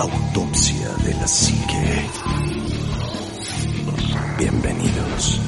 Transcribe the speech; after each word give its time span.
Autopsia 0.00 0.88
de 1.04 1.12
la 1.14 1.26
Psique. 1.26 2.08
Bienvenidos. 4.38 5.40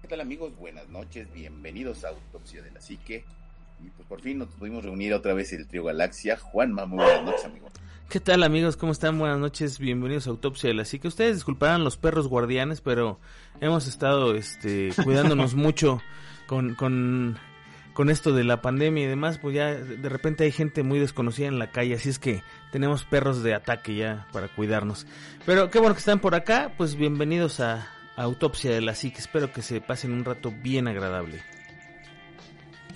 ¿Qué 0.00 0.06
tal 0.06 0.20
amigos? 0.20 0.56
Buenas 0.56 0.88
noches, 0.88 1.32
bienvenidos 1.32 2.04
a 2.04 2.10
Autopsia 2.10 2.62
de 2.62 2.70
la 2.70 2.80
Psique. 2.80 3.24
Y 3.80 3.90
pues 3.90 4.06
por 4.08 4.20
fin 4.20 4.38
nos 4.38 4.48
pudimos 4.48 4.84
reunir 4.84 5.14
otra 5.14 5.34
vez 5.34 5.52
el 5.52 5.66
trío 5.66 5.84
Galaxia. 5.84 6.36
Juanma, 6.36 6.86
muy 6.86 6.98
buenas 7.04 7.24
noches, 7.24 7.44
amigo. 7.44 7.68
¿Qué 8.12 8.20
tal 8.20 8.42
amigos? 8.42 8.76
¿Cómo 8.76 8.92
están? 8.92 9.18
Buenas 9.18 9.38
noches, 9.38 9.78
bienvenidos 9.78 10.26
a 10.26 10.30
Autopsia 10.30 10.68
de 10.68 10.74
la 10.74 10.84
Psique. 10.84 11.08
Ustedes 11.08 11.36
disculparán 11.36 11.82
los 11.82 11.96
perros 11.96 12.28
guardianes, 12.28 12.82
pero 12.82 13.18
hemos 13.62 13.86
estado 13.86 14.34
este, 14.34 14.90
cuidándonos 15.02 15.54
mucho 15.54 16.02
con, 16.46 16.74
con, 16.74 17.38
con 17.94 18.10
esto 18.10 18.32
de 18.32 18.44
la 18.44 18.60
pandemia 18.60 19.04
y 19.04 19.06
demás. 19.06 19.38
Pues 19.38 19.54
ya 19.54 19.74
de 19.74 20.08
repente 20.10 20.44
hay 20.44 20.52
gente 20.52 20.82
muy 20.82 20.98
desconocida 20.98 21.48
en 21.48 21.58
la 21.58 21.70
calle, 21.70 21.94
así 21.94 22.10
es 22.10 22.18
que 22.18 22.42
tenemos 22.70 23.04
perros 23.04 23.42
de 23.42 23.54
ataque 23.54 23.94
ya 23.94 24.26
para 24.30 24.48
cuidarnos. 24.48 25.06
Pero 25.46 25.70
qué 25.70 25.78
bueno 25.78 25.94
que 25.94 26.00
están 26.00 26.20
por 26.20 26.34
acá, 26.34 26.74
pues 26.76 26.96
bienvenidos 26.96 27.60
a, 27.60 27.88
a 28.16 28.22
Autopsia 28.24 28.72
de 28.72 28.82
la 28.82 28.94
Psique. 28.94 29.20
Espero 29.20 29.52
que 29.52 29.62
se 29.62 29.80
pasen 29.80 30.12
un 30.12 30.26
rato 30.26 30.52
bien 30.62 30.86
agradable. 30.86 31.42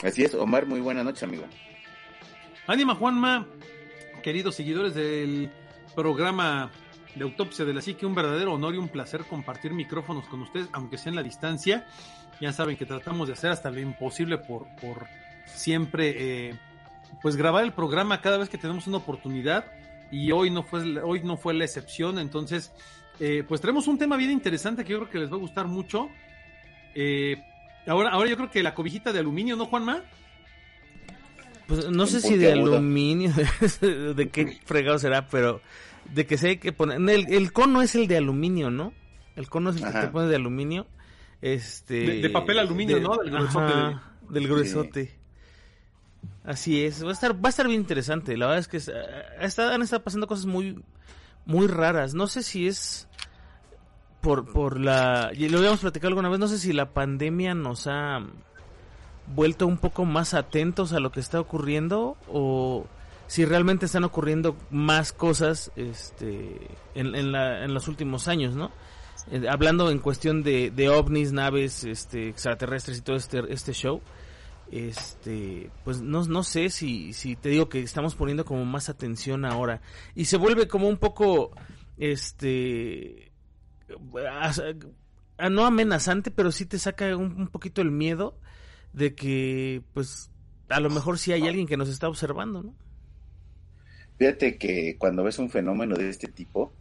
Así 0.02 0.22
es, 0.22 0.34
Omar, 0.34 0.66
muy 0.66 0.80
buenas 0.80 1.04
noches, 1.04 1.22
amigo. 1.22 1.44
Ánima 2.66 2.94
Juanma, 2.94 3.46
queridos 4.22 4.54
seguidores 4.54 4.94
del 4.94 5.50
programa 5.94 6.70
de 7.14 7.24
Autopsia 7.24 7.64
de 7.64 7.72
la 7.72 7.80
Psique, 7.80 8.04
un 8.04 8.14
verdadero 8.14 8.52
honor 8.52 8.74
y 8.74 8.78
un 8.78 8.88
placer 8.88 9.24
compartir 9.24 9.72
micrófonos 9.72 10.26
con 10.26 10.42
ustedes, 10.42 10.68
aunque 10.72 10.98
sea 10.98 11.10
en 11.10 11.16
la 11.16 11.22
distancia. 11.22 11.86
Ya 12.40 12.52
saben 12.52 12.76
que 12.76 12.84
tratamos 12.84 13.28
de 13.28 13.32
hacer 13.32 13.50
hasta 13.50 13.70
lo 13.70 13.80
imposible 13.80 14.36
por, 14.36 14.66
por 14.76 15.06
siempre 15.46 16.48
eh, 16.48 16.58
pues 17.22 17.36
grabar 17.36 17.64
el 17.64 17.72
programa 17.72 18.20
cada 18.20 18.36
vez 18.36 18.50
que 18.50 18.58
tenemos 18.58 18.86
una 18.86 18.98
oportunidad 18.98 19.64
y 20.10 20.30
hoy 20.32 20.50
no 20.50 20.62
fue, 20.62 21.00
hoy 21.00 21.22
no 21.22 21.38
fue 21.38 21.54
la 21.54 21.64
excepción, 21.64 22.18
entonces 22.18 22.72
eh, 23.18 23.44
pues 23.48 23.62
tenemos 23.62 23.88
un 23.88 23.96
tema 23.96 24.16
bien 24.16 24.30
interesante 24.30 24.84
que 24.84 24.92
yo 24.92 24.98
creo 24.98 25.10
que 25.10 25.18
les 25.18 25.32
va 25.32 25.36
a 25.36 25.40
gustar 25.40 25.66
mucho. 25.66 26.10
Eh, 26.94 27.42
ahora, 27.86 28.10
ahora 28.10 28.28
yo 28.28 28.36
creo 28.36 28.50
que 28.50 28.62
la 28.62 28.74
cobijita 28.74 29.12
de 29.12 29.20
aluminio, 29.20 29.56
¿no, 29.56 29.66
Juanma? 29.66 30.02
Pues 31.66 31.90
no 31.90 32.06
sé 32.06 32.20
si 32.20 32.36
de 32.36 32.52
aluminio, 32.52 33.32
de 33.80 34.28
qué 34.30 34.58
fregado 34.64 34.98
será, 34.98 35.28
pero 35.28 35.60
de 36.12 36.26
que 36.26 36.38
se 36.38 36.48
hay 36.50 36.56
que 36.58 36.72
poner. 36.72 36.98
El, 37.10 37.32
el, 37.32 37.52
cono 37.52 37.82
es 37.82 37.94
el 37.94 38.06
de 38.06 38.16
aluminio, 38.16 38.70
¿no? 38.70 38.92
El 39.34 39.48
cono 39.48 39.70
es 39.70 39.76
el 39.76 39.84
Ajá. 39.84 40.00
que 40.00 40.06
te 40.06 40.12
pones 40.12 40.30
de 40.30 40.36
aluminio. 40.36 40.86
Este. 41.42 41.94
De, 41.94 42.22
de 42.22 42.30
papel 42.30 42.58
aluminio, 42.58 42.96
de, 42.96 43.02
¿no? 43.02 43.16
Del 43.16 43.30
gruesote. 43.30 43.72
Ajá, 43.72 44.12
del 44.28 44.48
gruesote. 44.48 45.06
Sí. 45.06 45.12
Así 46.44 46.84
es, 46.84 47.04
va 47.04 47.10
a 47.10 47.12
estar, 47.12 47.34
va 47.34 47.48
a 47.48 47.50
estar 47.50 47.66
bien 47.66 47.80
interesante. 47.80 48.36
La 48.36 48.46
verdad 48.46 48.60
es 48.60 48.68
que 48.68 48.76
está, 48.76 49.74
han 49.74 49.82
estado 49.82 50.04
pasando 50.04 50.28
cosas 50.28 50.46
muy, 50.46 50.80
muy 51.44 51.66
raras. 51.66 52.14
No 52.14 52.28
sé 52.28 52.44
si 52.44 52.68
es 52.68 53.05
por, 54.26 54.44
por 54.44 54.80
la, 54.80 55.30
lo 55.38 55.58
habíamos 55.58 55.78
platicado 55.78 56.08
alguna 56.08 56.28
vez, 56.28 56.40
no 56.40 56.48
sé 56.48 56.58
si 56.58 56.72
la 56.72 56.90
pandemia 56.90 57.54
nos 57.54 57.86
ha 57.86 58.26
vuelto 59.36 59.68
un 59.68 59.78
poco 59.78 60.04
más 60.04 60.34
atentos 60.34 60.92
a 60.92 60.98
lo 60.98 61.12
que 61.12 61.20
está 61.20 61.38
ocurriendo 61.38 62.16
o 62.26 62.86
si 63.28 63.44
realmente 63.44 63.86
están 63.86 64.02
ocurriendo 64.02 64.56
más 64.68 65.12
cosas 65.12 65.70
este, 65.76 66.56
en, 66.96 67.14
en, 67.14 67.30
la, 67.30 67.62
en 67.62 67.72
los 67.72 67.86
últimos 67.86 68.26
años, 68.26 68.56
¿no? 68.56 68.72
Eh, 69.30 69.46
hablando 69.48 69.92
en 69.92 70.00
cuestión 70.00 70.42
de, 70.42 70.72
de 70.72 70.88
ovnis, 70.88 71.30
naves 71.30 71.84
este, 71.84 72.28
extraterrestres 72.28 72.98
y 72.98 73.02
todo 73.02 73.14
este, 73.14 73.44
este 73.48 73.74
show, 73.74 74.00
este, 74.72 75.70
pues 75.84 76.02
no, 76.02 76.24
no 76.24 76.42
sé 76.42 76.70
si, 76.70 77.12
si 77.12 77.36
te 77.36 77.50
digo 77.50 77.68
que 77.68 77.80
estamos 77.80 78.16
poniendo 78.16 78.44
como 78.44 78.64
más 78.64 78.88
atención 78.88 79.44
ahora 79.44 79.82
y 80.16 80.24
se 80.24 80.36
vuelve 80.36 80.66
como 80.66 80.88
un 80.88 80.96
poco, 80.96 81.52
este, 81.96 83.30
a, 84.28 84.52
a, 85.38 85.50
no 85.50 85.66
amenazante, 85.66 86.30
pero 86.30 86.52
sí 86.52 86.66
te 86.66 86.78
saca 86.78 87.16
un, 87.16 87.40
un 87.40 87.48
poquito 87.48 87.82
el 87.82 87.90
miedo 87.90 88.38
de 88.92 89.14
que 89.14 89.82
pues 89.94 90.30
a 90.68 90.80
lo 90.80 90.90
mejor 90.90 91.18
sí 91.18 91.32
hay 91.32 91.46
alguien 91.46 91.66
que 91.66 91.76
nos 91.76 91.88
está 91.88 92.08
observando, 92.08 92.62
¿no? 92.62 92.74
Fíjate 94.18 94.56
que 94.56 94.96
cuando 94.98 95.22
ves 95.22 95.38
un 95.38 95.50
fenómeno 95.50 95.94
de 95.94 96.08
este 96.08 96.28
tipo, 96.28 96.72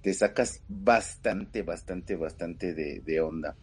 te 0.00 0.14
sacas 0.14 0.62
bastante, 0.68 1.62
bastante, 1.62 2.16
bastante 2.16 2.74
de, 2.74 3.00
de 3.00 3.20
onda. 3.20 3.56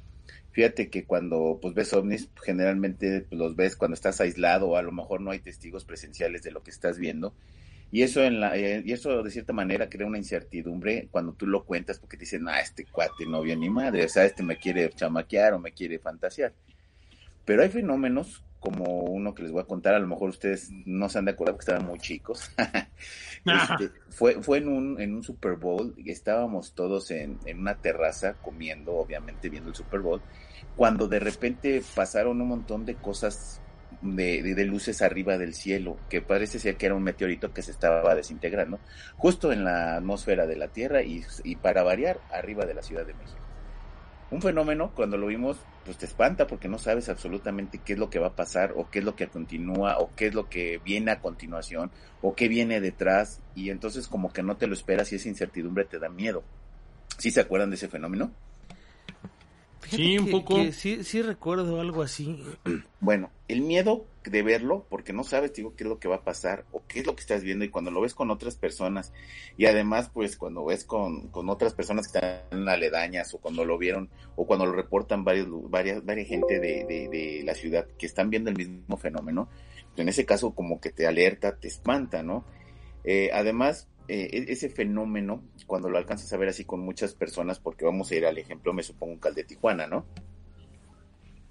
Fíjate 0.51 0.89
que 0.89 1.05
cuando 1.05 1.59
pues 1.61 1.73
ves 1.73 1.93
ovnis, 1.93 2.29
generalmente 2.43 3.21
pues, 3.21 3.39
los 3.39 3.55
ves 3.55 3.75
cuando 3.75 3.95
estás 3.95 4.21
aislado 4.21 4.69
o 4.69 4.75
a 4.77 4.81
lo 4.81 4.91
mejor 4.91 5.21
no 5.21 5.31
hay 5.31 5.39
testigos 5.39 5.85
presenciales 5.85 6.43
de 6.43 6.51
lo 6.51 6.63
que 6.63 6.71
estás 6.71 6.97
viendo. 6.97 7.33
Y 7.91 8.03
eso, 8.03 8.23
en 8.23 8.39
la, 8.39 8.55
eh, 8.55 8.83
y 8.85 8.91
eso 8.91 9.23
de 9.23 9.31
cierta 9.31 9.51
manera 9.51 9.89
crea 9.89 10.05
una 10.05 10.17
incertidumbre 10.17 11.07
cuando 11.11 11.33
tú 11.33 11.47
lo 11.47 11.63
cuentas 11.63 11.99
porque 11.99 12.17
te 12.17 12.21
dicen, 12.21 12.47
ah, 12.47 12.59
este 12.59 12.85
cuate 12.85 13.25
no 13.25 13.41
vio 13.41 13.55
ni 13.55 13.69
madre, 13.69 14.05
o 14.05 14.09
sea, 14.09 14.25
este 14.25 14.43
me 14.43 14.57
quiere 14.57 14.89
chamaquear 14.91 15.53
o 15.53 15.59
me 15.59 15.71
quiere 15.71 15.97
fantasear. 15.97 16.53
Pero 17.45 17.63
hay 17.63 17.69
fenómenos 17.69 18.43
como 18.59 18.83
uno 19.05 19.33
que 19.33 19.43
les 19.43 19.51
voy 19.51 19.61
a 19.61 19.65
contar, 19.65 19.95
a 19.95 19.99
lo 19.99 20.07
mejor 20.07 20.29
ustedes 20.29 20.69
no 20.85 21.09
se 21.09 21.17
han 21.17 21.25
de 21.25 21.31
acordar 21.31 21.55
porque 21.55 21.71
estaban 21.71 21.87
muy 21.87 21.97
chicos. 21.97 22.51
este, 23.45 23.91
fue 24.09 24.43
fue 24.43 24.57
en, 24.59 24.67
un, 24.67 25.01
en 25.01 25.15
un 25.15 25.23
Super 25.23 25.55
Bowl, 25.55 25.93
y 25.97 26.11
estábamos 26.11 26.73
todos 26.73 27.09
en, 27.09 27.39
en, 27.45 27.59
una 27.59 27.75
terraza 27.75 28.33
comiendo, 28.33 28.93
obviamente 28.93 29.49
viendo 29.49 29.69
el 29.69 29.75
Super 29.75 30.01
Bowl, 30.01 30.21
cuando 30.75 31.07
de 31.07 31.19
repente 31.19 31.81
pasaron 31.95 32.41
un 32.41 32.49
montón 32.49 32.85
de 32.85 32.95
cosas 32.95 33.61
de, 34.01 34.41
de, 34.41 34.65
luces 34.65 35.01
arriba 35.01 35.37
del 35.37 35.53
cielo, 35.53 35.97
que 36.09 36.21
parece 36.21 36.59
ser 36.59 36.77
que 36.77 36.85
era 36.85 36.95
un 36.95 37.03
meteorito 37.03 37.53
que 37.53 37.61
se 37.61 37.71
estaba 37.71 38.15
desintegrando, 38.15 38.79
justo 39.17 39.51
en 39.51 39.63
la 39.63 39.95
atmósfera 39.95 40.47
de 40.47 40.55
la 40.55 40.69
Tierra 40.69 41.01
y, 41.01 41.23
y 41.43 41.55
para 41.55 41.83
variar, 41.83 42.19
arriba 42.31 42.65
de 42.65 42.73
la 42.73 42.83
Ciudad 42.83 43.05
de 43.05 43.13
México 43.13 43.49
un 44.31 44.41
fenómeno, 44.41 44.91
cuando 44.95 45.17
lo 45.17 45.27
vimos, 45.27 45.57
pues 45.85 45.97
te 45.97 46.05
espanta 46.05 46.45
porque 46.45 46.67
no 46.67 46.77
sabes 46.77 47.09
absolutamente 47.09 47.79
qué 47.79 47.93
es 47.93 47.99
lo 47.99 48.11
que 48.11 48.19
va 48.19 48.27
a 48.27 48.35
pasar 48.35 48.73
o 48.75 48.89
qué 48.89 48.99
es 48.99 49.05
lo 49.05 49.15
que 49.15 49.27
continúa 49.27 49.97
o 49.97 50.11
qué 50.15 50.27
es 50.27 50.35
lo 50.35 50.49
que 50.49 50.79
viene 50.83 51.11
a 51.11 51.19
continuación 51.19 51.89
o 52.21 52.35
qué 52.35 52.47
viene 52.47 52.79
detrás 52.79 53.41
y 53.55 53.71
entonces 53.71 54.07
como 54.07 54.31
que 54.31 54.43
no 54.43 54.55
te 54.57 54.67
lo 54.67 54.73
esperas 54.73 55.11
y 55.11 55.15
esa 55.15 55.29
incertidumbre 55.29 55.85
te 55.85 55.97
da 55.97 56.09
miedo. 56.09 56.43
¿Sí 57.17 57.31
se 57.31 57.41
acuerdan 57.41 57.71
de 57.71 57.77
ese 57.77 57.87
fenómeno? 57.87 58.31
Fíjate 59.81 60.03
sí, 60.03 60.17
un 60.17 60.25
que, 60.25 60.31
poco. 60.31 60.55
Que 60.55 60.71
sí, 60.71 61.03
sí 61.03 61.21
recuerdo 61.21 61.79
algo 61.79 62.01
así. 62.01 62.43
Bueno, 63.01 63.31
el 63.47 63.61
miedo 63.61 64.05
de 64.25 64.43
verlo, 64.43 64.85
porque 64.89 65.13
no 65.13 65.23
sabes, 65.23 65.53
digo, 65.53 65.73
qué 65.73 65.85
es 65.85 65.89
lo 65.89 65.99
que 65.99 66.09
va 66.09 66.17
a 66.17 66.23
pasar 66.23 66.65
o 66.73 66.83
qué 66.85 66.99
es 66.99 67.07
lo 67.07 67.15
que 67.15 67.21
estás 67.21 67.43
viendo 67.43 67.63
y 67.63 67.69
cuando 67.69 67.91
lo 67.91 68.01
ves 68.01 68.13
con 68.13 68.29
otras 68.29 68.55
personas 68.55 69.13
y 69.57 69.67
además, 69.67 70.11
pues 70.13 70.35
cuando 70.35 70.65
ves 70.65 70.83
con, 70.83 71.29
con 71.29 71.49
otras 71.49 71.73
personas 71.73 72.07
que 72.09 72.17
están 72.17 72.67
aledañas 72.67 73.33
o 73.33 73.37
cuando 73.37 73.63
lo 73.63 73.77
vieron 73.77 74.09
o 74.35 74.45
cuando 74.45 74.65
lo 74.65 74.73
reportan 74.73 75.23
varios, 75.23 75.47
varias, 75.71 76.05
varias 76.05 76.27
gente 76.27 76.59
de, 76.59 76.83
de, 76.83 77.07
de 77.07 77.41
la 77.45 77.55
ciudad 77.55 77.87
que 77.97 78.05
están 78.05 78.29
viendo 78.29 78.49
el 78.49 78.57
mismo 78.57 78.97
fenómeno, 78.97 79.47
en 79.95 80.09
ese 80.09 80.25
caso 80.25 80.51
como 80.51 80.79
que 80.79 80.91
te 80.91 81.07
alerta, 81.07 81.55
te 81.57 81.67
espanta, 81.67 82.21
¿no? 82.21 82.45
Eh, 83.03 83.29
además, 83.33 83.87
eh, 84.09 84.45
ese 84.49 84.69
fenómeno, 84.69 85.43
cuando 85.67 85.89
lo 85.89 85.97
alcanzas 85.97 86.33
a 86.33 86.37
ver 86.37 86.49
así 86.49 86.65
con 86.65 86.79
muchas 86.79 87.13
personas, 87.13 87.59
porque 87.59 87.85
vamos 87.85 88.09
a 88.09 88.15
ir 88.15 88.25
al 88.25 88.39
ejemplo, 88.39 88.73
me 88.73 88.81
supongo, 88.81 89.19
que 89.19 89.27
al 89.27 89.35
de 89.35 89.43
Tijuana, 89.43 89.85
¿no? 89.85 90.05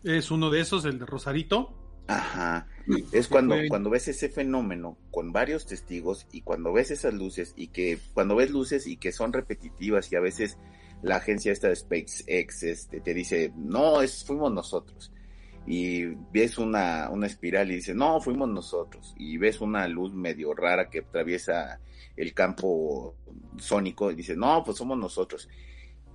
Es 0.02 0.30
uno 0.30 0.50
de 0.50 0.60
esos, 0.60 0.84
el 0.84 0.98
de 0.98 1.06
Rosarito. 1.06 1.74
Ajá. 2.08 2.66
Es 3.12 3.28
cuando, 3.28 3.54
cuando 3.68 3.90
ves 3.90 4.08
ese 4.08 4.28
fenómeno 4.28 4.96
con 5.10 5.30
varios 5.30 5.66
testigos 5.66 6.26
y 6.32 6.40
cuando 6.40 6.72
ves 6.72 6.90
esas 6.90 7.14
luces 7.14 7.52
y 7.54 7.68
que 7.68 7.98
cuando 8.14 8.34
ves 8.34 8.50
luces 8.50 8.86
y 8.86 8.96
que 8.96 9.12
son 9.12 9.32
repetitivas 9.32 10.10
y 10.10 10.16
a 10.16 10.20
veces 10.20 10.56
la 11.02 11.16
agencia 11.16 11.52
esta 11.52 11.68
de 11.68 11.76
SpaceX 11.76 12.62
este, 12.62 13.00
te 13.00 13.14
dice, 13.14 13.52
no, 13.56 14.02
es, 14.02 14.24
fuimos 14.24 14.52
nosotros. 14.52 15.12
Y 15.70 16.06
ves 16.32 16.56
una, 16.56 17.10
una 17.10 17.26
espiral 17.26 17.70
y 17.70 17.74
dice, 17.74 17.94
no, 17.94 18.22
fuimos 18.22 18.48
nosotros. 18.48 19.14
Y 19.18 19.36
ves 19.36 19.60
una 19.60 19.86
luz 19.86 20.14
medio 20.14 20.54
rara 20.54 20.88
que 20.88 21.00
atraviesa 21.00 21.78
el 22.16 22.32
campo 22.32 23.14
sónico 23.58 24.10
y 24.10 24.14
dices, 24.14 24.38
no, 24.38 24.64
pues 24.64 24.78
somos 24.78 24.96
nosotros. 24.96 25.46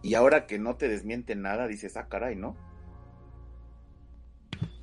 Y 0.02 0.16
ahora 0.16 0.48
que 0.48 0.58
no 0.58 0.76
te 0.76 0.88
desmiente 0.88 1.36
nada, 1.36 1.68
dices, 1.68 1.98
ah, 1.98 2.08
caray, 2.10 2.36
¿no? 2.36 2.56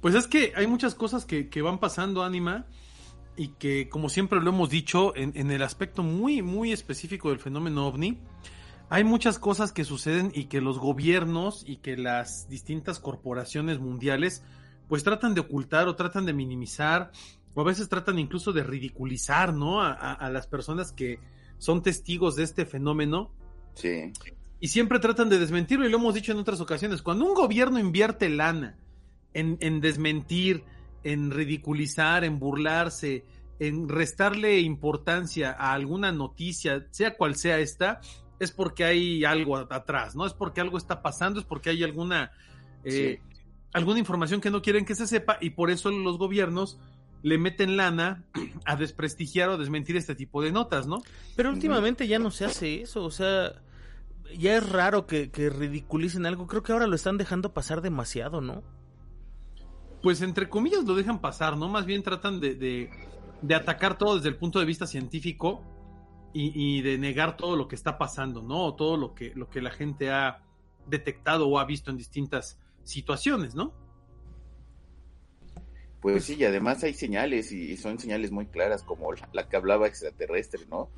Pues 0.00 0.14
es 0.14 0.28
que 0.28 0.52
hay 0.54 0.68
muchas 0.68 0.94
cosas 0.94 1.24
que, 1.24 1.48
que 1.48 1.62
van 1.62 1.80
pasando, 1.80 2.22
Anima, 2.22 2.66
y 3.36 3.48
que, 3.48 3.88
como 3.88 4.08
siempre 4.08 4.40
lo 4.40 4.50
hemos 4.50 4.70
dicho, 4.70 5.16
en, 5.16 5.32
en, 5.34 5.50
el 5.50 5.64
aspecto 5.64 6.04
muy, 6.04 6.42
muy 6.42 6.70
específico 6.70 7.30
del 7.30 7.40
fenómeno 7.40 7.88
ovni, 7.88 8.20
hay 8.88 9.02
muchas 9.02 9.40
cosas 9.40 9.72
que 9.72 9.84
suceden 9.84 10.30
y 10.32 10.44
que 10.44 10.60
los 10.60 10.78
gobiernos 10.78 11.64
y 11.66 11.78
que 11.78 11.96
las 11.96 12.48
distintas 12.48 13.00
corporaciones 13.00 13.80
mundiales 13.80 14.44
pues 14.90 15.02
tratan 15.04 15.32
de 15.32 15.40
ocultar 15.40 15.88
o 15.88 15.96
tratan 15.96 16.26
de 16.26 16.34
minimizar 16.34 17.12
o 17.54 17.62
a 17.62 17.64
veces 17.64 17.88
tratan 17.88 18.18
incluso 18.18 18.52
de 18.52 18.62
ridiculizar, 18.62 19.54
¿no? 19.54 19.80
A, 19.80 19.92
a, 19.92 20.12
a 20.12 20.30
las 20.30 20.46
personas 20.46 20.92
que 20.92 21.18
son 21.58 21.82
testigos 21.82 22.36
de 22.36 22.42
este 22.42 22.66
fenómeno. 22.66 23.30
Sí. 23.74 24.12
y 24.58 24.68
siempre 24.68 24.98
tratan 24.98 25.28
de 25.30 25.38
desmentirlo 25.38 25.86
y 25.86 25.90
lo 25.90 25.96
hemos 25.96 26.12
dicho 26.14 26.32
en 26.32 26.38
otras 26.38 26.60
ocasiones. 26.60 27.00
Cuando 27.02 27.24
un 27.24 27.34
gobierno 27.34 27.78
invierte 27.78 28.28
lana 28.28 28.76
en, 29.32 29.56
en 29.60 29.80
desmentir, 29.80 30.64
en 31.04 31.30
ridiculizar, 31.30 32.24
en 32.24 32.38
burlarse, 32.38 33.24
en 33.60 33.88
restarle 33.88 34.58
importancia 34.60 35.52
a 35.52 35.72
alguna 35.72 36.12
noticia, 36.12 36.86
sea 36.90 37.16
cual 37.16 37.36
sea 37.36 37.58
esta, 37.58 38.00
es 38.40 38.50
porque 38.50 38.84
hay 38.84 39.24
algo 39.24 39.56
atrás, 39.56 40.16
¿no? 40.16 40.26
Es 40.26 40.34
porque 40.34 40.60
algo 40.60 40.76
está 40.78 41.00
pasando, 41.00 41.40
es 41.40 41.46
porque 41.46 41.70
hay 41.70 41.82
alguna, 41.84 42.32
eh, 42.84 43.20
alguna 43.72 43.98
información 43.98 44.40
que 44.40 44.50
no 44.50 44.62
quieren 44.62 44.84
que 44.84 44.94
se 44.94 45.06
sepa 45.06 45.38
y 45.40 45.50
por 45.50 45.70
eso 45.70 45.90
los 45.90 46.18
gobiernos 46.18 46.78
le 47.22 47.38
meten 47.38 47.76
lana 47.76 48.24
a 48.64 48.76
desprestigiar 48.76 49.48
o 49.50 49.58
desmentir 49.58 49.96
este 49.96 50.14
tipo 50.14 50.42
de 50.42 50.52
notas, 50.52 50.86
¿no? 50.86 51.02
Pero 51.36 51.50
últimamente 51.50 52.06
ya 52.06 52.18
no 52.18 52.30
se 52.30 52.44
hace 52.44 52.82
eso, 52.82 53.04
o 53.04 53.10
sea, 53.10 53.62
ya 54.36 54.56
es 54.56 54.68
raro 54.68 55.06
que, 55.06 55.30
que 55.30 55.50
ridiculicen 55.50 56.26
algo, 56.26 56.46
creo 56.46 56.62
que 56.62 56.72
ahora 56.72 56.86
lo 56.86 56.96
están 56.96 57.18
dejando 57.18 57.52
pasar 57.52 57.82
demasiado, 57.82 58.40
¿no? 58.40 58.62
Pues 60.02 60.22
entre 60.22 60.48
comillas 60.48 60.84
lo 60.84 60.94
dejan 60.94 61.20
pasar, 61.20 61.56
¿no? 61.56 61.68
Más 61.68 61.84
bien 61.84 62.02
tratan 62.02 62.40
de, 62.40 62.54
de, 62.54 62.90
de 63.42 63.54
atacar 63.54 63.98
todo 63.98 64.16
desde 64.16 64.28
el 64.28 64.36
punto 64.36 64.58
de 64.58 64.64
vista 64.64 64.86
científico 64.86 65.62
y, 66.32 66.52
y, 66.54 66.80
de 66.80 66.96
negar 66.96 67.36
todo 67.36 67.56
lo 67.56 67.68
que 67.68 67.74
está 67.74 67.98
pasando, 67.98 68.40
¿no? 68.40 68.74
Todo 68.74 68.96
lo 68.96 69.14
que, 69.14 69.32
lo 69.34 69.50
que 69.50 69.60
la 69.60 69.70
gente 69.70 70.10
ha 70.10 70.42
detectado 70.86 71.48
o 71.48 71.58
ha 71.58 71.64
visto 71.64 71.90
en 71.90 71.98
distintas 71.98 72.58
situaciones, 72.84 73.54
¿no? 73.54 73.72
Pues 76.00 76.24
sí, 76.24 76.36
y 76.38 76.44
además 76.44 76.82
hay 76.82 76.94
señales 76.94 77.52
y 77.52 77.76
son 77.76 77.98
señales 77.98 78.30
muy 78.30 78.46
claras 78.46 78.82
como 78.82 79.12
la, 79.12 79.28
la 79.32 79.48
que 79.48 79.56
hablaba 79.56 79.86
extraterrestre, 79.86 80.62
¿no? 80.70 80.88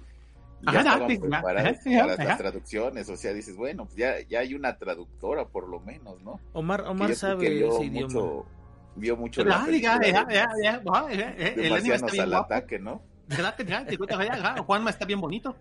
Ya 0.62 0.78
estaban 0.78 1.08
preparadas 1.08 1.78
para 1.84 2.16
las 2.24 2.38
traducciones, 2.38 3.08
o 3.08 3.16
sea, 3.16 3.32
dices, 3.32 3.56
bueno, 3.56 3.86
pues 3.86 3.96
ya, 3.96 4.20
ya 4.28 4.40
hay 4.40 4.54
una 4.54 4.78
traductora 4.78 5.48
por 5.48 5.68
lo 5.68 5.80
menos, 5.80 6.22
¿no? 6.22 6.40
Omar, 6.52 6.82
Omar 6.82 7.14
sabe 7.16 7.66
ese 7.66 7.84
idioma. 7.84 8.14
Mucho, 8.14 8.46
vio 8.94 9.16
mucho 9.16 9.44
la 9.44 9.64
película 9.64 9.98
de, 9.98 10.12
de 10.12 11.70
Marcianos 11.70 12.18
al 12.18 12.34
ataque, 12.34 12.78
¿no? 12.78 13.02
Juanma 14.66 14.90
está 14.90 15.04
bien 15.04 15.20
bonito. 15.20 15.56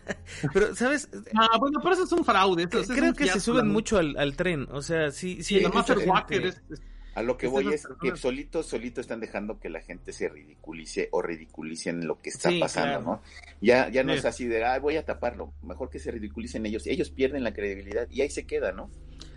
pero, 0.52 0.74
¿sabes? 0.74 1.08
Ah, 1.34 1.58
bueno, 1.58 1.80
pero 1.82 1.94
eso 1.94 2.04
es 2.04 2.12
un 2.12 2.24
fraude. 2.24 2.68
Eso, 2.70 2.94
Creo 2.94 3.12
que 3.14 3.26
se 3.28 3.40
suben 3.40 3.68
mucho 3.68 3.98
al, 3.98 4.16
al, 4.16 4.36
tren. 4.36 4.68
O 4.70 4.82
sea, 4.82 5.10
sí, 5.10 5.42
sí. 5.42 5.58
sí 5.58 5.64
gente... 5.64 6.48
es, 6.48 6.62
es, 6.70 6.82
a 7.16 7.22
lo 7.22 7.38
que 7.38 7.46
voy 7.46 7.72
es 7.72 7.88
que 7.98 8.14
solitos, 8.14 8.66
solitos 8.66 9.04
están 9.04 9.20
dejando 9.20 9.58
que 9.58 9.70
la 9.70 9.80
gente 9.80 10.12
se 10.12 10.28
ridiculice 10.28 11.08
o 11.12 11.22
ridiculicen 11.22 12.06
lo 12.06 12.18
que 12.18 12.28
está 12.28 12.50
sí, 12.50 12.60
pasando, 12.60 13.02
claro. 13.02 13.04
¿no? 13.04 13.22
Ya, 13.62 13.88
ya 13.88 14.04
no 14.04 14.12
sí. 14.12 14.18
es 14.18 14.24
así 14.26 14.44
de, 14.44 14.62
ah, 14.62 14.78
voy 14.78 14.98
a 14.98 15.04
taparlo. 15.06 15.54
Mejor 15.62 15.88
que 15.88 15.98
se 15.98 16.10
ridiculicen 16.10 16.66
ellos. 16.66 16.86
Ellos 16.86 17.08
pierden 17.08 17.42
la 17.42 17.54
credibilidad 17.54 18.06
y 18.10 18.20
ahí 18.20 18.28
se 18.28 18.46
queda, 18.46 18.72
¿no? 18.72 18.90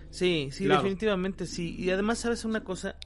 Sí, 0.09 0.49
sí, 0.51 0.65
claro. 0.65 0.81
definitivamente 0.81 1.45
sí. 1.45 1.73
Y 1.79 1.89
además, 1.91 2.19
¿sabes 2.19 2.43
una 2.43 2.65
cosa? 2.65 2.97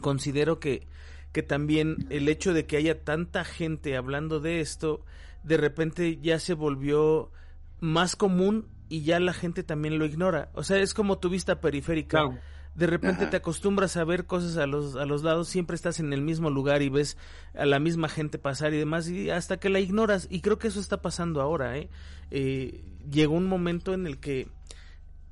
Considero 0.00 0.58
que, 0.58 0.88
que 1.34 1.42
también 1.42 2.06
el 2.10 2.28
hecho 2.28 2.54
de 2.54 2.64
que 2.64 2.76
haya 2.76 3.02
tanta 3.02 3.44
gente 3.44 3.96
hablando 3.96 4.38
de 4.38 4.60
esto, 4.60 5.04
de 5.42 5.56
repente 5.56 6.18
ya 6.22 6.38
se 6.38 6.54
volvió 6.54 7.32
más 7.80 8.14
común 8.14 8.68
y 8.88 9.02
ya 9.02 9.18
la 9.18 9.32
gente 9.32 9.64
también 9.64 9.98
lo 9.98 10.06
ignora. 10.06 10.50
O 10.54 10.62
sea, 10.62 10.78
es 10.78 10.94
como 10.94 11.18
tu 11.18 11.28
vista 11.28 11.60
periférica. 11.60 12.20
Claro 12.20 12.38
de 12.74 12.86
repente 12.88 13.22
Ajá. 13.22 13.30
te 13.30 13.36
acostumbras 13.36 13.96
a 13.96 14.04
ver 14.04 14.26
cosas 14.26 14.56
a 14.56 14.66
los, 14.66 14.96
a 14.96 15.04
los 15.04 15.22
lados, 15.22 15.48
siempre 15.48 15.76
estás 15.76 16.00
en 16.00 16.12
el 16.12 16.22
mismo 16.22 16.50
lugar 16.50 16.82
y 16.82 16.88
ves 16.88 17.16
a 17.54 17.66
la 17.66 17.78
misma 17.78 18.08
gente 18.08 18.38
pasar 18.38 18.74
y 18.74 18.78
demás, 18.78 19.08
y 19.08 19.30
hasta 19.30 19.58
que 19.58 19.68
la 19.68 19.78
ignoras, 19.78 20.26
y 20.28 20.40
creo 20.40 20.58
que 20.58 20.68
eso 20.68 20.80
está 20.80 21.00
pasando 21.00 21.40
ahora, 21.40 21.78
¿eh? 21.78 21.88
eh 22.30 22.82
llegó 23.08 23.34
un 23.34 23.46
momento 23.46 23.94
en 23.94 24.06
el 24.06 24.18
que, 24.18 24.48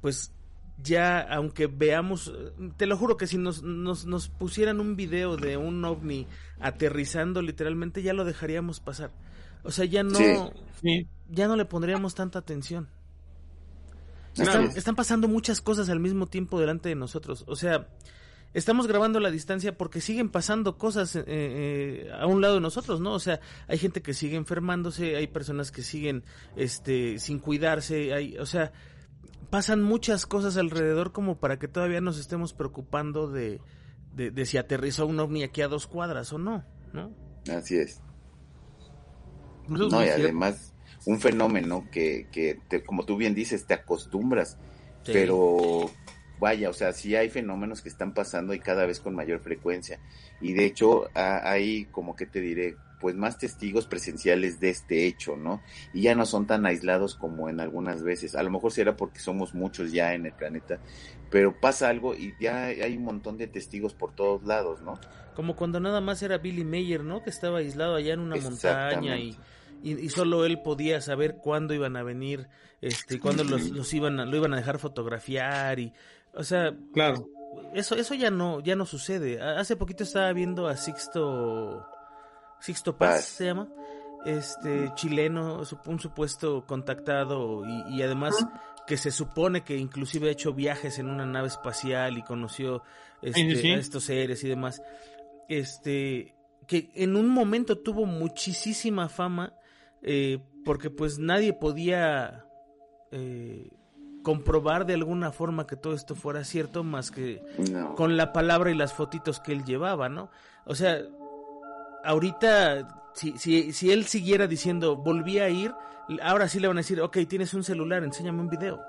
pues, 0.00 0.30
ya, 0.82 1.20
aunque 1.20 1.66
veamos, 1.66 2.32
te 2.76 2.86
lo 2.86 2.96
juro 2.96 3.16
que 3.16 3.26
si 3.26 3.38
nos, 3.38 3.62
nos, 3.62 4.06
nos 4.06 4.28
pusieran 4.28 4.80
un 4.80 4.96
video 4.96 5.36
de 5.36 5.56
un 5.56 5.84
ovni 5.84 6.26
aterrizando 6.60 7.42
literalmente, 7.42 8.02
ya 8.02 8.12
lo 8.12 8.24
dejaríamos 8.24 8.80
pasar. 8.80 9.12
O 9.64 9.70
sea, 9.70 9.84
ya 9.84 10.02
no, 10.02 10.18
sí. 10.80 11.06
ya 11.28 11.46
no 11.46 11.56
le 11.56 11.64
pondríamos 11.64 12.14
tanta 12.14 12.38
atención. 12.38 12.88
Están, 14.36 14.64
están, 14.76 14.96
pasando 14.96 15.28
muchas 15.28 15.60
cosas 15.60 15.90
al 15.90 16.00
mismo 16.00 16.26
tiempo 16.26 16.58
delante 16.58 16.88
de 16.88 16.94
nosotros. 16.94 17.44
O 17.46 17.54
sea, 17.54 17.86
estamos 18.54 18.86
grabando 18.86 19.18
a 19.18 19.22
la 19.22 19.30
distancia 19.30 19.76
porque 19.76 20.00
siguen 20.00 20.30
pasando 20.30 20.78
cosas 20.78 21.16
eh, 21.16 21.24
eh, 21.26 22.10
a 22.18 22.26
un 22.26 22.40
lado 22.40 22.54
de 22.54 22.60
nosotros, 22.60 23.00
¿no? 23.00 23.12
O 23.12 23.18
sea, 23.18 23.40
hay 23.68 23.78
gente 23.78 24.02
que 24.02 24.14
sigue 24.14 24.36
enfermándose, 24.36 25.16
hay 25.16 25.26
personas 25.26 25.70
que 25.70 25.82
siguen 25.82 26.24
este, 26.56 27.18
sin 27.18 27.38
cuidarse, 27.38 28.12
hay, 28.12 28.38
o 28.38 28.46
sea, 28.46 28.72
pasan 29.52 29.82
muchas 29.82 30.24
cosas 30.24 30.56
alrededor 30.56 31.12
como 31.12 31.36
para 31.36 31.58
que 31.58 31.68
todavía 31.68 32.00
nos 32.00 32.18
estemos 32.18 32.54
preocupando 32.54 33.28
de, 33.28 33.60
de, 34.14 34.30
de 34.30 34.46
si 34.46 34.56
aterrizó 34.56 35.06
un 35.06 35.20
ovni 35.20 35.42
aquí 35.42 35.60
a 35.60 35.68
dos 35.68 35.86
cuadras 35.86 36.32
o 36.32 36.38
no, 36.38 36.64
¿no? 36.94 37.12
Así 37.54 37.76
es. 37.76 38.00
No, 39.68 40.02
y 40.02 40.08
además 40.08 40.72
un 41.04 41.20
fenómeno 41.20 41.86
que, 41.92 42.28
que 42.32 42.60
te, 42.66 42.82
como 42.82 43.04
tú 43.04 43.18
bien 43.18 43.34
dices, 43.34 43.66
te 43.66 43.74
acostumbras, 43.74 44.56
sí. 45.02 45.12
pero 45.12 45.90
vaya, 46.40 46.70
o 46.70 46.72
sea, 46.72 46.94
sí 46.94 47.14
hay 47.14 47.28
fenómenos 47.28 47.82
que 47.82 47.90
están 47.90 48.14
pasando 48.14 48.54
y 48.54 48.58
cada 48.58 48.86
vez 48.86 49.00
con 49.00 49.14
mayor 49.14 49.40
frecuencia. 49.40 50.00
Y 50.40 50.54
de 50.54 50.64
hecho, 50.64 51.10
hay, 51.12 51.84
como 51.92 52.16
que 52.16 52.24
te 52.24 52.40
diré, 52.40 52.76
pues 53.02 53.16
más 53.16 53.36
testigos 53.36 53.86
presenciales 53.86 54.60
de 54.60 54.70
este 54.70 55.06
hecho, 55.06 55.36
¿no? 55.36 55.60
Y 55.92 56.02
ya 56.02 56.14
no 56.14 56.24
son 56.24 56.46
tan 56.46 56.64
aislados 56.64 57.16
como 57.16 57.48
en 57.48 57.58
algunas 57.58 58.04
veces. 58.04 58.36
A 58.36 58.44
lo 58.44 58.50
mejor 58.50 58.70
será 58.70 58.96
porque 58.96 59.18
somos 59.18 59.54
muchos 59.54 59.90
ya 59.90 60.14
en 60.14 60.24
el 60.24 60.32
planeta, 60.32 60.78
pero 61.30 61.60
pasa 61.60 61.88
algo 61.88 62.14
y 62.14 62.32
ya 62.40 62.66
hay 62.66 62.96
un 62.96 63.04
montón 63.04 63.36
de 63.36 63.48
testigos 63.48 63.92
por 63.92 64.14
todos 64.14 64.44
lados, 64.44 64.80
¿no? 64.82 65.00
Como 65.34 65.56
cuando 65.56 65.80
nada 65.80 66.00
más 66.00 66.22
era 66.22 66.38
Billy 66.38 66.64
Mayer, 66.64 67.02
¿no? 67.02 67.24
Que 67.24 67.30
estaba 67.30 67.58
aislado 67.58 67.96
allá 67.96 68.14
en 68.14 68.20
una 68.20 68.36
montaña 68.36 69.18
y 69.18 69.36
y, 69.82 69.98
y, 69.98 70.08
solo 70.10 70.44
él 70.44 70.62
podía 70.62 71.00
saber 71.00 71.38
cuándo 71.38 71.74
iban 71.74 71.96
a 71.96 72.04
venir, 72.04 72.46
este, 72.80 73.18
cuándo 73.18 73.42
los, 73.42 73.70
los 73.70 73.92
iban 73.92 74.20
a, 74.20 74.24
lo 74.24 74.36
iban 74.36 74.54
a 74.54 74.56
dejar 74.56 74.78
fotografiar 74.78 75.80
y, 75.80 75.92
o 76.34 76.44
sea, 76.44 76.72
claro, 76.92 77.28
eso, 77.74 77.96
eso 77.96 78.14
ya 78.14 78.30
no, 78.30 78.60
ya 78.60 78.76
no 78.76 78.86
sucede. 78.86 79.40
Hace 79.40 79.76
poquito 79.76 80.04
estaba 80.04 80.32
viendo 80.32 80.68
a 80.68 80.76
Sixto, 80.76 81.86
Sixto 82.62 82.96
Paz 82.96 83.24
se 83.24 83.46
llama, 83.46 83.68
este 84.24 84.92
chileno, 84.94 85.62
un 85.86 86.00
supuesto 86.00 86.64
contactado 86.66 87.64
y, 87.66 87.96
y 87.96 88.02
además 88.02 88.46
que 88.86 88.96
se 88.96 89.10
supone 89.10 89.62
que 89.62 89.76
inclusive 89.76 90.28
ha 90.28 90.32
hecho 90.32 90.52
viajes 90.52 90.98
en 90.98 91.08
una 91.08 91.26
nave 91.26 91.48
espacial 91.48 92.18
y 92.18 92.22
conoció 92.22 92.82
este, 93.20 93.56
¿Sí? 93.56 93.70
a 93.70 93.76
estos 93.76 94.04
seres 94.04 94.42
y 94.44 94.48
demás. 94.48 94.82
Este, 95.48 96.34
que 96.66 96.90
en 96.94 97.16
un 97.16 97.28
momento 97.28 97.78
tuvo 97.78 98.06
muchísima 98.06 99.08
fama 99.08 99.54
eh, 100.02 100.38
porque 100.64 100.90
pues 100.90 101.18
nadie 101.18 101.52
podía 101.52 102.46
eh, 103.10 103.70
comprobar 104.22 104.86
de 104.86 104.94
alguna 104.94 105.32
forma 105.32 105.66
que 105.66 105.76
todo 105.76 105.94
esto 105.94 106.14
fuera 106.14 106.44
cierto 106.44 106.84
más 106.84 107.10
que 107.10 107.42
no. 107.70 107.94
con 107.94 108.16
la 108.16 108.32
palabra 108.32 108.70
y 108.70 108.74
las 108.74 108.92
fotitos 108.92 109.40
que 109.40 109.52
él 109.52 109.64
llevaba, 109.64 110.08
¿no? 110.08 110.30
O 110.64 110.74
sea, 110.74 111.02
ahorita 112.04 112.88
si, 113.14 113.38
si, 113.38 113.72
si 113.72 113.90
él 113.90 114.06
siguiera 114.06 114.46
diciendo 114.46 114.96
volví 114.96 115.38
a 115.38 115.48
ir, 115.48 115.72
ahora 116.22 116.48
sí 116.48 116.60
le 116.60 116.68
van 116.68 116.78
a 116.78 116.80
decir, 116.80 117.00
ok, 117.00 117.18
tienes 117.28 117.54
un 117.54 117.64
celular, 117.64 118.02
enséñame 118.04 118.40
un 118.40 118.48
video. 118.48 118.80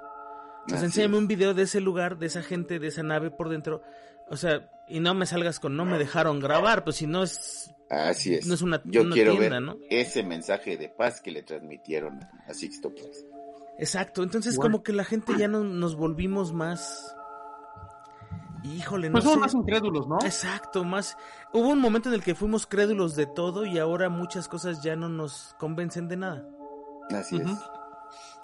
Entonces, 0.62 0.86
enséñame 0.86 1.18
un 1.18 1.28
video 1.28 1.54
de 1.54 1.64
ese 1.64 1.82
lugar, 1.82 2.18
de 2.18 2.28
esa 2.28 2.42
gente, 2.42 2.80
de 2.80 2.88
esa 2.88 3.04
nave 3.04 3.32
por 3.32 3.50
dentro. 3.50 3.82
O 4.30 4.38
sea, 4.38 4.70
y 4.88 5.02
no 5.02 5.14
me 5.14 5.26
salgas 5.26 5.60
con 5.60 5.76
no 5.76 5.84
me 5.86 5.98
dejaron 5.98 6.40
grabar, 6.40 6.84
pues 6.84 6.98
si 6.98 7.08
no 7.08 7.24
es 7.24 7.74
Así 7.90 8.34
es. 8.34 8.48
No 8.48 8.56
es 8.56 8.62
una, 8.62 8.82
Yo 8.86 9.02
una 9.02 9.14
quiero 9.14 9.32
tienda, 9.38 9.56
ver 9.58 9.62
¿no? 9.62 9.78
ese 9.90 10.24
mensaje 10.24 10.78
de 10.78 10.90
paz 10.90 11.22
que 11.22 11.32
le 11.32 11.44
transmitieron 11.44 12.20
a 12.48 12.54
Sixto 12.54 12.90
Paz. 12.94 13.26
Exacto, 13.78 14.24
entonces 14.24 14.56
bueno. 14.56 14.72
como 14.72 14.84
que 14.84 14.94
la 14.94 15.04
gente 15.04 15.34
ya 15.38 15.48
no 15.48 15.64
nos 15.64 15.96
volvimos 15.96 16.54
más 16.54 17.16
Híjole, 18.64 19.10
no 19.10 19.14
pues 19.14 19.24
somos 19.26 19.36
sé. 19.36 19.42
más 19.42 19.54
incrédulos, 19.54 20.08
¿no? 20.08 20.18
Exacto, 20.24 20.84
más. 20.84 21.18
Hubo 21.52 21.70
un 21.70 21.80
momento 21.80 22.10
en 22.10 22.16
el 22.16 22.24
que 22.24 22.34
fuimos 22.36 22.66
crédulos 22.66 23.16
de 23.16 23.26
todo 23.26 23.66
y 23.66 23.78
ahora 23.78 24.10
muchas 24.10 24.48
cosas 24.48 24.82
ya 24.82 24.96
no 24.96 25.10
nos 25.10 25.56
convencen 25.60 26.08
de 26.08 26.18
nada. 26.18 26.48
Así 27.12 27.36
uh 27.36 27.40
-huh. 27.40 27.52
es. 27.52 27.60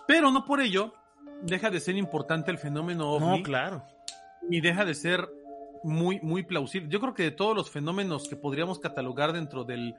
Pero 0.07 0.31
no 0.31 0.45
por 0.45 0.59
ello 0.59 0.93
deja 1.41 1.69
de 1.69 1.79
ser 1.79 1.95
importante 1.95 2.51
el 2.51 2.57
fenómeno 2.57 3.11
ovni. 3.11 3.37
No, 3.37 3.43
claro. 3.43 3.83
Y 4.49 4.61
deja 4.61 4.83
de 4.83 4.93
ser 4.93 5.29
muy, 5.83 6.19
muy 6.21 6.43
plausible. 6.43 6.89
Yo 6.89 6.99
creo 6.99 7.13
que 7.13 7.23
de 7.23 7.31
todos 7.31 7.55
los 7.55 7.69
fenómenos 7.69 8.27
que 8.27 8.35
podríamos 8.35 8.79
catalogar 8.79 9.33
dentro 9.33 9.63
del, 9.63 9.95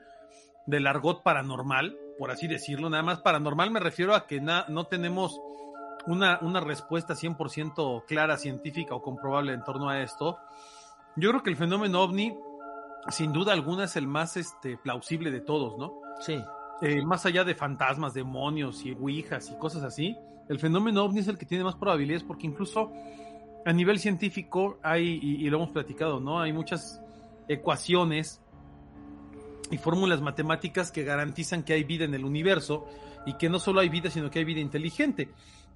del 0.65 0.87
argot 0.87 1.23
paranormal, 1.23 1.97
por 2.19 2.31
así 2.31 2.47
decirlo, 2.47 2.89
nada 2.89 3.03
más 3.03 3.21
paranormal 3.21 3.71
me 3.71 3.79
refiero 3.79 4.13
a 4.13 4.27
que 4.27 4.39
na, 4.41 4.65
no 4.67 4.85
tenemos 4.85 5.39
una, 6.07 6.39
una 6.41 6.59
respuesta 6.59 7.13
100% 7.13 8.05
clara, 8.05 8.37
científica 8.37 8.95
o 8.95 9.01
comprobable 9.01 9.53
en 9.53 9.63
torno 9.63 9.89
a 9.89 10.01
esto. 10.01 10.37
Yo 11.15 11.29
creo 11.29 11.43
que 11.43 11.49
el 11.49 11.57
fenómeno 11.57 12.01
ovni, 12.01 12.37
sin 13.09 13.33
duda 13.33 13.53
alguna, 13.53 13.85
es 13.85 13.95
el 13.95 14.07
más 14.07 14.37
este, 14.37 14.77
plausible 14.77 15.31
de 15.31 15.41
todos, 15.41 15.77
¿no? 15.77 15.93
Sí. 16.21 16.41
Eh, 16.81 17.03
más 17.05 17.25
allá 17.25 17.43
de 17.43 17.53
fantasmas, 17.53 18.13
demonios 18.13 18.83
y 18.85 18.93
ouijas 18.93 19.51
y 19.51 19.55
cosas 19.55 19.83
así, 19.83 20.17
el 20.49 20.59
fenómeno 20.59 21.03
ovni 21.03 21.19
es 21.19 21.27
el 21.27 21.37
que 21.37 21.45
tiene 21.45 21.63
más 21.63 21.75
probabilidades 21.75 22.23
porque 22.23 22.47
incluso 22.47 22.91
a 23.65 23.73
nivel 23.73 23.99
científico 23.99 24.79
hay, 24.81 25.19
y, 25.21 25.49
lo 25.49 25.57
hemos 25.57 25.69
platicado, 25.69 26.19
¿no? 26.19 26.41
Hay 26.41 26.51
muchas 26.51 27.01
ecuaciones 27.47 28.41
y 29.69 29.77
fórmulas 29.77 30.21
matemáticas 30.21 30.91
que 30.91 31.03
garantizan 31.03 31.63
que 31.63 31.73
hay 31.73 31.83
vida 31.83 32.05
en 32.05 32.13
el 32.13 32.25
universo 32.25 32.85
y 33.25 33.33
que 33.33 33.49
no 33.49 33.59
solo 33.59 33.79
hay 33.79 33.89
vida, 33.89 34.09
sino 34.09 34.29
que 34.31 34.39
hay 34.39 34.45
vida 34.45 34.59
inteligente. 34.59 35.29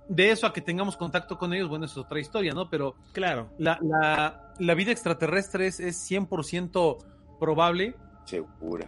De 0.08 0.32
eso 0.32 0.46
a 0.46 0.54
que 0.54 0.62
tengamos 0.62 0.98
contacto 0.98 1.38
con 1.38 1.54
ellos, 1.54 1.68
bueno, 1.68 1.86
es 1.86 1.98
otra 1.98 2.20
historia, 2.20 2.54
¿no? 2.54 2.70
Pero 2.70 2.96
claro, 3.12 3.50
la, 3.58 3.80
la, 3.82 4.54
la 4.60 4.74
vida 4.76 4.92
extraterrestre 4.92 5.68
es, 5.68 5.80
es 5.80 6.10
100% 6.10 6.98
probable. 7.40 7.96
Segura. 8.26 8.88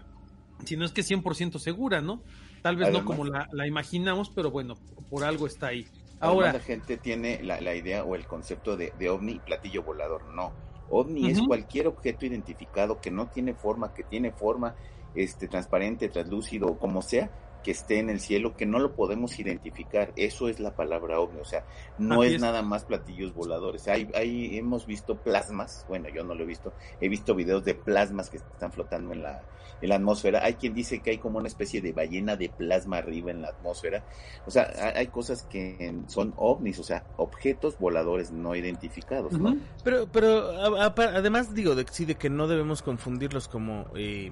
Si 0.66 0.78
no 0.78 0.86
es 0.86 0.92
que 0.92 1.02
100% 1.02 1.60
segura, 1.60 2.02
¿no? 2.02 2.22
Tal 2.62 2.76
vez 2.76 2.92
no 2.92 3.06
como 3.06 3.26
la, 3.26 3.48
la, 3.52 3.68
imaginamos, 3.68 4.30
pero 4.30 4.52
bueno, 4.52 4.76
por 5.10 5.24
algo 5.24 5.48
está 5.48 5.68
ahí. 5.68 5.88
Ahora, 6.20 6.54
la 6.54 6.60
gente 6.60 6.98
tiene 6.98 7.42
la, 7.44 7.62
la, 7.62 7.76
idea 7.76 8.04
o 8.04 8.16
el 8.16 8.26
concepto 8.26 8.76
de, 8.76 8.94
de 8.98 9.10
ovni 9.10 9.40
platillo 9.40 9.84
volador. 9.84 10.26
No, 10.34 10.52
ovni 10.90 11.30
es 11.30 11.42
cualquier 11.42 11.88
objeto 11.88 12.26
identificado 12.26 13.00
que 13.00 13.12
no 13.12 13.28
tiene 13.28 13.54
forma, 13.54 13.94
que 13.94 14.04
tiene 14.04 14.32
forma 14.32 14.76
este 15.16 15.48
transparente, 15.48 16.10
translúcido, 16.10 16.78
como 16.78 17.02
sea, 17.02 17.30
que 17.68 17.72
esté 17.72 18.00
en 18.00 18.10
el 18.10 18.22
cielo 18.22 18.56
que 18.56 18.66
no 18.66 18.80
lo 18.80 18.96
podemos 18.96 19.38
identificar. 19.40 20.14
Eso 20.16 20.48
es 20.48 20.62
la 20.62 20.74
palabra 20.74 21.20
ovni, 21.20 21.42
o 21.42 21.44
sea, 21.44 21.66
no 21.98 22.24
es, 22.24 22.40
nada 22.40 22.62
más 22.62 22.86
platillos 22.86 23.34
voladores. 23.34 23.90
Hay, 23.90 24.10
hay, 24.16 24.58
hemos 24.58 24.86
visto 24.86 25.18
plasmas, 25.18 25.86
bueno, 25.90 26.08
yo 26.08 26.24
no 26.24 26.34
lo 26.34 26.44
he 26.44 26.46
visto, 26.46 26.72
he 27.02 27.10
visto 27.10 27.36
videos 27.36 27.66
de 27.66 27.76
plasmas 27.76 28.30
que 28.30 28.38
están 28.38 28.72
flotando 28.72 29.12
en 29.12 29.22
la, 29.22 29.44
en 29.82 29.90
la 29.90 29.96
atmósfera. 29.96 30.46
Hay 30.46 30.54
quien 30.54 30.74
dice 30.74 31.00
que 31.00 31.10
hay 31.10 31.18
como 31.18 31.40
una 31.40 31.50
especie 31.50 31.82
de 31.82 31.92
ballena 31.92 32.38
de 32.38 32.48
plasma 32.48 33.00
arriba 33.00 33.32
en 33.32 33.42
la 33.42 33.50
atmósfera. 33.50 34.06
O 34.46 34.50
sea, 34.50 34.94
hay 34.96 35.08
cosas 35.08 35.44
que 35.44 35.94
son 36.08 36.34
ovnis, 36.38 36.80
o 36.80 36.84
sea, 36.84 37.04
objetos 37.18 37.78
voladores 37.80 38.32
no 38.32 38.56
identificados, 38.56 39.34
¿no? 39.34 39.58
Pero, 39.84 40.08
pero 40.10 40.52
además 40.62 41.54
digo, 41.54 41.76
de, 41.76 41.86
sí, 41.92 42.06
de 42.06 42.16
que 42.16 42.30
no 42.30 42.48
debemos 42.48 42.82
confundirlos 42.82 43.50
como... 43.50 43.88
Eh 43.94 44.32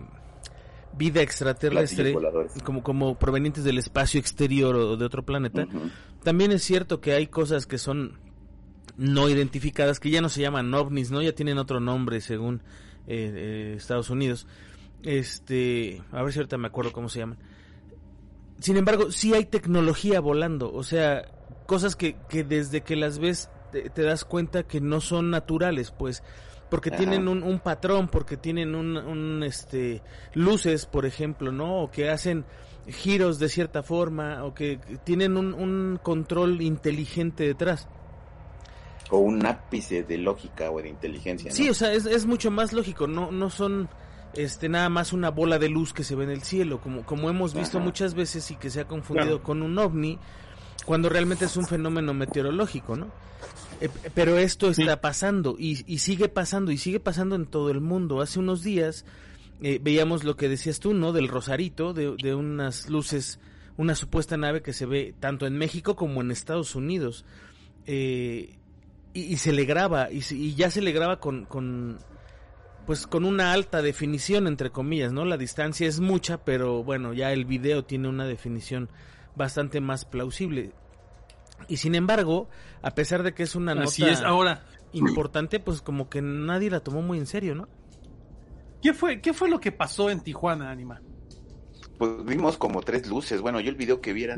vida 0.97 1.21
extraterrestre, 1.21 2.15
como, 2.63 2.83
como 2.83 3.17
provenientes 3.17 3.63
del 3.63 3.77
espacio 3.77 4.19
exterior 4.19 4.75
o 4.75 4.97
de 4.97 5.05
otro 5.05 5.23
planeta, 5.23 5.67
también 6.23 6.51
es 6.51 6.63
cierto 6.63 7.01
que 7.01 7.13
hay 7.13 7.27
cosas 7.27 7.65
que 7.65 7.77
son 7.77 8.19
no 8.97 9.29
identificadas, 9.29 9.99
que 9.99 10.09
ya 10.09 10.21
no 10.21 10.29
se 10.29 10.41
llaman 10.41 10.73
ovnis, 10.73 11.11
¿no? 11.11 11.21
Ya 11.21 11.33
tienen 11.33 11.57
otro 11.57 11.79
nombre 11.79 12.21
según 12.21 12.61
eh, 13.07 13.31
eh, 13.35 13.73
Estados 13.77 14.09
Unidos. 14.09 14.47
Este, 15.03 16.01
a 16.11 16.23
ver 16.23 16.33
si 16.33 16.39
ahorita 16.39 16.57
me 16.57 16.67
acuerdo 16.67 16.91
cómo 16.91 17.09
se 17.09 17.19
llaman. 17.19 17.37
Sin 18.59 18.77
embargo, 18.77 19.11
sí 19.11 19.33
hay 19.33 19.45
tecnología 19.45 20.21
volando, 20.21 20.73
o 20.73 20.83
sea, 20.83 21.25
cosas 21.67 21.95
que, 21.95 22.15
que 22.29 22.43
desde 22.43 22.81
que 22.81 22.95
las 22.95 23.19
ves 23.19 23.49
te 23.71 24.01
das 24.03 24.23
cuenta 24.23 24.63
que 24.63 24.79
no 24.79 25.01
son 25.01 25.29
naturales, 25.29 25.91
pues 25.91 26.23
porque 26.69 26.91
tienen 26.91 27.27
un, 27.27 27.43
un, 27.43 27.59
patrón, 27.59 28.07
porque 28.07 28.37
tienen 28.37 28.75
un, 28.75 28.97
un, 28.97 29.43
este, 29.43 30.01
luces, 30.33 30.85
por 30.85 31.05
ejemplo, 31.05 31.51
¿no? 31.51 31.83
O 31.83 31.91
que 31.91 32.09
hacen 32.09 32.45
giros 32.87 33.39
de 33.39 33.49
cierta 33.49 33.83
forma, 33.83 34.43
o 34.43 34.53
que 34.53 34.79
tienen 35.03 35.37
un, 35.37 35.53
un 35.53 35.99
control 36.01 36.61
inteligente 36.61 37.45
detrás. 37.45 37.87
O 39.11 39.19
un 39.19 39.45
ápice 39.45 40.03
de 40.03 40.17
lógica 40.17 40.71
o 40.71 40.81
de 40.81 40.89
inteligencia. 40.89 41.51
Sí, 41.51 41.69
o 41.69 41.73
sea, 41.73 41.93
es, 41.93 42.05
es 42.05 42.25
mucho 42.25 42.49
más 42.49 42.73
lógico, 42.73 43.07
no, 43.07 43.31
no 43.31 43.49
son 43.49 43.87
este 44.33 44.67
nada 44.67 44.89
más 44.89 45.13
una 45.13 45.29
bola 45.31 45.59
de 45.59 45.69
luz 45.69 45.93
que 45.93 46.03
se 46.03 46.15
ve 46.15 46.25
en 46.25 46.31
el 46.31 46.43
cielo, 46.43 46.81
como, 46.81 47.05
como 47.05 47.29
hemos 47.29 47.53
visto 47.53 47.79
muchas 47.79 48.15
veces 48.15 48.49
y 48.51 48.55
que 48.55 48.69
se 48.69 48.81
ha 48.81 48.87
confundido 48.87 49.41
con 49.41 49.61
un 49.61 49.77
ovni, 49.77 50.19
cuando 50.85 51.09
realmente 51.09 51.45
es 51.45 51.55
un 51.57 51.65
fenómeno 51.65 52.13
meteorológico, 52.13 52.95
¿no? 52.95 53.07
Eh, 53.81 53.89
pero 54.13 54.37
esto 54.37 54.69
está 54.69 55.01
pasando 55.01 55.55
y, 55.59 55.75
sigue 55.97 56.29
pasando 56.29 56.71
y 56.71 56.77
sigue 56.77 56.99
pasando 56.99 57.35
en 57.35 57.45
todo 57.45 57.69
el 57.69 57.81
mundo. 57.81 58.21
Hace 58.21 58.39
unos 58.39 58.63
días 58.63 59.05
eh, 59.61 59.79
veíamos 59.81 60.23
lo 60.23 60.35
que 60.35 60.49
decías 60.49 60.79
tú, 60.79 60.93
¿no? 60.93 61.11
Del 61.11 61.27
Rosarito, 61.27 61.93
de, 61.93 62.35
unas 62.35 62.89
luces, 62.89 63.39
una 63.77 63.95
supuesta 63.95 64.37
nave 64.37 64.61
que 64.61 64.73
se 64.73 64.85
ve 64.85 65.13
tanto 65.19 65.45
en 65.45 65.57
México 65.57 65.95
como 65.95 66.21
en 66.21 66.31
Estados 66.31 66.75
Unidos. 66.75 67.25
Eh, 67.85 68.55
y, 69.13 69.37
se 69.37 69.53
le 69.53 69.63
graba, 69.63 70.11
y, 70.11 70.21
y, 70.31 70.55
ya 70.55 70.69
se 70.69 70.81
le 70.81 70.91
graba 70.91 71.21
con, 71.21 71.45
con, 71.45 71.99
pues 72.85 73.07
con 73.07 73.23
una 73.23 73.53
alta 73.53 73.81
definición, 73.81 74.45
entre 74.45 74.71
comillas, 74.71 75.13
¿no? 75.13 75.23
La 75.23 75.37
distancia 75.37 75.87
es 75.87 76.01
mucha, 76.01 76.43
pero 76.43 76.83
bueno, 76.83 77.13
ya 77.13 77.31
el 77.31 77.45
video 77.45 77.85
tiene 77.85 78.09
una 78.09 78.25
definición 78.25 78.89
bastante 79.35 79.79
más 79.79 80.03
plausible. 80.03 80.73
Y 81.67 81.77
sin 81.77 81.95
embargo, 81.95 82.49
a 82.81 82.91
pesar 82.91 83.23
de 83.23 83.33
que 83.33 83.43
es 83.43 83.55
una 83.55 83.73
nota 83.75 84.09
es 84.09 84.21
ahora 84.21 84.65
importante, 84.93 85.59
pues 85.59 85.81
como 85.81 86.09
que 86.09 86.21
nadie 86.21 86.69
la 86.69 86.79
tomó 86.79 87.01
muy 87.01 87.17
en 87.17 87.25
serio, 87.25 87.55
¿no? 87.55 87.67
¿Qué 88.81 88.93
fue, 88.93 89.19
qué 89.19 89.33
fue 89.33 89.49
lo 89.49 89.59
que 89.59 89.71
pasó 89.71 90.09
en 90.09 90.21
Tijuana, 90.21 90.69
Anima? 90.69 91.01
Pues 91.97 92.23
vimos 92.25 92.57
como 92.57 92.81
tres 92.81 93.07
luces. 93.07 93.41
Bueno, 93.41 93.59
yo 93.59 93.69
el 93.69 93.75
video 93.75 93.99
que 93.99 94.13
vieran, 94.13 94.37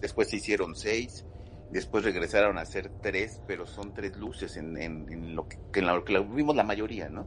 después 0.00 0.30
se 0.30 0.36
hicieron 0.36 0.74
seis, 0.74 1.24
después 1.70 2.04
regresaron 2.04 2.56
a 2.56 2.64
ser 2.64 2.90
tres, 3.02 3.40
pero 3.46 3.66
son 3.66 3.92
tres 3.92 4.16
luces 4.16 4.56
en, 4.56 4.76
en, 4.78 5.34
lo, 5.34 5.48
que, 5.48 5.58
en 5.74 5.86
lo 5.86 6.04
que 6.04 6.18
vimos 6.20 6.56
la 6.56 6.64
mayoría, 6.64 7.08
¿no? 7.08 7.26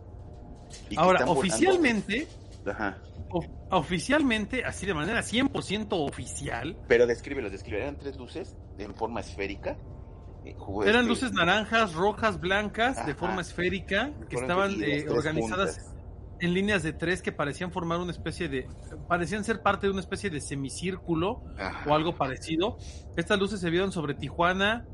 Ahora, 0.98 1.26
oficialmente, 1.26 2.28
Ajá. 2.68 2.98
oficialmente, 3.72 4.64
así 4.66 4.86
de 4.86 4.94
manera 4.94 5.22
100% 5.22 5.88
oficial. 5.92 6.78
Pero 6.88 7.08
descríbelo, 7.08 7.50
descríbelo. 7.50 7.84
Eran 7.84 7.98
tres 7.98 8.18
luces 8.18 8.56
en 8.78 8.96
forma 8.96 9.20
esférica. 9.20 9.78
Eh, 10.46 10.56
Eran 10.84 11.02
este, 11.02 11.08
luces 11.08 11.32
naranjas, 11.34 11.94
rojas, 11.94 12.40
blancas, 12.40 13.06
de 13.06 13.16
forma 13.16 13.42
esférica, 13.42 14.12
que 14.30 14.36
estaban 14.36 14.82
eh, 14.84 15.06
organizadas 15.10 15.96
en 16.40 16.54
líneas 16.54 16.84
de 16.84 16.94
tres 16.94 17.22
que 17.22 17.32
parecían 17.32 17.72
formar 17.72 18.00
una 18.00 18.12
especie 18.12 18.50
de, 18.50 18.68
parecían 19.08 19.44
ser 19.44 19.62
parte 19.62 19.88
de 19.88 19.92
una 19.92 20.02
especie 20.02 20.30
de 20.30 20.42
semicírculo 20.42 21.44
o 21.86 21.94
algo 21.94 22.16
parecido. 22.16 22.78
Estas 23.16 23.40
luces 23.40 23.60
se 23.60 23.70
vieron 23.70 23.92
sobre 23.92 24.14
Tijuana, 24.16 24.86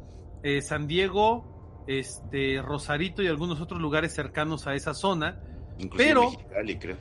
eh, 0.44 0.62
San 0.62 0.88
Diego, 0.88 1.84
este, 1.88 2.62
Rosarito 2.62 3.22
y 3.22 3.28
algunos 3.28 3.60
otros 3.60 3.82
lugares 3.82 4.13
cercanos 4.13 4.68
a 4.68 4.75
esa 4.75 4.94
zona. 4.94 5.42
pero, 5.98 6.32
creo. 6.80 6.98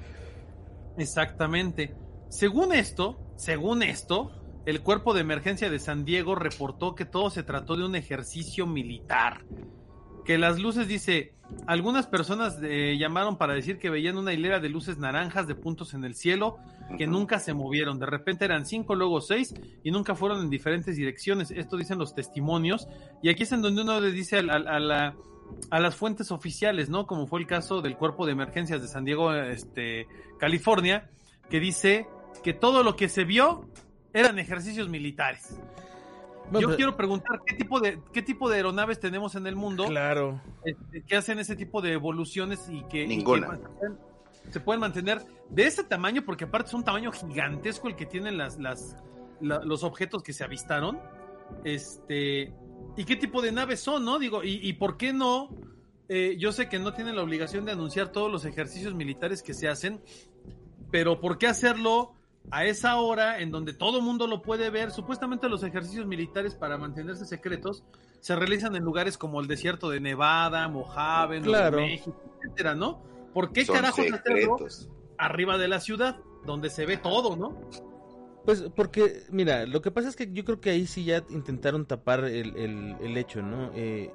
Exactamente. 0.97 1.95
Según 2.29 2.73
esto, 2.73 3.19
según 3.37 3.83
esto, 3.83 4.31
el 4.67 4.83
cuerpo 4.83 5.15
de 5.15 5.21
emergencia 5.21 5.71
de 5.71 5.79
San 5.79 6.05
Diego 6.05 6.35
reportó 6.35 6.95
que 6.95 7.05
todo 7.05 7.31
se 7.31 7.43
trató 7.43 7.77
de 7.77 7.85
un 7.85 7.97
ejercicio 7.97 8.67
militar. 8.67 9.45
Que 10.25 10.39
las 10.39 10.61
luces, 10.61 10.87
dice, 10.87 11.35
algunas 11.67 12.07
personas 12.07 12.59
eh, 12.63 12.97
llamaron 12.99 13.37
para 13.37 13.55
decir 13.55 13.79
que 13.79 13.91
veían 13.91 14.17
una 14.17 14.33
hilera 14.33 14.61
de 14.61 14.69
luces 14.69 14.99
naranjas 14.99 15.47
de 15.47 15.55
puntos 15.55 15.95
en 15.95 16.05
el 16.05 16.15
cielo 16.15 16.59
que 16.99 17.07
nunca 17.07 17.39
se 17.39 17.55
movieron. 17.55 17.99
De 17.99 18.07
repente 18.07 18.45
eran 18.45 18.67
cinco, 18.67 18.95
luego 18.95 19.21
seis 19.21 19.55
y 19.83 19.91
nunca 19.91 20.15
fueron 20.15 20.41
en 20.41 20.51
diferentes 20.51 20.97
direcciones. 20.97 21.51
Esto 21.51 21.77
dicen 21.77 21.99
los 21.99 22.15
testimonios. 22.15 22.89
Y 23.23 23.31
aquí 23.31 23.45
es 23.45 23.53
en 23.53 23.63
donde 23.63 23.83
uno 23.83 24.01
le 24.01 24.13
dice 24.13 24.39
a, 24.39 24.43
la, 24.43 25.15
a 25.71 25.81
las 25.81 25.97
fuentes 25.97 26.31
oficiales, 26.31 26.89
¿no? 26.89 27.07
Como 27.07 27.27
fue 27.27 27.41
el 27.41 27.47
caso 27.47 27.83
del 27.83 27.97
cuerpo 27.97 28.27
de 28.27 28.33
emergencias 28.33 28.83
de 28.83 28.89
San 28.89 29.05
Diego, 29.05 29.33
este, 29.35 30.07
California, 30.39 31.11
que 31.49 31.61
dice 31.61 32.07
que 32.43 32.53
todo 32.53 32.83
lo 32.83 32.97
que 32.97 33.09
se 33.09 33.25
vio 33.25 33.69
eran 34.13 34.39
ejercicios 34.39 34.89
militares. 34.89 35.59
Yo 36.59 36.75
quiero 36.75 36.97
preguntar 36.97 37.41
qué 37.47 37.55
tipo 37.55 37.79
de 37.79 38.01
qué 38.13 38.23
tipo 38.23 38.49
de 38.49 38.57
aeronaves 38.57 38.99
tenemos 38.99 39.37
en 39.37 39.47
el 39.47 39.55
mundo. 39.55 39.87
Claro. 39.87 40.41
Este, 40.65 41.03
que 41.03 41.17
hacen 41.17 41.39
ese 41.39 41.55
tipo 41.55 41.81
de 41.81 41.93
evoluciones 41.93 42.69
y 42.69 42.83
que, 42.85 43.07
Ninguna. 43.07 43.61
se 44.51 44.59
pueden 44.59 44.81
mantener 44.81 45.23
de 45.49 45.67
ese 45.67 45.85
tamaño, 45.85 46.23
porque 46.25 46.45
aparte 46.45 46.69
es 46.69 46.75
un 46.75 46.85
tamaño 46.85 47.13
gigantesco 47.13 47.87
el 47.87 47.95
que 47.95 48.07
tienen 48.07 48.37
las, 48.37 48.59
las 48.59 48.97
los 49.41 49.85
objetos 49.85 50.23
que 50.23 50.33
se 50.33 50.45
avistaron. 50.45 50.99
Este 51.65 52.53
y 52.97 53.05
qué 53.05 53.17
tipo 53.17 53.43
de 53.43 53.53
naves 53.53 53.81
son, 53.81 54.05
¿no? 54.05 54.19
Digo, 54.19 54.43
y, 54.43 54.67
y 54.67 54.73
por 54.75 54.97
qué 54.97 55.13
no. 55.13 55.51
Eh, 56.09 56.37
yo 56.39 56.51
sé 56.51 56.69
que 56.69 56.79
no 56.79 56.93
tienen 56.93 57.15
la 57.15 57.23
obligación 57.23 57.65
de 57.65 57.73
anunciar 57.73 58.11
todos 58.11 58.31
los 58.31 58.45
ejercicios 58.45 58.95
militares 58.95 59.43
que 59.43 59.55
se 59.55 59.69
hacen, 59.69 60.03
pero 60.91 61.21
¿por 61.21 61.39
qué 61.39 61.47
hacerlo? 61.47 62.15
a 62.51 62.65
esa 62.65 62.97
hora 62.97 63.41
en 63.41 63.51
donde 63.51 63.73
todo 63.73 63.99
el 63.99 64.05
mundo 64.05 64.27
lo 64.27 64.43
puede 64.43 64.71
ver, 64.71 64.91
supuestamente 64.91 65.49
los 65.49 65.63
ejercicios 65.63 66.07
militares 66.07 66.55
para 66.55 66.79
mantenerse 66.79 67.25
secretos 67.27 67.85
se 68.21 68.37
realizan 68.37 68.75
en 68.77 68.83
lugares 68.83 69.17
como 69.19 69.41
el 69.41 69.47
desierto 69.47 69.91
de 69.91 70.01
Nevada, 70.01 70.69
Mojave, 70.69 71.41
Nuevo 71.41 71.77
México, 71.77 72.17
etcétera, 72.43 72.75
¿no? 72.75 73.03
¿Por 73.33 73.53
qué 73.53 73.65
carajos 73.67 74.07
hacerlo 74.13 74.57
arriba 75.17 75.59
de 75.59 75.69
la 75.69 75.81
ciudad, 75.81 76.19
donde 76.45 76.71
se 76.71 76.87
ve 76.87 76.97
todo, 76.97 77.37
no? 77.37 77.61
Pues 78.45 78.65
porque, 78.75 79.23
mira, 79.31 79.67
lo 79.67 79.83
que 79.83 79.91
pasa 79.91 80.09
es 80.09 80.17
que 80.17 80.33
yo 80.33 80.45
creo 80.45 80.61
que 80.61 80.71
ahí 80.71 80.87
sí 80.87 81.05
ya 81.05 81.25
intentaron 81.31 81.87
tapar 81.87 82.25
el, 82.25 82.57
el, 82.57 83.17
hecho, 83.17 83.43
¿no? 83.43 83.71
Eh, 83.75 84.11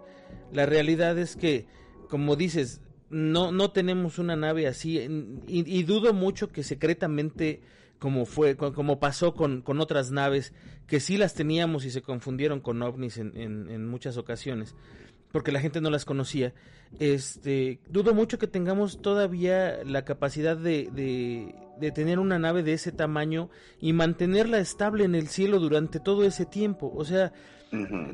la 0.51 0.65
realidad 0.65 1.17
es 1.19 1.35
que, 1.35 1.67
como 2.09 2.35
dices, 2.35 2.81
no, 3.09 3.51
no 3.51 3.71
tenemos 3.71 4.17
una 4.17 4.35
nave 4.35 4.67
así 4.67 4.99
y 5.47 5.83
dudo 5.83 6.13
mucho 6.13 6.51
que 6.51 6.63
secretamente 6.63 7.61
como 7.99 8.25
fue, 8.25 8.55
como 8.55 8.99
pasó 8.99 9.33
con, 9.33 9.61
con 9.61 9.79
otras 9.79 10.11
naves 10.11 10.53
que 10.87 10.99
sí 10.99 11.17
las 11.17 11.33
teníamos 11.33 11.85
y 11.85 11.91
se 11.91 12.01
confundieron 12.01 12.59
con 12.59 12.81
ovnis 12.81 13.17
en, 13.17 13.35
en, 13.35 13.87
muchas 13.87 14.17
ocasiones 14.17 14.75
porque 15.31 15.51
la 15.51 15.59
gente 15.59 15.81
no 15.81 15.89
las 15.89 16.05
conocía. 16.05 16.53
Este, 16.99 17.79
dudo 17.89 18.13
mucho 18.13 18.37
que 18.37 18.47
tengamos 18.47 19.01
todavía 19.01 19.83
la 19.83 20.05
capacidad 20.05 20.55
de, 20.55 20.89
de, 20.93 21.55
de, 21.79 21.91
tener 21.91 22.19
una 22.19 22.39
nave 22.39 22.63
de 22.63 22.73
ese 22.73 22.91
tamaño 22.91 23.49
y 23.79 23.93
mantenerla 23.93 24.59
estable 24.59 25.03
en 25.03 25.15
el 25.15 25.27
cielo 25.27 25.59
durante 25.59 25.99
todo 25.99 26.23
ese 26.23 26.45
tiempo. 26.45 26.91
O 26.95 27.05
sea, 27.05 27.33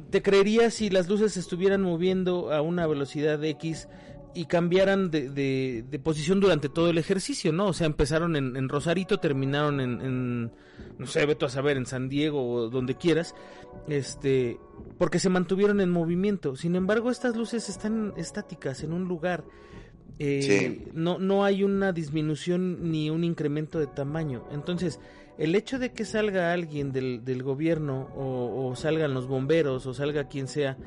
te 0.09 0.21
creería 0.21 0.69
si 0.71 0.89
las 0.89 1.07
luces 1.07 1.33
se 1.33 1.39
estuvieran 1.39 1.81
moviendo 1.81 2.53
a 2.53 2.61
una 2.61 2.87
velocidad 2.87 3.43
X 3.43 3.87
y 4.33 4.45
cambiaran 4.45 5.11
de, 5.11 5.29
de, 5.29 5.99
posición 5.99 6.39
durante 6.39 6.69
todo 6.69 6.89
el 6.89 6.97
ejercicio, 6.97 7.51
¿no? 7.51 7.67
O 7.67 7.73
sea, 7.73 7.87
empezaron 7.87 8.35
en, 8.35 8.69
Rosarito, 8.69 9.19
terminaron 9.19 9.81
en, 9.81 10.51
no 10.97 11.07
sé, 11.07 11.25
veto 11.25 11.45
a 11.45 11.49
saber, 11.49 11.77
en 11.77 11.85
San 11.85 12.07
Diego 12.07 12.49
o 12.49 12.69
donde 12.69 12.95
quieras, 12.95 13.35
este, 13.87 14.57
porque 14.97 15.19
se 15.19 15.29
mantuvieron 15.29 15.81
en 15.81 15.89
movimiento. 15.89 16.55
Sin 16.55 16.75
embargo, 16.75 17.11
estas 17.11 17.35
luces 17.35 17.67
están 17.67 18.13
estáticas 18.15 18.83
en 18.83 18.93
un 18.93 19.07
lugar. 19.07 19.43
Eh, 20.23 20.91
no, 20.93 21.17
no 21.17 21.43
hay 21.43 21.63
una 21.63 21.91
disminución 21.93 22.91
ni 22.91 23.09
un 23.09 23.23
incremento 23.23 23.79
de 23.79 23.87
tamaño. 23.87 24.43
Entonces, 24.51 24.99
el 25.39 25.55
hecho 25.55 25.79
de 25.79 25.93
que 25.93 26.05
salga 26.05 26.53
alguien 26.53 26.91
del, 26.91 27.25
del 27.25 27.41
gobierno 27.41 28.09
o, 28.15 28.67
o 28.67 28.75
salgan 28.75 29.15
los 29.15 29.25
bomberos 29.25 29.87
o 29.87 29.95
salga 29.95 30.27
quien 30.27 30.47
sea, 30.47 30.77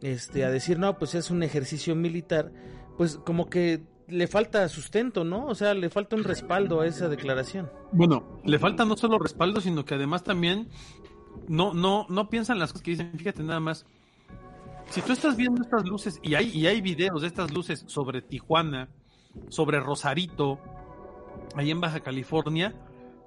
este, 0.00 0.44
a 0.44 0.50
decir, 0.50 0.78
no, 0.78 0.96
pues 0.96 1.16
es 1.16 1.30
un 1.30 1.42
ejercicio 1.42 1.96
militar, 1.96 2.52
pues 2.96 3.16
como 3.16 3.50
que 3.50 3.82
le 4.06 4.28
falta 4.28 4.68
sustento, 4.68 5.24
¿no? 5.24 5.46
O 5.46 5.54
sea, 5.56 5.74
le 5.74 5.90
falta 5.90 6.14
un 6.14 6.22
respaldo 6.22 6.80
a 6.80 6.86
esa 6.86 7.08
declaración. 7.08 7.68
Bueno, 7.90 8.40
le 8.44 8.58
falta 8.60 8.84
no 8.84 8.96
solo 8.96 9.18
respaldo, 9.18 9.60
sino 9.60 9.84
que 9.84 9.94
además 9.94 10.22
también 10.22 10.68
no, 11.48 11.74
no, 11.74 12.06
no 12.08 12.30
piensan 12.30 12.58
las 12.58 12.72
cosas 12.72 12.84
que 12.84 12.92
dicen. 12.92 13.12
Fíjate 13.16 13.42
nada 13.42 13.60
más. 13.60 13.86
Si 14.90 15.02
tú 15.02 15.12
estás 15.12 15.36
viendo 15.36 15.62
estas 15.62 15.84
luces 15.84 16.18
y 16.22 16.34
hay, 16.34 16.48
y 16.48 16.66
hay 16.66 16.80
videos 16.80 17.20
de 17.20 17.28
estas 17.28 17.52
luces 17.52 17.84
sobre 17.86 18.22
Tijuana, 18.22 18.88
sobre 19.48 19.80
Rosarito, 19.80 20.58
ahí 21.54 21.70
en 21.70 21.80
Baja 21.80 22.00
California, 22.00 22.74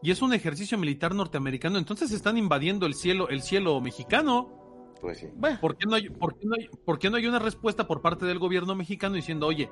y 0.02 0.10
es 0.10 0.22
un 0.24 0.34
ejercicio 0.34 0.78
militar 0.78 1.14
norteamericano, 1.14 1.78
entonces 1.78 2.12
están 2.12 2.38
invadiendo 2.38 2.88
el 2.88 2.96
cielo, 2.96 3.30
el 3.30 3.44
cielo 3.44 3.80
mexicano. 3.80 4.50
Pues 5.00 5.26
¿Por 5.60 5.78
qué, 5.78 5.86
no 5.88 5.96
hay, 5.96 6.10
por, 6.10 6.38
qué 6.38 6.46
no 6.46 6.56
hay, 6.56 6.68
¿Por 6.86 7.00
qué 7.00 7.10
no 7.10 7.18
hay 7.18 7.26
una 7.26 7.40
respuesta 7.40 7.88
por 7.88 8.02
parte 8.02 8.26
del 8.26 8.40
gobierno 8.40 8.76
mexicano 8.76 9.16
diciendo, 9.16 9.48
oye, 9.48 9.70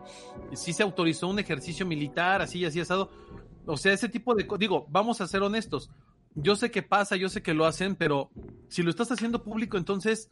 si 0.53 0.73
se 0.73 0.83
autorizó 0.83 1.27
un 1.27 1.39
ejercicio 1.39 1.85
militar, 1.85 2.41
así, 2.41 2.65
así, 2.65 2.79
asado? 2.79 3.11
O 3.65 3.77
sea, 3.77 3.93
ese 3.93 4.09
tipo 4.09 4.33
de... 4.33 4.47
Digo, 4.57 4.87
vamos 4.89 5.21
a 5.21 5.27
ser 5.27 5.43
honestos. 5.43 5.91
Yo 6.33 6.55
sé 6.55 6.71
que 6.71 6.81
pasa, 6.81 7.15
yo 7.15 7.29
sé 7.29 7.43
que 7.43 7.53
lo 7.53 7.65
hacen, 7.65 7.95
pero 7.95 8.31
si 8.69 8.81
lo 8.81 8.89
estás 8.89 9.11
haciendo 9.11 9.43
público, 9.43 9.77
entonces 9.77 10.29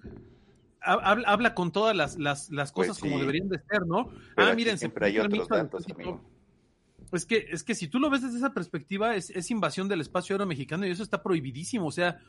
habla, 0.93 1.53
con 1.53 1.71
todas 1.71 1.95
las, 1.95 2.17
las, 2.17 2.49
las 2.49 2.71
pues 2.71 2.87
cosas 2.87 3.01
como 3.01 3.19
deberían 3.19 3.49
de 3.49 3.59
ser, 3.59 3.85
¿no? 3.85 4.09
ah, 4.35 4.53
miren, 4.55 4.77
siempre 4.77 5.07
hay 5.07 5.19
otros 5.19 5.47
datos, 5.47 5.85
Es 7.11 7.25
que, 7.25 7.47
es 7.51 7.63
que 7.63 7.75
si 7.75 7.87
tú 7.87 7.99
lo 7.99 8.09
ves 8.09 8.21
desde 8.21 8.37
esa 8.37 8.53
perspectiva, 8.53 9.15
es, 9.15 9.29
es 9.29 9.51
invasión 9.51 9.87
del 9.87 10.01
espacio 10.01 10.33
aéreo 10.33 10.47
mexicano 10.47 10.85
y 10.85 10.91
eso 10.91 11.03
está 11.03 11.21
prohibidísimo. 11.21 11.87
O 11.87 11.91
sea, 11.91 12.19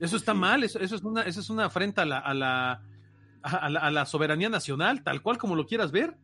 eso 0.00 0.16
está 0.16 0.34
mal, 0.34 0.62
eso, 0.64 0.78
eso, 0.78 0.96
es 0.96 1.02
una, 1.02 1.22
eso 1.22 1.40
es 1.40 1.50
una 1.50 1.66
afrenta 1.66 2.02
a 2.02 2.04
la, 2.06 2.18
a 2.18 2.34
la, 2.34 2.82
a 3.42 3.90
la, 3.90 4.06
soberanía 4.06 4.48
nacional, 4.48 5.02
tal 5.02 5.22
cual 5.22 5.38
como 5.38 5.56
lo 5.56 5.66
quieras 5.66 5.90
ver. 5.92 6.16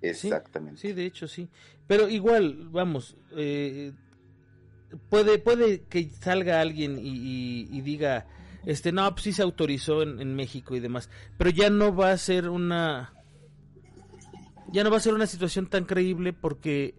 Exactamente. 0.00 0.80
Sí, 0.80 0.92
de 0.92 1.06
hecho 1.06 1.28
sí. 1.28 1.48
Pero 1.86 2.08
igual, 2.08 2.68
vamos, 2.70 3.16
eh, 3.36 3.92
puede, 5.08 5.38
puede 5.38 5.82
que 5.84 6.10
salga 6.10 6.60
alguien 6.60 6.98
y, 7.00 7.80
diga, 7.82 8.26
este, 8.66 8.92
no, 8.92 9.10
pues 9.12 9.24
sí 9.24 9.32
se 9.32 9.42
autorizó 9.42 10.02
en, 10.02 10.34
México 10.34 10.74
y 10.76 10.80
demás, 10.80 11.10
pero 11.38 11.50
ya 11.50 11.70
no 11.70 11.94
va 11.94 12.12
a 12.12 12.18
ser 12.18 12.48
una, 12.48 13.12
ya 14.72 14.84
no 14.84 14.90
va 14.90 14.96
a 14.96 15.00
ser 15.00 15.14
una 15.14 15.26
situación 15.26 15.66
tan 15.66 15.84
creíble 15.84 16.32
porque 16.32 16.94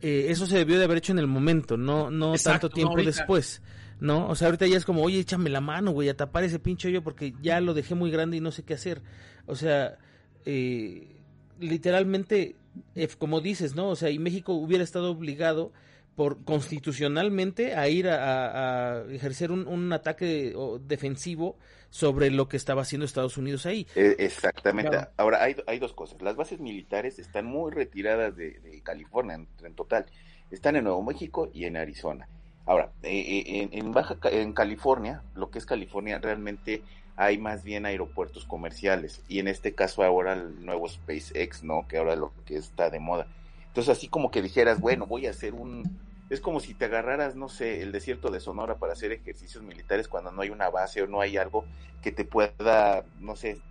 eh, 0.00 0.26
eso 0.28 0.46
se 0.46 0.58
debió 0.58 0.78
de 0.78 0.84
haber 0.84 0.98
hecho 0.98 1.12
en 1.12 1.18
el 1.18 1.26
momento, 1.26 1.76
no, 1.76 2.10
no 2.10 2.34
tanto 2.34 2.68
tiempo 2.68 2.96
después. 2.96 3.62
¿no? 4.02 4.28
O 4.28 4.34
sea, 4.34 4.48
ahorita 4.48 4.66
ya 4.66 4.76
es 4.76 4.84
como, 4.84 5.02
oye, 5.04 5.20
échame 5.20 5.48
la 5.48 5.60
mano, 5.60 5.92
güey, 5.92 6.08
a 6.08 6.16
tapar 6.16 6.42
ese 6.42 6.58
pinche 6.58 6.88
hoyo 6.88 7.04
porque 7.04 7.34
ya 7.40 7.60
lo 7.60 7.72
dejé 7.72 7.94
muy 7.94 8.10
grande 8.10 8.36
y 8.36 8.40
no 8.40 8.50
sé 8.50 8.64
qué 8.64 8.74
hacer. 8.74 9.00
O 9.46 9.54
sea, 9.54 9.96
eh, 10.44 11.20
literalmente, 11.60 12.56
eh, 12.96 13.08
como 13.16 13.40
dices, 13.40 13.76
¿no? 13.76 13.88
O 13.88 13.94
sea, 13.94 14.10
y 14.10 14.18
México 14.18 14.54
hubiera 14.54 14.82
estado 14.82 15.12
obligado 15.12 15.72
por 16.16 16.44
constitucionalmente 16.44 17.74
a 17.74 17.88
ir 17.88 18.08
a, 18.08 19.04
ejercer 19.10 19.50
un, 19.50 19.92
ataque 19.92 20.54
defensivo 20.82 21.56
sobre 21.90 22.30
lo 22.30 22.48
que 22.48 22.56
estaba 22.56 22.82
haciendo 22.82 23.04
Estados 23.04 23.36
Unidos 23.36 23.66
ahí. 23.66 23.86
E, 23.94 24.16
exactamente. 24.18 24.98
Ahora, 25.16 25.42
hay, 25.42 25.56
hay 25.66 25.78
dos 25.78 25.92
cosas. 25.92 26.20
Las 26.22 26.36
bases 26.36 26.60
militares 26.60 27.18
están 27.18 27.46
muy 27.46 27.70
retiradas 27.70 28.36
de, 28.36 28.80
California 28.82 29.34
en 29.34 29.74
total. 29.74 30.06
Están 30.50 30.76
en 30.76 30.84
Nuevo 30.84 31.02
México 31.02 31.50
y 31.52 31.64
en 31.64 31.76
Arizona 31.76 32.28
Ahora, 32.64 32.92
eh, 33.02 33.42
eh, 33.46 33.68
en, 33.72 33.92
Baja, 33.92 34.16
en 34.24 34.52
California, 34.52 35.22
lo 35.34 35.50
que 35.50 35.58
es 35.58 35.66
California, 35.66 36.18
realmente 36.18 36.82
hay 37.16 37.36
más 37.36 37.64
bien 37.64 37.86
aeropuertos 37.86 38.46
comerciales 38.46 39.22
y 39.28 39.40
en 39.40 39.48
este 39.48 39.74
caso 39.74 40.02
ahora 40.02 40.34
el 40.34 40.64
nuevo 40.64 40.88
SpaceX, 40.88 41.64
¿no? 41.64 41.86
Que 41.88 41.98
ahora 41.98 42.14
lo 42.14 42.32
que 42.46 42.56
está 42.56 42.88
de 42.88 43.00
moda. 43.00 43.26
Entonces 43.72 43.96
así 43.96 44.06
como 44.06 44.30
que 44.30 44.42
dijeras, 44.42 44.80
bueno, 44.80 45.06
voy 45.06 45.26
a 45.26 45.30
hacer 45.30 45.54
un... 45.54 45.98
Es 46.28 46.42
como 46.42 46.60
si 46.60 46.74
te 46.74 46.84
agarraras, 46.84 47.36
no 47.36 47.48
sé, 47.48 47.80
el 47.80 47.90
desierto 47.90 48.30
de 48.30 48.38
Sonora 48.38 48.76
para 48.76 48.92
hacer 48.92 49.12
ejercicios 49.12 49.64
militares 49.64 50.08
cuando 50.08 50.30
no 50.30 50.42
hay 50.42 50.50
una 50.50 50.68
base 50.68 51.00
o 51.00 51.06
no 51.06 51.22
hay 51.22 51.38
algo 51.38 51.64
que 52.02 52.12
te 52.12 52.26
pueda, 52.26 53.04
no 53.18 53.34
sé, 53.34 53.62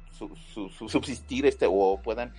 subsistir 0.78 1.46
este 1.46 1.68
o 1.70 2.00
puedan 2.04 2.34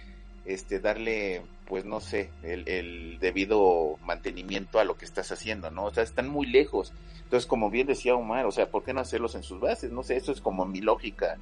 este 0.44 0.81
darle 0.81 1.42
pues 1.68 1.85
no 1.85 2.01
sé 2.01 2.31
el, 2.42 3.18
debido 3.20 3.96
mantenimiento 4.05 4.81
a 4.81 4.85
lo 4.85 4.96
que 4.96 5.05
estás 5.05 5.31
haciendo 5.31 5.70
no 5.70 5.85
o 5.85 5.94
sea 5.94 6.03
están 6.03 6.29
muy 6.29 6.46
lejos. 6.46 6.92
Entonces 7.22 7.46
como 7.46 7.70
bien 7.70 7.87
decía 7.87 8.14
Omar 8.14 8.46
o 8.46 8.53
sea 8.53 8.70
por 8.70 8.83
qué 8.83 8.92
no 8.92 9.01
hacerlos 9.01 9.35
en 9.37 9.42
sus 9.42 9.61
bases 9.61 9.92
no 9.92 10.03
sé 10.03 10.16
eso 10.16 10.33
es 10.33 10.40
como 10.40 10.64
mi 10.66 10.81
lógica 10.81 11.38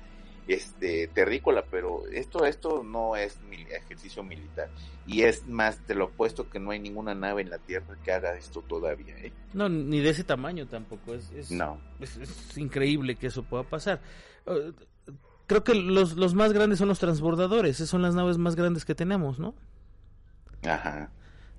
este 0.54 1.08
terrícola 1.08 1.64
pero 1.70 2.06
esto 2.08 2.44
esto 2.44 2.82
no 2.82 3.16
es 3.16 3.38
ejercicio 3.70 4.22
militar 4.22 4.68
y 5.06 5.22
es 5.22 5.46
más 5.46 5.78
te 5.86 5.94
lo 5.94 6.10
puesto 6.10 6.48
que 6.50 6.58
no 6.58 6.70
hay 6.70 6.80
ninguna 6.80 7.14
nave 7.14 7.42
en 7.42 7.50
la 7.50 7.58
tierra 7.58 7.96
que 8.04 8.12
haga 8.12 8.34
esto 8.34 8.62
todavía 8.62 9.16
¿eh? 9.18 9.32
no 9.52 9.68
ni 9.68 10.00
de 10.00 10.10
ese 10.10 10.24
tamaño 10.24 10.66
tampoco 10.66 11.14
es, 11.14 11.30
es 11.30 11.50
no 11.50 11.80
es, 12.00 12.16
es 12.16 12.58
increíble 12.58 13.16
que 13.16 13.28
eso 13.28 13.42
pueda 13.42 13.62
pasar 13.62 14.00
uh, 14.46 14.72
creo 15.50 15.64
que 15.64 15.74
los, 15.74 16.12
los 16.12 16.34
más 16.34 16.52
grandes 16.52 16.78
son 16.78 16.86
los 16.86 17.00
transbordadores, 17.00 17.74
esas 17.74 17.88
son 17.88 18.02
las 18.02 18.14
naves 18.14 18.38
más 18.38 18.54
grandes 18.54 18.84
que 18.84 18.94
tenemos, 18.94 19.40
¿no? 19.40 19.56
Ajá. 20.64 21.10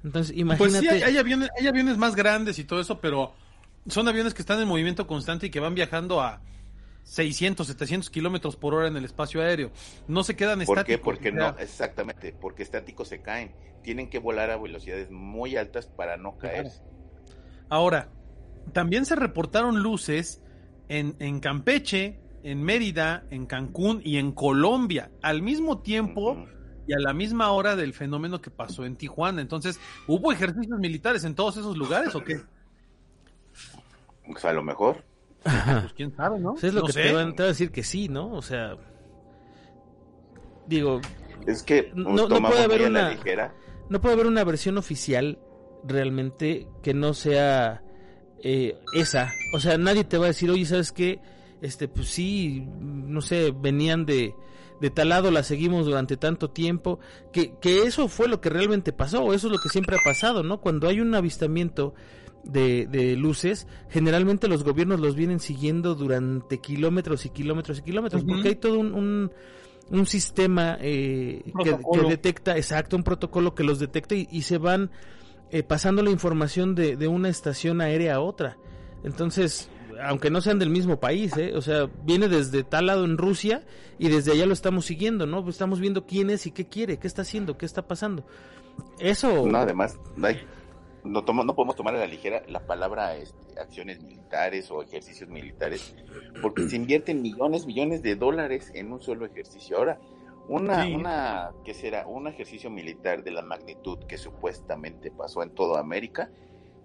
Entonces, 0.01 0.33
imagínate. 0.37 0.87
Pues 0.87 0.99
sí, 0.99 1.03
hay, 1.03 1.17
aviones, 1.17 1.49
hay 1.59 1.67
aviones 1.67 1.97
más 1.97 2.15
grandes 2.15 2.57
y 2.57 2.63
todo 2.63 2.79
eso, 2.79 3.01
pero 3.01 3.33
son 3.89 4.07
aviones 4.07 4.33
que 4.33 4.43
están 4.43 4.61
en 4.61 4.67
movimiento 4.69 5.07
constante 5.07 5.47
y 5.47 5.49
que 5.49 5.59
van 5.59 5.75
viajando 5.75 6.21
a 6.21 6.39
600, 7.03 7.67
700 7.67 8.09
kilómetros 8.09 8.55
por 8.55 8.73
hora 8.73 8.87
en 8.87 8.97
el 8.97 9.05
espacio 9.05 9.41
aéreo. 9.41 9.71
No 10.07 10.23
se 10.23 10.35
quedan 10.35 10.61
estáticos. 10.61 10.75
¿Por 10.75 10.85
qué? 10.85 10.97
Porque 10.97 11.31
no, 11.31 11.57
exactamente, 11.59 12.33
porque 12.33 12.63
estáticos 12.63 13.07
se 13.07 13.21
caen. 13.21 13.51
Tienen 13.83 14.09
que 14.09 14.19
volar 14.19 14.51
a 14.51 14.57
velocidades 14.57 15.09
muy 15.09 15.57
altas 15.57 15.87
para 15.87 16.17
no 16.17 16.37
caer. 16.37 16.71
Ahora, 17.69 18.09
también 18.73 19.05
se 19.05 19.15
reportaron 19.15 19.81
luces 19.81 20.41
en, 20.87 21.15
en 21.19 21.39
Campeche, 21.39 22.19
en 22.43 22.63
Mérida, 22.63 23.23
en 23.29 23.45
Cancún 23.45 24.01
y 24.03 24.17
en 24.17 24.31
Colombia 24.31 25.11
al 25.21 25.41
mismo 25.41 25.79
tiempo 25.79 26.45
y 26.87 26.93
a 26.93 26.99
la 26.99 27.13
misma 27.13 27.51
hora 27.51 27.75
del 27.75 27.93
fenómeno 27.93 28.41
que 28.41 28.49
pasó 28.49 28.85
en 28.85 28.95
Tijuana. 28.95 29.41
Entonces, 29.41 29.79
¿hubo 30.07 30.31
ejércitos 30.31 30.79
militares 30.79 31.23
en 31.23 31.35
todos 31.35 31.57
esos 31.57 31.77
lugares 31.77 32.15
o 32.15 32.23
qué? 32.23 32.41
Pues 34.25 34.45
a 34.45 34.53
lo 34.53 34.63
mejor. 34.63 35.03
Pues 35.43 35.93
quién 35.95 36.15
sabe, 36.15 36.39
¿no? 36.39 36.55
Es 36.61 36.73
lo 36.73 36.83
que 36.83 36.93
te, 36.93 37.11
van, 37.13 37.33
a 37.37 37.43
decir 37.43 37.71
que 37.71 37.83
sí, 37.83 38.07
¿no? 38.07 38.31
O 38.31 38.41
sea, 38.41 38.75
digo, 40.67 41.01
es 41.47 41.63
que 41.63 41.91
no, 41.95 42.27
puede 42.27 42.63
haber 42.63 42.83
una 42.83 43.17
no 43.89 44.01
puede 44.01 44.13
haber 44.13 44.27
una 44.27 44.43
versión 44.43 44.77
oficial 44.77 45.39
realmente 45.83 46.67
que 46.83 46.93
no 46.93 47.13
sea 47.13 47.83
eh, 48.43 48.77
esa. 48.93 49.31
O 49.53 49.59
sea, 49.59 49.77
nadie 49.77 50.03
te 50.03 50.17
va 50.17 50.25
a 50.25 50.27
decir, 50.27 50.49
oye, 50.51 50.65
¿sabes 50.65 50.91
qué? 50.91 51.19
este, 51.61 51.87
pues 51.87 52.09
sí, 52.09 52.67
no 52.79 53.21
sé, 53.21 53.53
venían 53.55 54.05
de, 54.05 54.35
de 54.81 54.89
tal 54.89 55.09
lado, 55.09 55.31
la 55.31 55.43
seguimos 55.43 55.85
durante 55.85 56.17
tanto 56.17 56.49
tiempo, 56.49 56.99
que, 57.31 57.53
que 57.61 57.83
eso 57.83 58.07
fue 58.07 58.27
lo 58.27 58.41
que 58.41 58.49
realmente 58.49 58.91
pasó, 58.91 59.33
eso 59.33 59.47
es 59.47 59.53
lo 59.53 59.59
que 59.59 59.69
siempre 59.69 59.95
ha 59.95 60.03
pasado, 60.03 60.43
¿no? 60.43 60.59
Cuando 60.59 60.87
hay 60.87 60.99
un 60.99 61.13
avistamiento 61.13 61.93
de, 62.43 62.87
de 62.87 63.15
luces, 63.15 63.67
generalmente 63.89 64.47
los 64.47 64.63
gobiernos 64.63 64.99
los 64.99 65.15
vienen 65.15 65.39
siguiendo 65.39 65.95
durante 65.95 66.59
kilómetros 66.59 67.25
y 67.25 67.29
kilómetros 67.29 67.79
y 67.79 67.81
kilómetros, 67.83 68.23
porque 68.23 68.49
hay 68.49 68.55
todo 68.55 68.79
un, 68.79 69.31
un, 69.89 70.05
sistema 70.05 70.77
eh, 70.81 71.43
que, 71.63 71.77
detecta, 72.07 72.57
exacto, 72.57 72.95
un 72.95 73.03
protocolo 73.03 73.53
que 73.53 73.63
los 73.63 73.79
detecta 73.79 74.15
y, 74.15 74.27
y 74.31 74.43
se 74.43 74.57
van 74.57 74.91
eh, 75.51 75.63
pasando 75.63 76.01
la 76.01 76.09
información 76.09 76.75
de, 76.75 76.95
de 76.95 77.07
una 77.07 77.29
estación 77.29 77.81
aérea 77.81 78.15
a 78.15 78.19
otra. 78.21 78.57
Entonces, 79.03 79.69
aunque 80.01 80.29
no 80.29 80.41
sean 80.41 80.59
del 80.59 80.69
mismo 80.69 80.99
país, 80.99 81.35
¿eh? 81.37 81.53
o 81.55 81.61
sea, 81.61 81.89
viene 82.03 82.27
desde 82.27 82.63
tal 82.63 82.87
lado 82.87 83.05
en 83.05 83.17
Rusia 83.17 83.63
y 83.99 84.09
desde 84.09 84.31
allá 84.31 84.45
lo 84.45 84.53
estamos 84.53 84.85
siguiendo, 84.85 85.25
¿no? 85.25 85.43
Pues 85.43 85.55
estamos 85.55 85.79
viendo 85.79 86.05
quién 86.05 86.29
es 86.29 86.45
y 86.45 86.51
qué 86.51 86.67
quiere, 86.67 86.97
qué 86.97 87.07
está 87.07 87.21
haciendo, 87.21 87.57
qué 87.57 87.65
está 87.65 87.87
pasando. 87.87 88.25
Eso. 88.99 89.45
No, 89.45 89.59
además, 89.59 89.99
hay, 90.23 90.39
no, 91.03 91.23
tomo, 91.23 91.43
no 91.43 91.55
podemos 91.55 91.75
tomar 91.75 91.95
a 91.95 91.99
la 91.99 92.07
ligera 92.07 92.43
la 92.47 92.65
palabra 92.65 93.15
este, 93.15 93.59
acciones 93.59 94.01
militares 94.01 94.69
o 94.71 94.81
ejercicios 94.81 95.29
militares, 95.29 95.95
porque 96.41 96.67
se 96.67 96.75
invierten 96.75 97.21
millones, 97.21 97.65
millones 97.65 98.01
de 98.01 98.15
dólares 98.15 98.71
en 98.73 98.91
un 98.91 99.01
solo 99.01 99.25
ejercicio. 99.25 99.77
Ahora, 99.77 99.99
una, 100.47 100.83
Sí. 100.83 100.93
una, 100.93 101.51
¿qué 101.63 101.73
será? 101.73 102.07
Un 102.07 102.27
ejercicio 102.27 102.69
militar 102.69 103.23
de 103.23 103.31
la 103.31 103.41
magnitud 103.41 103.99
que 104.07 104.17
supuestamente 104.17 105.11
pasó 105.11 105.43
en 105.43 105.51
toda 105.51 105.79
América, 105.79 106.29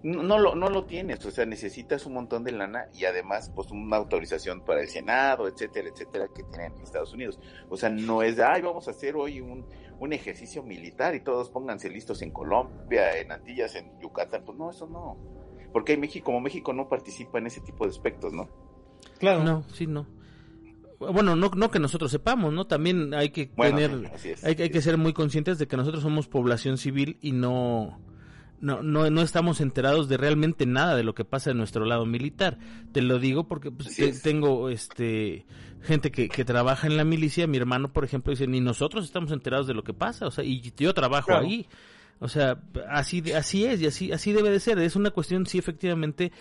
no, 0.03 0.21
no 0.21 0.37
lo, 0.37 0.53
no 0.55 0.69
lo 0.69 0.85
tienes, 0.85 1.25
o 1.25 1.31
sea, 1.31 1.45
necesitas 1.47 2.05
un 2.05 2.13
montón 2.13 2.43
de 2.43 2.51
lana 2.51 2.87
y 2.93 3.05
además, 3.05 3.51
pues, 3.53 3.71
una 3.71 3.97
autorización 3.97 4.61
para 4.61 4.81
el 4.81 4.87
Senado, 4.87 5.47
etcétera, 5.47 5.89
etcétera, 5.89 6.27
que 6.33 6.43
tienen 6.43 6.73
en 6.73 6.83
Estados 6.83 7.13
Unidos. 7.13 7.39
O 7.67 7.77
sea, 7.77 7.89
no 7.89 8.21
es 8.21 8.39
ay, 8.39 8.61
vamos 8.61 8.87
a 8.87 8.91
hacer 8.91 9.15
hoy 9.15 9.41
un, 9.41 9.65
un 9.99 10.13
ejercicio 10.13 10.63
militar 10.63 11.15
y 11.15 11.21
todos 11.21 11.49
pónganse 11.49 11.89
listos 11.89 12.21
en 12.21 12.31
Colombia, 12.31 13.17
en 13.17 13.31
Antillas, 13.31 13.75
en 13.75 13.99
Yucatán. 13.99 14.43
Pues 14.45 14.57
no, 14.57 14.69
eso 14.69 14.87
no. 14.87 15.17
Porque 15.73 15.93
hay 15.93 15.97
México, 15.97 16.25
como 16.25 16.39
México 16.41 16.73
no 16.73 16.87
participa 16.87 17.37
en 17.39 17.47
ese 17.47 17.61
tipo 17.61 17.83
de 17.85 17.91
aspectos, 17.91 18.33
¿no? 18.33 18.49
Claro. 19.19 19.43
No, 19.43 19.63
sí, 19.73 19.87
no. 19.87 20.07
Bueno, 20.99 21.35
no, 21.35 21.49
no 21.49 21.69
que 21.69 21.79
nosotros 21.79 22.09
sepamos, 22.09 22.53
¿no? 22.53 22.65
También 22.65 23.13
hay 23.13 23.29
que 23.29 23.51
Bueno, 23.55 23.77
tener, 23.77 24.11
sí, 24.17 24.29
es. 24.31 24.43
hay, 24.43 24.55
hay 24.59 24.69
que 24.69 24.81
ser 24.81 24.97
muy 24.97 25.13
conscientes 25.13 25.59
de 25.59 25.67
que 25.67 25.77
nosotros 25.77 26.01
somos 26.01 26.27
población 26.27 26.77
civil 26.77 27.17
y 27.21 27.33
no, 27.33 27.99
no, 28.59 28.81
no, 28.83 29.09
no 29.09 29.21
estamos 29.21 29.61
enterados 29.61 30.09
de 30.09 30.17
realmente 30.17 30.65
nada 30.65 30.95
de 30.95 31.03
lo 31.03 31.13
que 31.13 31.25
pasa 31.25 31.51
en 31.51 31.57
nuestro 31.57 31.85
lado 31.85 32.05
militar. 32.05 32.57
Te 32.91 33.01
lo 33.01 33.19
digo 33.19 33.47
porque 33.47 33.71
pues, 33.71 33.89
Así 33.89 34.01
te- 34.03 34.09
es. 34.09 34.21
tengo 34.21 34.69
este 34.69 35.45
gente 35.83 36.11
que, 36.11 36.27
que 36.27 36.43
trabaja 36.43 36.87
en 36.87 36.97
la 36.97 37.03
milicia. 37.03 37.47
Mi 37.47 37.57
hermano, 37.57 37.93
por 37.93 38.03
ejemplo, 38.03 38.31
dice 38.31 38.47
ni 38.47 38.59
nosotros 38.61 39.05
estamos 39.05 39.31
enterados 39.31 39.67
de 39.67 39.73
lo 39.73 39.83
que 39.83 39.93
pasa. 39.93 40.27
O 40.27 40.31
sea, 40.31 40.43
y 40.43 40.61
yo 40.75 40.93
trabajo 40.93 41.27
Claro. 41.27 41.45
ahí. 41.45 41.67
O 42.19 42.27
sea, 42.29 42.59
así, 42.89 43.31
así 43.31 43.65
es 43.65 43.79
y 43.81 43.85
así, 43.85 44.11
así 44.11 44.33
debe 44.33 44.49
de 44.49 44.59
ser. 44.59 44.79
Es 44.79 44.95
una 44.95 45.11
cuestión, 45.11 45.45
sí, 45.45 45.59
efectivamente, 45.59 46.31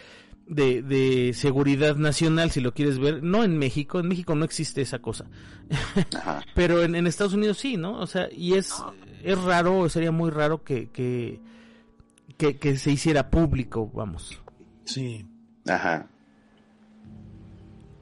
de, 0.47 0.81
de 0.81 1.33
seguridad 1.35 1.97
nacional, 1.97 2.51
si 2.51 2.61
lo 2.63 2.73
quieres 2.73 2.99
ver. 2.99 3.23
No 3.23 3.45
en 3.45 3.59
México, 3.59 4.01
en 4.01 4.09
México 4.09 4.35
no 4.35 4.47
existe 4.47 4.81
esa 4.81 5.01
cosa. 5.01 5.27
Pero 6.55 6.83
en, 6.83 6.95
en 6.95 7.07
Estados 7.07 7.35
Unidos 7.35 7.59
sí, 7.59 7.77
¿no? 7.77 7.99
O 7.99 8.07
sea, 8.07 8.29
y 8.33 8.55
es, 8.55 8.73
es 9.23 9.39
raro, 9.43 9.89
sería 9.91 10.13
muy 10.13 10.31
raro 10.31 10.63
que, 10.65 10.89
que, 10.89 11.41
que, 12.37 12.57
que 12.59 12.77
se 12.77 12.91
hiciera 12.93 13.31
público, 13.31 13.91
vamos. 13.95 14.41
Sí. 14.85 15.27
Ajá. 15.67 16.09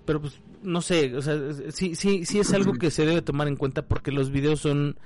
Pero 0.04 0.20
pues, 0.20 0.40
no 0.62 0.80
sé, 0.82 1.16
o 1.16 1.22
sea, 1.22 1.38
sí, 1.70 1.94
sí, 1.94 2.26
sí 2.26 2.38
es 2.38 2.52
algo 2.52 2.74
que 2.74 2.90
se 2.90 3.06
debe 3.06 3.22
tomar 3.22 3.48
en 3.48 3.56
cuenta 3.56 3.86
porque 3.88 4.12
los 4.12 4.30
videos 4.30 4.60
son, 4.60 4.98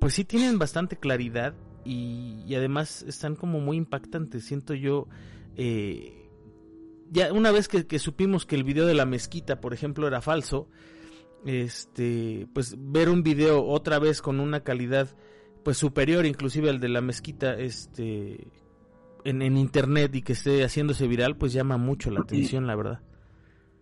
pues 0.00 0.14
sí 0.14 0.24
tienen 0.24 0.58
bastante 0.58 0.96
claridad 0.96 1.54
y, 1.84 2.42
y 2.46 2.54
además 2.54 3.02
están 3.02 3.36
como 3.36 3.60
muy 3.60 3.76
impactantes, 3.76 4.44
siento 4.44 4.74
yo. 4.74 5.08
eh, 5.56 6.14
ya 7.10 7.32
una 7.32 7.50
vez 7.50 7.68
que, 7.68 7.86
que 7.86 7.98
supimos 7.98 8.44
que 8.46 8.56
el 8.56 8.64
video 8.64 8.86
de 8.86 8.94
la 8.94 9.06
mezquita, 9.06 9.60
por 9.60 9.72
ejemplo, 9.72 10.06
era 10.06 10.20
falso, 10.20 10.68
este, 11.46 12.46
pues 12.52 12.74
ver 12.78 13.08
un 13.08 13.22
video 13.22 13.64
otra 13.64 13.98
vez 13.98 14.20
con 14.20 14.40
una 14.40 14.60
calidad 14.60 15.08
pues 15.64 15.76
superior 15.76 16.26
inclusive 16.26 16.70
al 16.70 16.80
de 16.80 16.88
la 16.88 17.00
mezquita, 17.00 17.54
este, 17.54 18.46
en, 19.24 19.42
en 19.42 19.56
internet 19.56 20.14
y 20.14 20.22
que 20.22 20.32
esté 20.32 20.62
haciéndose 20.64 21.06
viral, 21.06 21.36
pues 21.36 21.52
llama 21.52 21.76
mucho 21.76 22.10
la 22.10 22.20
atención, 22.20 22.66
la 22.66 22.76
verdad. 22.76 23.00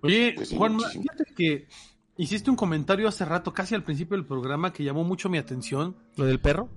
Oye, 0.03 0.33
Pues 0.37 0.53
Juan, 0.53 0.79
fíjate 0.81 1.25
que 1.37 1.69
hiciste 2.17 2.51
un 2.51 2.57
comentario 2.57 3.09
hace 3.09 3.25
rato, 3.25 3.53
casi 3.53 3.75
al 3.75 3.83
principio 3.85 4.17
del 4.17 4.27
programa, 4.27 4.73
que 4.73 4.85
llamó 4.85 5.05
mucho 5.05 5.29
mi 5.29 5.39
atención. 5.39 5.97
¿Lo 6.17 6.25
del 6.27 6.41
perro? 6.41 6.69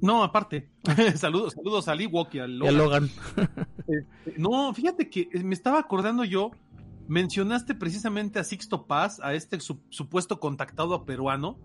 No, 0.00 0.22
aparte. 0.22 0.68
saludos, 1.16 1.54
saludos 1.54 1.88
a 1.88 1.94
Lee 1.94 2.06
Walk 2.06 2.34
y 2.34 2.38
a 2.38 2.42
Y 2.42 2.44
a 2.44 2.46
Logan. 2.48 2.76
Logan. 2.76 3.10
No, 4.36 4.74
fíjate 4.74 5.08
que 5.08 5.28
eh, 5.32 5.42
me 5.44 5.54
estaba 5.54 5.78
acordando 5.78 6.24
yo, 6.24 6.50
mencionaste 7.08 7.74
precisamente 7.74 8.38
a 8.38 8.44
Sixto 8.44 8.86
Paz, 8.86 9.20
a 9.22 9.32
este 9.34 9.60
su- 9.60 9.80
supuesto 9.90 10.40
contactado 10.40 11.04
peruano, 11.04 11.56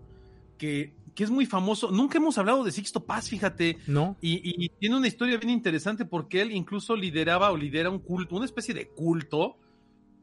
que, 0.58 0.94
que 1.14 1.24
es 1.24 1.30
muy 1.30 1.46
famoso. 1.46 1.90
Nunca 1.90 2.18
hemos 2.18 2.38
hablado 2.38 2.64
de 2.64 2.72
Sixto 2.72 3.04
Paz, 3.04 3.28
fíjate. 3.28 3.78
¿No? 3.86 4.16
Y, 4.20 4.64
y 4.64 4.68
tiene 4.70 4.96
una 4.96 5.08
historia 5.08 5.36
bien 5.36 5.50
interesante 5.50 6.04
porque 6.04 6.40
él 6.40 6.52
incluso 6.52 6.96
lideraba 6.96 7.50
o 7.50 7.56
lidera 7.56 7.90
un 7.90 7.98
culto, 7.98 8.36
una 8.36 8.44
especie 8.46 8.74
de 8.74 8.88
culto, 8.88 9.58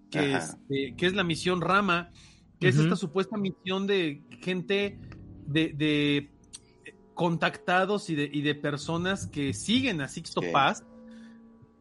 que, 0.10 0.34
es, 0.36 0.58
eh, 0.69 0.95
que 0.97 1.06
es 1.06 1.13
la 1.13 1.23
misión 1.23 1.62
Rama, 1.62 2.12
que 2.60 2.69
es 2.69 2.78
esta 2.78 2.95
supuesta 2.95 3.38
misión 3.38 3.86
de 3.86 4.23
gente 4.41 4.99
de, 5.45 5.73
de 5.73 6.32
contactados 7.13 8.10
y 8.10 8.15
de, 8.15 8.30
y 8.32 8.41
de 8.41 8.56
personas 8.56 9.28
que 9.28 9.54
siguen 9.54 10.02
a 10.02 10.08
Sixto. 10.08 10.41
Paz 10.52 10.84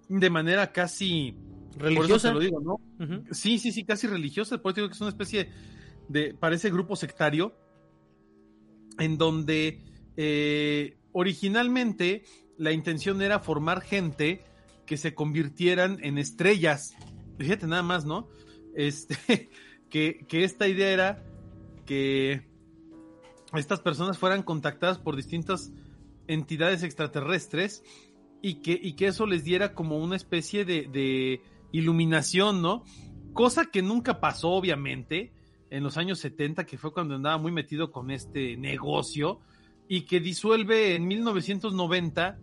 de 0.08 0.30
manera 0.30 0.72
casi 0.72 1.32
por 1.72 1.86
eso 1.88 1.94
Religiosa. 1.94 2.28
te 2.28 2.34
lo 2.34 2.40
digo, 2.40 2.60
¿no? 2.60 3.04
Ujú. 3.04 3.24
Sí, 3.30 3.58
sí, 3.58 3.72
sí, 3.72 3.84
casi 3.84 4.06
religiosa. 4.06 4.58
Por 4.58 4.72
eso 4.72 4.80
digo 4.80 4.88
que 4.88 4.94
es 4.94 5.00
una 5.00 5.10
especie 5.10 5.50
de. 6.08 6.34
Parece 6.34 6.70
grupo 6.70 6.96
sectario. 6.96 7.54
En 8.98 9.18
donde 9.18 9.80
eh, 10.16 10.96
originalmente 11.12 12.24
la 12.56 12.72
intención 12.72 13.22
era 13.22 13.38
formar 13.38 13.80
gente 13.80 14.44
que 14.86 14.96
se 14.96 15.14
convirtieran 15.14 15.98
en 16.02 16.18
estrellas. 16.18 16.94
Fíjate 17.38 17.66
nada 17.66 17.82
más, 17.82 18.04
¿no? 18.04 18.28
Este, 18.74 19.50
que, 19.90 20.24
que 20.28 20.44
esta 20.44 20.66
idea 20.66 20.90
era 20.90 21.24
que 21.86 22.48
estas 23.54 23.80
personas 23.80 24.18
fueran 24.18 24.42
contactadas 24.42 24.98
por 24.98 25.16
distintas 25.16 25.70
entidades 26.26 26.82
extraterrestres 26.82 27.82
y 28.42 28.56
que, 28.56 28.78
y 28.80 28.94
que 28.94 29.06
eso 29.06 29.26
les 29.26 29.44
diera 29.44 29.74
como 29.74 29.98
una 29.98 30.16
especie 30.16 30.64
de, 30.64 30.88
de 30.88 31.40
iluminación, 31.72 32.62
¿no? 32.62 32.84
Cosa 33.32 33.66
que 33.66 33.82
nunca 33.82 34.20
pasó, 34.20 34.50
obviamente, 34.50 35.32
en 35.70 35.82
los 35.84 35.96
años 35.96 36.18
70, 36.20 36.64
que 36.66 36.78
fue 36.78 36.92
cuando 36.92 37.14
andaba 37.14 37.38
muy 37.38 37.52
metido 37.52 37.90
con 37.90 38.10
este 38.10 38.56
negocio, 38.56 39.40
y 39.88 40.02
que 40.02 40.20
disuelve 40.20 40.94
en 40.94 41.06
1990, 41.08 42.38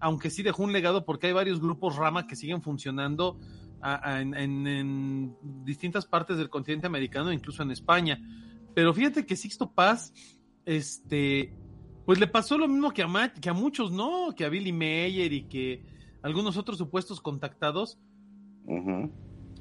aunque 0.00 0.30
sí 0.30 0.42
dejó 0.42 0.62
un 0.62 0.72
legado 0.72 1.04
porque 1.04 1.26
hay 1.28 1.32
varios 1.32 1.60
grupos 1.60 1.96
rama 1.96 2.26
que 2.26 2.36
siguen 2.36 2.62
funcionando 2.62 3.38
a- 3.82 4.12
a- 4.14 4.20
en, 4.22 4.34
en- 4.34 4.66
en 4.66 5.36
distintas 5.64 6.06
partes 6.06 6.38
del 6.38 6.48
continente 6.50 6.86
americano, 6.86 7.32
incluso 7.32 7.62
en 7.62 7.70
España. 7.70 8.18
Pero 8.74 8.92
fíjate 8.94 9.26
que 9.26 9.36
Sixto 9.36 9.72
Paz, 9.72 10.12
este, 10.64 11.54
pues 12.04 12.18
le 12.18 12.26
pasó 12.26 12.56
lo 12.58 12.68
mismo 12.68 12.90
que 12.92 13.02
a, 13.02 13.08
Ma- 13.08 13.32
que 13.32 13.48
a 13.50 13.52
muchos, 13.54 13.90
¿no? 13.92 14.34
Que 14.36 14.44
a 14.44 14.48
Billy 14.48 14.72
Mayer 14.72 15.32
y 15.32 15.42
que 15.44 15.82
algunos 16.22 16.56
otros 16.56 16.78
supuestos 16.78 17.20
contactados, 17.20 17.98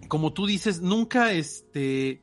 como 0.07 0.33
tú 0.33 0.45
dices, 0.45 0.81
nunca, 0.81 1.31
este, 1.33 2.21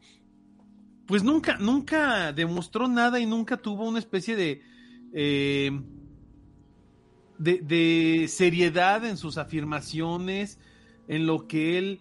pues 1.12 1.22
nunca, 1.22 1.58
nunca 1.58 2.32
demostró 2.32 2.88
nada 2.88 3.20
y 3.20 3.26
nunca 3.26 3.58
tuvo 3.58 3.86
una 3.86 3.98
especie 3.98 4.34
de, 4.34 4.62
eh, 5.12 5.70
de, 7.36 7.58
de 7.58 8.28
seriedad 8.28 9.04
en 9.04 9.18
sus 9.18 9.36
afirmaciones, 9.36 10.58
en 11.08 11.26
lo 11.26 11.46
que 11.46 11.76
él 11.76 12.00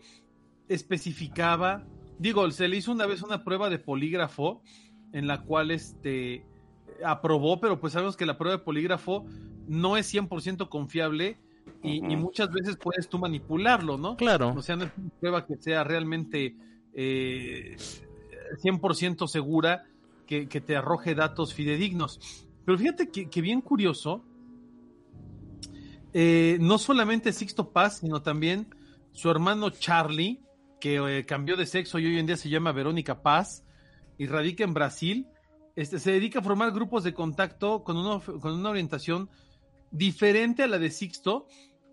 especificaba. 0.69 1.83
Digo, 2.19 2.49
se 2.51 2.69
le 2.69 2.77
hizo 2.77 2.93
una 2.93 3.05
vez 3.05 3.21
una 3.21 3.43
prueba 3.43 3.69
de 3.69 3.79
polígrafo 3.79 4.61
en 5.11 5.27
la 5.27 5.41
cual 5.41 5.71
este 5.71 6.45
aprobó, 7.03 7.59
pero 7.59 7.81
pues 7.81 7.91
sabemos 7.91 8.15
que 8.15 8.25
la 8.25 8.37
prueba 8.37 8.59
de 8.59 8.63
polígrafo 8.63 9.25
no 9.67 9.97
es 9.97 10.13
100% 10.13 10.69
confiable 10.69 11.37
y, 11.83 11.99
muchas 12.15 12.49
veces 12.49 12.77
puedes 12.77 13.09
tú 13.09 13.19
manipularlo, 13.19 13.97
¿no? 13.97 14.15
Claro. 14.15 14.53
O 14.55 14.61
sea, 14.61 14.77
no 14.77 14.85
es 14.85 14.91
una 14.97 15.09
prueba 15.19 15.45
que 15.45 15.57
sea 15.57 15.83
realmente 15.83 16.55
eh, 16.93 17.75
100% 18.57 19.27
segura 19.27 19.85
que, 20.27 20.61
te 20.61 20.77
arroje 20.77 21.13
datos 21.13 21.53
fidedignos. 21.53 22.47
Pero 22.65 22.77
fíjate 22.77 23.09
que, 23.09 23.41
bien 23.41 23.59
curioso, 23.59 24.23
eh, 26.13 26.57
no 26.61 26.77
solamente 26.77 27.33
Sixto 27.33 27.71
Paz, 27.71 27.97
sino 27.99 28.21
también 28.21 28.73
su 29.11 29.29
hermano 29.29 29.71
Charlie, 29.71 30.39
que 30.79 30.95
eh, 30.95 31.25
cambió 31.25 31.57
de 31.57 31.65
sexo 31.65 31.99
y 31.99 32.05
hoy 32.05 32.17
en 32.17 32.27
día 32.27 32.37
se 32.37 32.49
llama 32.49 32.71
Verónica 32.71 33.21
Paz 33.21 33.65
y 34.17 34.25
radica 34.27 34.63
en 34.63 34.73
Brasil, 34.73 35.27
este, 35.75 35.99
se 35.99 36.11
dedica 36.11 36.39
a 36.39 36.43
formar 36.43 36.71
grupos 36.71 37.03
de 37.03 37.13
contacto 37.13 37.83
con 37.83 37.97
una, 37.97 38.19
con 38.19 38.53
una 38.53 38.69
orientación 38.69 39.29
diferente 39.91 40.63
a 40.63 40.67
la 40.67 40.79
de 40.79 40.91
Sixto, 40.91 41.47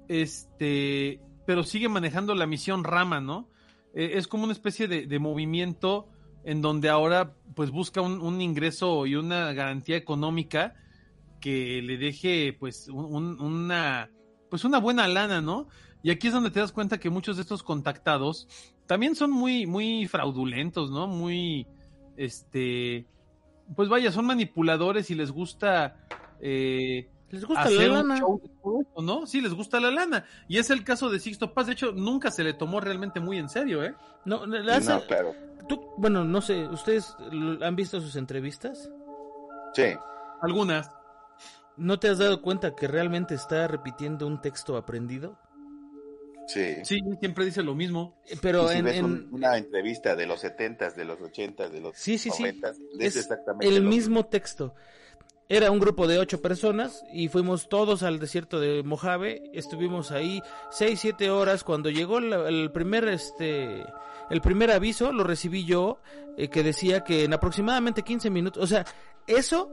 este, 0.06 1.20
pero 1.44 1.64
sigue 1.64 1.88
manejando 1.88 2.34
la 2.36 2.46
misión 2.46 2.84
Rama, 2.84 3.20
¿no? 3.20 3.48
Eh, 3.94 4.12
es 4.14 4.28
como 4.28 4.44
una 4.44 4.52
especie 4.52 4.86
de 4.86 5.18
movimiento 5.18 6.08
en 6.44 6.62
donde 6.62 6.88
ahora 6.88 7.34
pues 7.54 7.70
busca 7.70 8.00
un, 8.00 8.40
ingreso 8.40 9.06
y 9.06 9.16
una 9.16 9.52
garantía 9.52 9.96
económica 9.96 10.74
que 11.40 11.82
le 11.82 11.98
deje 11.98 12.56
pues 12.58 12.88
un- 12.88 13.14
un- 13.14 13.40
una 13.40 14.10
pues 14.48 14.64
una 14.64 14.78
buena 14.78 15.06
lana, 15.08 15.40
¿no? 15.40 15.68
Y 16.02 16.10
aquí 16.10 16.28
es 16.28 16.32
donde 16.32 16.50
te 16.50 16.60
das 16.60 16.72
cuenta 16.72 16.98
que 16.98 17.10
muchos 17.10 17.36
de 17.36 17.42
estos 17.42 17.62
contactados 17.62 18.48
también 18.86 19.14
son 19.14 19.30
muy, 19.30 19.66
muy 19.66 20.06
fraudulentos, 20.06 20.90
¿no? 20.90 21.06
Muy, 21.06 21.66
este, 22.16 23.04
pues 23.76 23.88
vaya, 23.88 24.10
son 24.12 24.26
manipuladores 24.26 25.10
y 25.10 25.14
les 25.14 25.30
gusta, 25.30 25.96
eh, 26.40 27.08
les 27.30 27.44
gusta 27.44 27.70
la 27.70 27.88
lana. 27.88 28.20
¿no? 28.96 29.26
Sí, 29.26 29.40
les 29.40 29.52
gusta 29.52 29.80
la 29.80 29.90
lana. 29.90 30.24
Y 30.48 30.58
es 30.58 30.70
el 30.70 30.84
caso 30.84 31.10
de 31.10 31.20
Sixto 31.20 31.52
Paz. 31.52 31.66
De 31.66 31.74
hecho, 31.74 31.92
nunca 31.92 32.30
se 32.30 32.44
le 32.44 32.54
tomó 32.54 32.80
realmente 32.80 33.20
muy 33.20 33.38
en 33.38 33.48
serio, 33.48 33.84
¿eh? 33.84 33.94
No, 34.24 34.46
no 34.46 34.62
claro. 35.06 35.34
Tú, 35.68 35.92
bueno, 35.98 36.24
no 36.24 36.40
sé, 36.40 36.66
¿ustedes 36.66 37.14
han 37.60 37.76
visto 37.76 38.00
sus 38.00 38.16
entrevistas? 38.16 38.90
Sí. 39.74 39.94
Algunas. 40.40 40.90
¿No 41.76 41.98
te 42.00 42.08
has 42.08 42.18
dado 42.18 42.42
cuenta 42.42 42.74
que 42.74 42.88
realmente 42.88 43.34
está 43.34 43.68
repitiendo 43.68 44.26
un 44.26 44.40
texto 44.40 44.76
aprendido? 44.76 45.38
Sí. 46.48 46.76
Sí, 46.82 47.00
siempre 47.20 47.44
dice 47.44 47.62
lo 47.62 47.74
mismo. 47.74 48.20
Pero 48.40 48.70
en, 48.70 49.28
una 49.30 49.58
entrevista 49.58 50.16
de 50.16 50.26
los 50.26 50.40
70 50.40 50.90
de 50.92 51.04
los 51.04 51.20
80 51.20 51.68
de 51.68 51.80
los 51.80 51.96
sí, 51.96 52.16
sí, 52.16 52.30
sí. 52.30 52.44
es, 52.98 53.16
exactamente 53.16 53.68
el 53.68 53.82
mismo 53.82 54.26
texto. 54.26 54.74
Era 55.50 55.70
un 55.70 55.78
grupo 55.78 56.06
de 56.06 56.18
ocho 56.18 56.42
personas 56.42 57.04
y 57.10 57.28
fuimos 57.28 57.70
todos 57.70 58.02
al 58.02 58.18
desierto 58.18 58.60
de 58.60 58.82
Mojave. 58.82 59.50
Estuvimos 59.54 60.10
ahí 60.10 60.42
seis, 60.70 61.00
siete 61.00 61.30
horas. 61.30 61.64
Cuando 61.64 61.88
llegó 61.88 62.18
el 62.18 62.70
primer, 62.70 63.08
este, 63.08 63.82
el 64.28 64.40
primer 64.42 64.70
aviso, 64.70 65.10
lo 65.10 65.24
recibí 65.24 65.64
yo, 65.64 66.00
eh, 66.36 66.48
que 66.48 66.62
decía 66.62 67.02
que 67.02 67.24
en 67.24 67.32
aproximadamente 67.32 68.02
15 68.02 68.28
minutos, 68.28 68.62
o 68.62 68.66
sea, 68.66 68.84
eso 69.26 69.70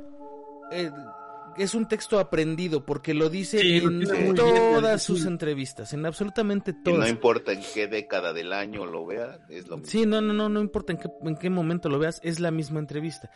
eh, 0.72 0.92
es 1.58 1.76
un 1.76 1.90
texto 1.90 2.20
aprendido 2.20 2.86
porque 2.86 3.14
lo 3.14 3.30
dice 3.30 3.78
en 3.78 4.34
todas 4.34 5.04
sus 5.04 5.26
entrevistas, 5.26 5.92
en 5.92 6.06
absolutamente 6.06 6.72
todas. 6.72 7.00
no 7.00 7.08
importa 7.10 7.52
en 7.52 7.62
qué 7.74 7.88
década 7.88 8.32
del 8.32 8.54
año 8.54 8.86
lo 8.86 9.06
veas, 9.06 9.40
es 9.50 9.68
lo 9.68 9.76
mismo. 9.78 9.92
Sí, 9.92 10.06
no, 10.06 10.22
no, 10.22 10.32
no, 10.32 10.48
no 10.48 10.62
importa 10.62 10.94
en 10.94 11.00
qué, 11.00 11.10
en 11.22 11.36
qué 11.36 11.50
momento 11.50 11.90
lo 11.90 12.00
veas, 12.00 12.22
es 12.24 12.40
la 12.40 12.52
misma 12.52 12.80
entrevista. 12.80 13.30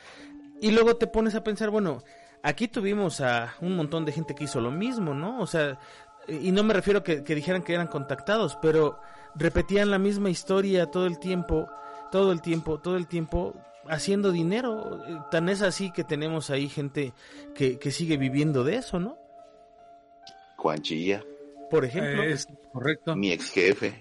Y 0.62 0.72
luego 0.72 0.96
te 0.96 1.08
pones 1.08 1.36
a 1.36 1.44
pensar, 1.44 1.70
bueno, 1.70 2.04
aquí 2.44 2.68
tuvimos 2.68 3.22
a 3.22 3.56
un 3.62 3.76
montón 3.76 4.06
de 4.06 4.12
gente 4.12 4.36
que 4.36 4.46
hizo 4.46 4.62
lo 4.62 4.72
mismo, 4.72 5.14
¿no? 5.14 5.40
O 5.40 5.48
sea, 5.48 5.80
y 6.28 6.52
no 6.52 6.64
me 6.64 6.74
refiero 6.74 7.00
a 7.00 7.04
que, 7.04 7.22
dijeran 7.22 7.64
que 7.64 7.74
eran 7.74 7.88
contactados, 7.88 8.58
pero 8.62 9.00
repetían 9.36 9.92
la 9.92 10.00
misma 10.00 10.30
historia 10.30 10.88
todo 10.88 11.06
el 11.06 11.20
tiempo, 11.20 11.68
todo 12.12 12.32
el 12.32 12.42
tiempo, 12.42 12.80
todo 12.80 12.98
el 12.98 13.08
tiempo, 13.08 13.56
haciendo 13.88 14.32
dinero. 14.32 15.04
Tan 15.32 15.50
es 15.50 15.62
así 15.62 15.92
que 15.92 16.04
tenemos 16.04 16.50
ahí 16.50 16.70
gente 16.70 17.14
que, 17.56 17.92
sigue 17.92 18.18
viviendo 18.18 18.64
de 18.64 18.76
eso, 18.76 19.00
¿no? 19.00 19.18
Juan 20.58 20.82
Chilla. 20.82 21.24
Por 21.70 21.86
ejemplo. 21.86 22.24
Es 22.24 22.48
correcto. 22.74 23.16
Mi 23.16 23.32
ex 23.32 23.52
jefe. 23.52 23.94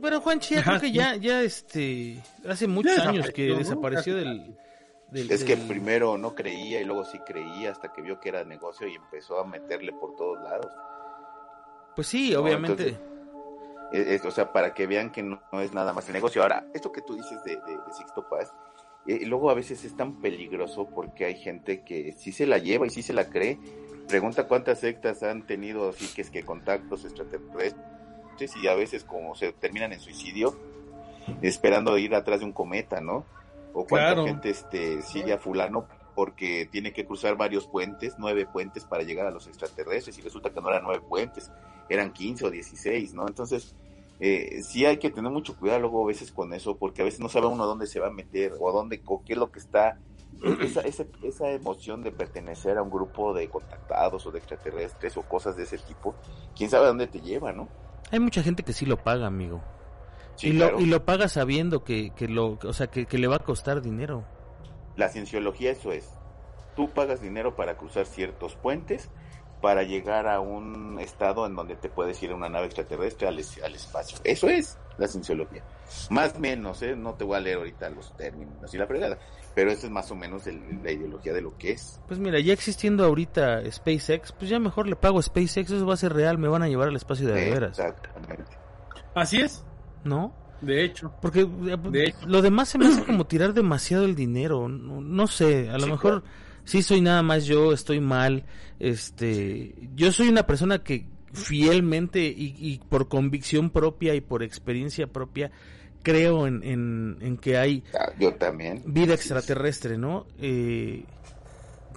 Pero 0.00 0.20
Juan 0.20 0.38
Chilla 0.38 0.62
creo 0.62 0.80
que 0.80 0.92
ya, 0.92 1.16
ya 1.16 1.42
este, 1.42 2.22
hace 2.48 2.66
muchos 2.68 2.98
años 2.98 3.30
que 3.30 3.54
desapareció 3.54 4.14
del, 4.14 4.54
es 5.12 5.44
que 5.44 5.56
primero 5.56 6.18
no 6.18 6.34
creía 6.34 6.80
y 6.80 6.84
luego 6.84 7.04
sí 7.04 7.18
creía 7.20 7.70
hasta 7.70 7.92
que 7.92 8.02
vio 8.02 8.18
que 8.20 8.28
era 8.28 8.44
negocio 8.44 8.88
y 8.88 8.94
empezó 8.94 9.38
a 9.38 9.46
meterle 9.46 9.92
por 9.92 10.16
todos 10.16 10.42
lados. 10.42 10.72
Pues 11.94 12.08
sí, 12.08 12.34
obviamente. 12.34 12.98
E, 13.92 14.20
o 14.24 14.30
sea, 14.30 14.52
para 14.52 14.74
que 14.74 14.86
vean 14.86 15.12
que 15.12 15.22
no, 15.22 15.40
es 15.60 15.72
nada 15.72 15.92
más 15.92 16.06
el 16.08 16.14
negocio. 16.14 16.42
Ahora, 16.42 16.66
esto 16.74 16.92
que 16.92 17.02
tú 17.02 17.14
dices 17.14 17.42
de, 17.44 17.56
de, 17.56 17.92
Sixto 17.96 18.28
Paz, 18.28 18.52
eh, 19.06 19.24
luego 19.26 19.48
a 19.50 19.54
veces 19.54 19.84
es 19.84 19.96
tan 19.96 20.20
peligroso 20.20 20.88
porque 20.92 21.24
hay 21.24 21.36
gente 21.36 21.82
que 21.84 22.12
sí 22.12 22.32
se 22.32 22.46
la 22.46 22.58
lleva 22.58 22.86
y 22.86 22.90
sí 22.90 23.02
se 23.02 23.12
la 23.12 23.30
cree. 23.30 23.58
Pregunta 24.08 24.46
cuántas 24.46 24.80
sectas 24.80 25.22
han 25.22 25.46
tenido 25.46 25.88
así 25.88 26.06
que 26.14 26.22
es 26.22 26.30
que 26.30 26.44
contactos 26.44 27.04
extraterrestres 27.04 28.56
y 28.62 28.68
a 28.68 28.74
veces 28.74 29.04
como 29.04 29.34
se 29.34 29.52
terminan 29.52 29.92
en 29.92 30.00
suicidio 30.00 30.56
esperando 31.42 31.96
ir 31.98 32.14
atrás 32.14 32.40
de 32.40 32.46
un 32.46 32.52
cometa, 32.52 33.00
¿no? 33.00 33.24
O 33.76 33.86
cuánta 33.86 34.24
gente 34.24 34.48
este, 34.48 35.02
sigue 35.02 35.34
a 35.34 35.38
fulano 35.38 35.86
porque 36.14 36.66
tiene 36.72 36.94
que 36.94 37.04
cruzar 37.04 37.36
varios 37.36 37.66
puentes, 37.66 38.14
nueve 38.16 38.46
puentes 38.46 38.86
para 38.86 39.02
llegar 39.02 39.26
a 39.26 39.30
los 39.30 39.46
extraterrestres 39.46 40.18
y 40.18 40.22
resulta 40.22 40.48
que 40.48 40.62
no 40.62 40.70
eran 40.70 40.82
nueve 40.82 41.04
puentes, 41.06 41.52
eran 41.90 42.10
quince 42.14 42.46
o 42.46 42.50
dieciséis, 42.50 43.12
¿no? 43.12 43.28
Entonces, 43.28 43.76
eh, 44.18 44.62
sí 44.62 44.86
hay 44.86 44.96
que 44.96 45.10
tener 45.10 45.30
mucho 45.30 45.58
cuidado 45.58 45.80
luego 45.80 46.02
a 46.02 46.06
veces 46.06 46.32
con 46.32 46.54
eso 46.54 46.78
porque 46.78 47.02
a 47.02 47.04
veces 47.04 47.20
no 47.20 47.28
sabe 47.28 47.48
uno 47.48 47.66
dónde 47.66 47.86
se 47.86 48.00
va 48.00 48.06
a 48.06 48.10
meter 48.10 48.54
o 48.58 48.70
a 48.70 48.72
dónde, 48.72 49.02
o 49.04 49.22
qué 49.22 49.34
es 49.34 49.38
lo 49.38 49.52
que 49.52 49.58
está, 49.58 49.98
esa, 50.62 50.80
esa, 50.80 51.04
esa 51.22 51.50
emoción 51.50 52.02
de 52.02 52.12
pertenecer 52.12 52.78
a 52.78 52.82
un 52.82 52.88
grupo 52.88 53.34
de 53.34 53.50
contactados 53.50 54.24
o 54.24 54.32
de 54.32 54.38
extraterrestres 54.38 55.18
o 55.18 55.22
cosas 55.22 55.54
de 55.54 55.64
ese 55.64 55.76
tipo, 55.76 56.14
quién 56.56 56.70
sabe 56.70 56.86
a 56.86 56.88
dónde 56.88 57.08
te 57.08 57.20
lleva, 57.20 57.52
¿no? 57.52 57.68
Hay 58.10 58.20
mucha 58.20 58.42
gente 58.42 58.62
que 58.62 58.72
sí 58.72 58.86
lo 58.86 58.96
paga, 58.96 59.26
amigo 59.26 59.60
y, 60.42 60.52
lo, 60.52 60.80
y 60.80 60.86
lo 60.86 61.04
paga 61.04 61.28
sabiendo 61.28 61.84
que, 61.84 62.10
que 62.10 62.28
lo, 62.28 62.58
o 62.62 62.72
sea, 62.72 62.88
que, 62.88 63.06
le 63.18 63.26
va 63.26 63.36
a 63.36 63.40
costar 63.40 63.82
dinero. 63.82 64.24
La 64.96 65.08
cienciología 65.08 65.70
eso 65.70 65.92
es. 65.92 66.10
Tú 66.74 66.90
pagas 66.90 67.20
dinero 67.20 67.56
para 67.56 67.76
cruzar 67.76 68.06
ciertos 68.06 68.54
puentes 68.56 69.10
para 69.60 69.82
llegar 69.82 70.28
a 70.28 70.40
un 70.40 70.98
estado 71.00 71.46
en 71.46 71.54
donde 71.54 71.76
te 71.76 71.88
puedes 71.88 72.22
ir 72.22 72.30
a 72.30 72.34
una 72.34 72.48
nave 72.48 72.66
extraterrestre 72.66 73.26
al, 73.26 73.34
al 73.34 73.74
espacio. 73.74 74.18
Eso 74.24 74.48
es 74.48 74.78
la 74.98 75.08
cienciología. 75.08 75.64
Más 76.10 76.34
o 76.34 76.40
menos, 76.40 76.82
¿eh? 76.82 76.94
no 76.96 77.14
te 77.14 77.24
voy 77.24 77.36
a 77.36 77.40
leer 77.40 77.58
ahorita 77.58 77.88
los 77.90 78.14
términos 78.16 78.72
y 78.72 78.78
la 78.78 78.86
fregada, 78.86 79.18
pero 79.54 79.70
eso 79.70 79.86
es 79.86 79.92
más 79.92 80.10
o 80.10 80.14
menos 80.14 80.46
la 80.46 80.90
ideología 80.90 81.32
de 81.32 81.40
lo 81.40 81.56
que 81.56 81.72
es. 81.72 82.00
Pues 82.06 82.18
mira, 82.18 82.38
ya 82.40 82.52
existiendo 82.52 83.04
ahorita 83.04 83.62
SpaceX, 83.70 84.32
pues 84.32 84.50
ya 84.50 84.58
mejor 84.58 84.86
le 84.88 84.96
pago 84.96 85.18
a 85.18 85.22
SpaceX, 85.22 85.70
eso 85.70 85.86
va 85.86 85.94
a 85.94 85.98
ser 85.98 86.12
real, 86.12 86.38
me 86.38 86.48
van 86.48 86.62
a 86.62 86.68
llevar 86.68 86.88
al 86.88 86.96
espacio 86.96 87.26
de 87.28 87.50
veras. 87.50 87.78
Exactamente. 87.78 88.44
Así 89.14 89.40
es. 89.40 89.64
¿No? 90.06 90.34
De 90.60 90.84
hecho. 90.84 91.12
Porque 91.20 91.40
eh, 91.42 92.14
lo 92.26 92.42
demás 92.42 92.68
se 92.68 92.78
me 92.78 92.86
hace 92.86 93.04
como 93.04 93.26
tirar 93.26 93.52
demasiado 93.52 94.04
el 94.04 94.14
dinero. 94.14 94.68
No, 94.68 95.26
sé, 95.26 95.70
a 95.70 95.78
lo 95.78 95.86
mejor 95.86 96.24
sí 96.64 96.82
soy 96.82 97.00
nada 97.00 97.22
más 97.22 97.44
yo, 97.44 97.72
estoy 97.72 98.00
mal. 98.00 98.44
Este, 98.78 99.74
yo 99.94 100.12
soy 100.12 100.28
una 100.28 100.46
persona 100.46 100.82
que 100.82 101.08
fielmente 101.32 102.20
y, 102.24 102.80
por 102.88 103.08
convicción 103.08 103.68
propia 103.68 104.14
y 104.14 104.22
por 104.22 104.42
experiencia 104.42 105.06
propia 105.06 105.50
creo 106.02 106.46
en, 106.46 106.62
en, 107.20 107.36
que 107.36 107.58
hay 107.58 107.82
ah, 107.98 108.12
yo 108.18 108.32
también 108.36 108.82
vida 108.86 109.12
extraterrestre, 109.12 109.98
¿no? 109.98 110.26
Eh, 110.38 111.04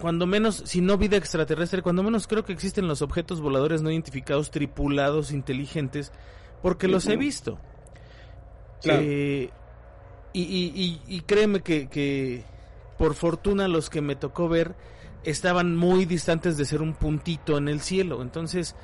cuando 0.02 0.26
menos, 0.26 0.64
si 0.66 0.82
no 0.82 0.98
vida 0.98 1.18
extraterrestre, 1.18 1.82
cuando 1.82 2.04
menos 2.04 2.28
creo 2.28 2.44
que 2.44 2.54
existen 2.54 2.88
los 2.88 3.02
objetos 3.02 3.40
voladores 3.40 3.82
no 3.82 3.92
identificados 3.92 4.50
tripulados 4.50 5.32
inteligentes, 5.32 6.12
porque 6.62 6.88
los 6.88 7.08
he 7.08 7.18
visto. 7.18 7.60
Eh, 8.84 9.50
y, 10.34 11.22
créeme 11.26 11.62
que, 11.62 12.44
por 12.98 13.14
fortuna 13.16 13.68
los 13.68 13.90
que 13.90 14.02
me 14.02 14.16
tocó 14.16 14.50
ver 14.50 14.76
estaban 15.24 15.76
muy 15.76 16.06
distantes 16.06 16.58
de 16.58 16.66
ser 16.66 16.82
un 16.82 16.94
puntito 16.94 17.58
en 17.58 17.68
el 17.68 17.82
cielo. 17.82 18.22
Entonces, 18.22 18.76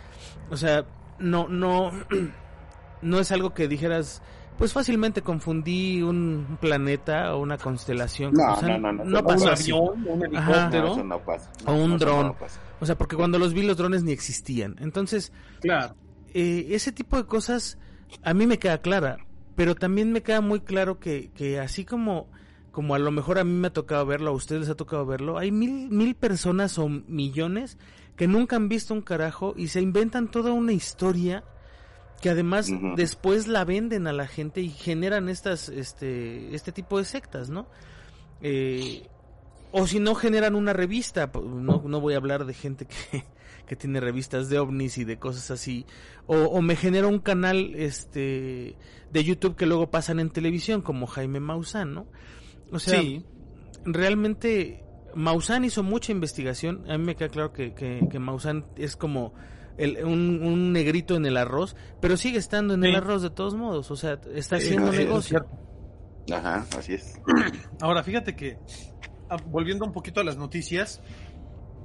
o 0.49 0.57
sea, 0.57 0.85
no, 1.19 1.47
no, 1.47 1.91
no 3.01 3.19
es 3.19 3.31
algo 3.31 3.53
que 3.53 3.67
dijeras, 3.67 4.21
pues 4.57 4.73
fácilmente 4.73 5.21
confundí 5.21 6.01
un 6.01 6.57
planeta 6.59 7.35
o 7.35 7.39
una 7.39 7.57
constelación. 7.57 8.33
No, 8.33 8.61
no, 8.61 8.77
no, 8.77 9.03
no, 9.03 9.23
pasa 9.23 9.53
un 9.75 10.07
un 10.07 10.25
helicóptero. 10.25 10.93
o 11.65 11.73
un 11.73 11.97
dron. 11.97 12.35
O 12.79 12.85
sea, 12.85 12.97
porque 12.97 13.15
cuando 13.15 13.39
los 13.39 13.53
vi 13.53 13.61
los 13.61 13.77
drones 13.77 14.03
ni 14.03 14.11
existían. 14.11 14.75
Entonces, 14.79 15.31
claro. 15.61 15.95
Eh, 16.33 16.67
ese 16.71 16.91
tipo 16.91 17.15
de 17.15 17.25
cosas 17.25 17.77
a 18.21 18.33
mí 18.33 18.45
me 18.45 18.59
queda 18.59 18.79
clara 18.79 19.17
pero 19.55 19.75
también 19.75 20.11
me 20.11 20.21
queda 20.21 20.41
muy 20.41 20.59
claro 20.59 20.99
que, 20.99 21.31
que 21.31 21.59
así 21.59 21.85
como, 21.85 22.27
como 22.71 22.95
a 22.95 22.99
lo 22.99 23.11
mejor 23.11 23.39
a 23.39 23.43
mí 23.43 23.53
me 23.53 23.67
ha 23.67 23.73
tocado 23.73 24.05
verlo, 24.05 24.31
a 24.31 24.33
ustedes 24.33 24.61
les 24.61 24.69
ha 24.69 24.75
tocado 24.75 25.05
verlo, 25.05 25.37
hay 25.37 25.51
mil, 25.51 25.89
mil 25.89 26.15
personas 26.15 26.77
o 26.77 26.89
millones 26.89 27.77
que 28.15 28.27
nunca 28.27 28.55
han 28.55 28.69
visto 28.69 28.93
un 28.93 29.01
carajo 29.01 29.53
y 29.57 29.67
se 29.67 29.81
inventan 29.81 30.29
toda 30.29 30.53
una 30.53 30.73
historia 30.73 31.43
que 32.21 32.29
además 32.29 32.69
después 32.95 33.47
la 33.47 33.65
venden 33.65 34.07
a 34.07 34.13
la 34.13 34.25
gente 34.25 34.61
y 34.61 34.69
generan 34.69 35.29
estas, 35.29 35.69
este, 35.69 36.55
este 36.55 36.71
tipo 36.71 36.97
de 36.97 37.05
sectas, 37.05 37.49
¿no? 37.49 37.67
Eh, 38.41 39.07
o 39.71 39.85
si 39.85 39.99
no 39.99 40.15
generan 40.15 40.55
una 40.55 40.71
revista, 40.71 41.29
no, 41.33 41.83
no 41.85 41.99
voy 41.99 42.13
a 42.13 42.17
hablar 42.17 42.45
de 42.45 42.53
gente 42.53 42.85
que, 42.87 43.25
que 43.65 43.75
tiene 43.75 43.99
revistas 43.99 44.49
de 44.49 44.59
ovnis 44.59 44.97
y 44.97 45.03
de 45.03 45.17
cosas 45.17 45.51
así, 45.51 45.85
o, 46.27 46.61
me 46.61 46.75
genera 46.75 47.07
un 47.07 47.19
canal 47.19 47.73
este 47.75 48.75
de 49.11 49.23
YouTube 49.23 49.55
que 49.55 49.65
luego 49.65 49.89
pasan 49.91 50.19
en 50.19 50.29
televisión, 50.29 50.81
como 50.81 51.07
Jaime 51.07 51.39
Maussan, 51.39 51.93
¿no? 51.93 52.07
O 52.71 52.79
sea, 52.79 53.01
realmente 53.85 54.83
Maussan 55.15 55.63
hizo 55.65 55.83
mucha 55.83 56.11
investigación, 56.11 56.83
a 56.89 56.97
mí 56.97 57.05
me 57.05 57.15
queda 57.15 57.29
claro 57.29 57.53
que, 57.53 57.73
que, 57.73 58.19
Maussan 58.19 58.65
es 58.75 58.95
como 58.95 59.33
el, 59.77 60.03
un, 60.03 60.73
negrito 60.73 61.15
en 61.15 61.25
el 61.25 61.37
arroz, 61.37 61.75
pero 62.01 62.17
sigue 62.17 62.37
estando 62.37 62.73
en 62.73 62.83
el 62.83 62.95
arroz 62.95 63.21
de 63.21 63.29
todos 63.29 63.55
modos, 63.55 63.91
o 63.91 63.95
sea, 63.95 64.19
está 64.33 64.57
haciendo 64.57 64.91
negocio. 64.91 65.45
Ajá, 66.31 66.65
así 66.77 66.93
es. 66.93 67.21
Ahora, 67.81 68.03
fíjate 68.03 68.35
que, 68.35 68.57
ah, 69.29 69.37
volviendo 69.47 69.85
un 69.85 69.91
poquito 69.91 70.19
a 70.21 70.23
las 70.23 70.37
noticias, 70.37 71.01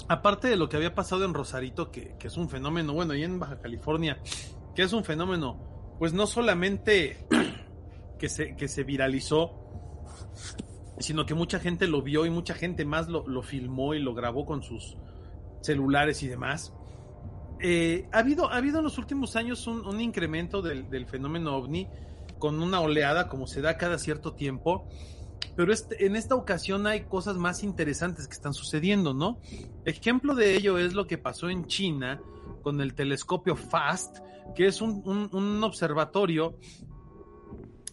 aparte 0.09 0.49
de 0.49 0.57
lo 0.57 0.69
que 0.69 0.77
había 0.77 0.95
pasado 0.95 1.25
en 1.25 1.35
Rosarito, 1.35 1.91
que, 1.91 2.17
es 2.21 2.37
un 2.37 2.49
fenómeno, 2.49 2.93
bueno, 2.93 3.15
y 3.15 3.23
en 3.23 3.39
Baja 3.39 3.61
California, 3.61 4.19
que 4.75 4.83
es 4.83 4.93
un 4.93 5.05
fenómeno, 5.05 5.97
pues 5.99 6.13
no 6.13 6.27
solamente 6.27 7.27
que 8.19 8.29
se, 8.29 8.57
que 8.57 8.69
se 8.69 8.85
viralizó, 8.85 9.53
sino 10.99 11.27
que 11.27 11.35
mucha 11.35 11.59
gente 11.59 11.87
lo 11.87 12.03
vio 12.03 12.27
y 12.27 12.31
mucha 12.31 12.55
gente 12.55 12.85
más 12.85 13.09
lo, 13.09 13.27
lo 13.27 13.43
filmó 13.43 13.95
y 13.95 14.01
lo 14.01 14.15
grabó 14.15 14.45
con 14.45 14.63
sus 14.63 14.97
celulares 15.63 16.23
y 16.23 16.29
demás. 16.29 16.73
Eh, 17.61 18.09
ha, 18.13 18.19
habido, 18.19 18.51
ha 18.51 18.57
habido 18.57 18.79
en 18.79 18.85
los 18.85 18.99
últimos 18.99 19.37
años 19.37 19.67
un, 19.67 19.87
un 19.87 20.01
incremento 20.01 20.63
del, 20.63 20.89
del, 20.89 21.07
fenómeno 21.07 21.57
ovni 21.57 21.89
con 22.39 22.63
una 22.63 22.81
oleada 22.81 23.29
como 23.29 23.47
se 23.47 23.61
da 23.61 23.77
cada 23.77 23.99
cierto 23.99 24.33
tiempo, 24.33 24.89
pero 25.57 25.73
este, 25.73 26.07
en 26.07 26.17
esta 26.17 26.35
ocasión 26.35 26.87
hay 26.87 27.03
cosas 27.03 27.37
más 27.37 27.63
interesantes 27.63 28.27
que 28.27 28.35
están 28.35 28.55
sucediendo, 28.55 29.15
¿no? 29.15 29.41
Ejemplo 29.85 30.35
de 30.35 30.57
ello 30.57 30.79
es 30.79 30.95
lo 30.95 31.07
que 31.07 31.19
pasó 31.19 31.51
en 31.51 31.67
China 31.67 32.21
con 32.63 32.81
el 32.81 32.95
telescopio 32.95 33.57
FAST, 33.57 34.19
que 34.55 34.67
es 34.67 34.81
un, 34.81 35.03
un, 35.05 35.29
un 35.33 35.63
observatorio 35.65 36.57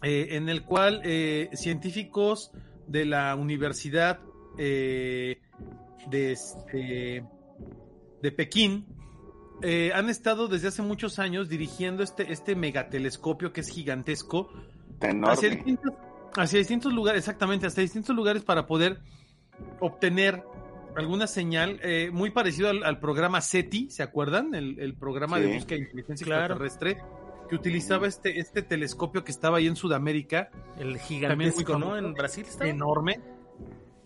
eh, 0.02 0.36
en 0.36 0.48
el 0.48 0.64
cual 0.64 1.00
eh, 1.04 1.50
científicos 1.54 2.52
de 2.86 3.04
la 3.04 3.34
Universidad 3.34 4.20
eh, 4.56 5.40
de, 6.08 6.32
este, 6.32 7.24
de 8.22 8.32
Pekín 8.32 8.86
han 9.92 10.08
estado 10.08 10.46
desde 10.46 10.68
hace 10.68 10.82
muchos 10.82 11.18
años 11.18 11.48
dirigiendo 11.48 12.04
este, 12.04 12.32
este 12.32 12.54
megatelescopio 12.54 13.52
que 13.52 13.62
es 13.62 13.68
gigantesco 13.68 14.50
hacia 15.24 15.48
hacia 16.36 16.58
distintos, 16.58 16.92
lugares, 16.92 17.20
exactamente, 17.20 17.66
hasta 17.66 17.80
distintos 17.80 18.14
lugares 18.14 18.42
para 18.42 18.66
poder 18.66 19.00
obtener 19.80 20.44
alguna 20.96 21.26
señal 21.26 21.80
eh, 21.82 22.10
muy 22.12 22.30
parecido 22.30 22.70
al, 22.70 22.84
al, 22.84 22.98
programa 22.98 23.40
SETI, 23.40 23.90
¿se 23.90 24.02
acuerdan? 24.02 24.54
El, 24.54 24.78
el 24.80 24.94
programa 24.94 25.38
sí. 25.38 25.44
de 25.44 25.54
búsqueda 25.54 25.76
de 25.78 25.84
inteligencia 25.84 26.24
claro. 26.24 26.54
extraterrestre 26.54 26.98
que 27.48 27.56
utilizaba 27.56 28.06
este, 28.06 28.38
este 28.38 28.62
telescopio 28.62 29.24
que 29.24 29.32
estaba 29.32 29.58
ahí 29.58 29.66
en 29.66 29.76
Sudamérica. 29.76 30.50
El 30.78 30.98
gigantesco, 30.98 31.78
¿no? 31.78 31.96
En 31.96 32.12
Brasil 32.14 32.44
estaba. 32.46 32.70
Enorme. 32.70 33.20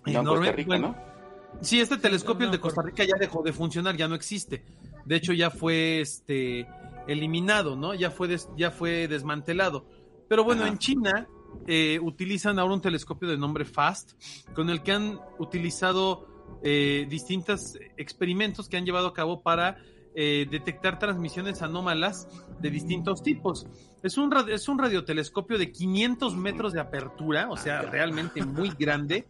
No, 0.06 0.20
enorme. 0.20 0.52
Rica, 0.52 0.68
bueno, 0.68 0.88
¿no? 0.88 1.12
Sí, 1.60 1.80
este 1.80 1.98
telescopio, 1.98 2.46
el 2.46 2.52
de 2.52 2.60
Costa 2.60 2.82
Rica, 2.82 3.04
ya 3.04 3.16
dejó 3.18 3.42
de 3.42 3.52
funcionar, 3.52 3.96
ya 3.96 4.08
no 4.08 4.14
existe. 4.14 4.64
De 5.04 5.16
hecho, 5.16 5.32
ya 5.32 5.50
fue 5.50 6.00
este 6.00 6.66
eliminado, 7.06 7.76
¿no? 7.76 7.94
Ya 7.94 8.10
fue, 8.10 8.28
des, 8.28 8.48
ya 8.56 8.70
fue 8.70 9.06
desmantelado. 9.08 9.84
Pero 10.28 10.44
bueno, 10.44 10.62
Ajá. 10.62 10.72
en 10.72 10.78
China 10.78 11.28
eh, 11.66 11.98
utilizan 12.02 12.58
ahora 12.58 12.74
un 12.74 12.80
telescopio 12.80 13.28
de 13.28 13.36
nombre 13.36 13.64
FAST, 13.64 14.12
con 14.54 14.70
el 14.70 14.82
que 14.82 14.92
han 14.92 15.20
utilizado 15.38 16.26
eh, 16.62 17.06
distintos 17.08 17.78
experimentos 17.96 18.68
que 18.68 18.76
han 18.76 18.84
llevado 18.84 19.08
a 19.08 19.14
cabo 19.14 19.42
para 19.42 19.78
eh, 20.14 20.46
detectar 20.50 20.98
transmisiones 20.98 21.62
anómalas 21.62 22.28
de 22.60 22.70
distintos 22.70 23.22
tipos. 23.22 23.66
Es 24.02 24.18
un, 24.18 24.30
es 24.50 24.68
un 24.68 24.78
radiotelescopio 24.78 25.56
de 25.56 25.72
500 25.72 26.36
metros 26.36 26.72
de 26.74 26.80
apertura, 26.80 27.48
o 27.50 27.56
sea, 27.56 27.82
realmente 27.82 28.44
muy 28.44 28.70
grande. 28.78 29.26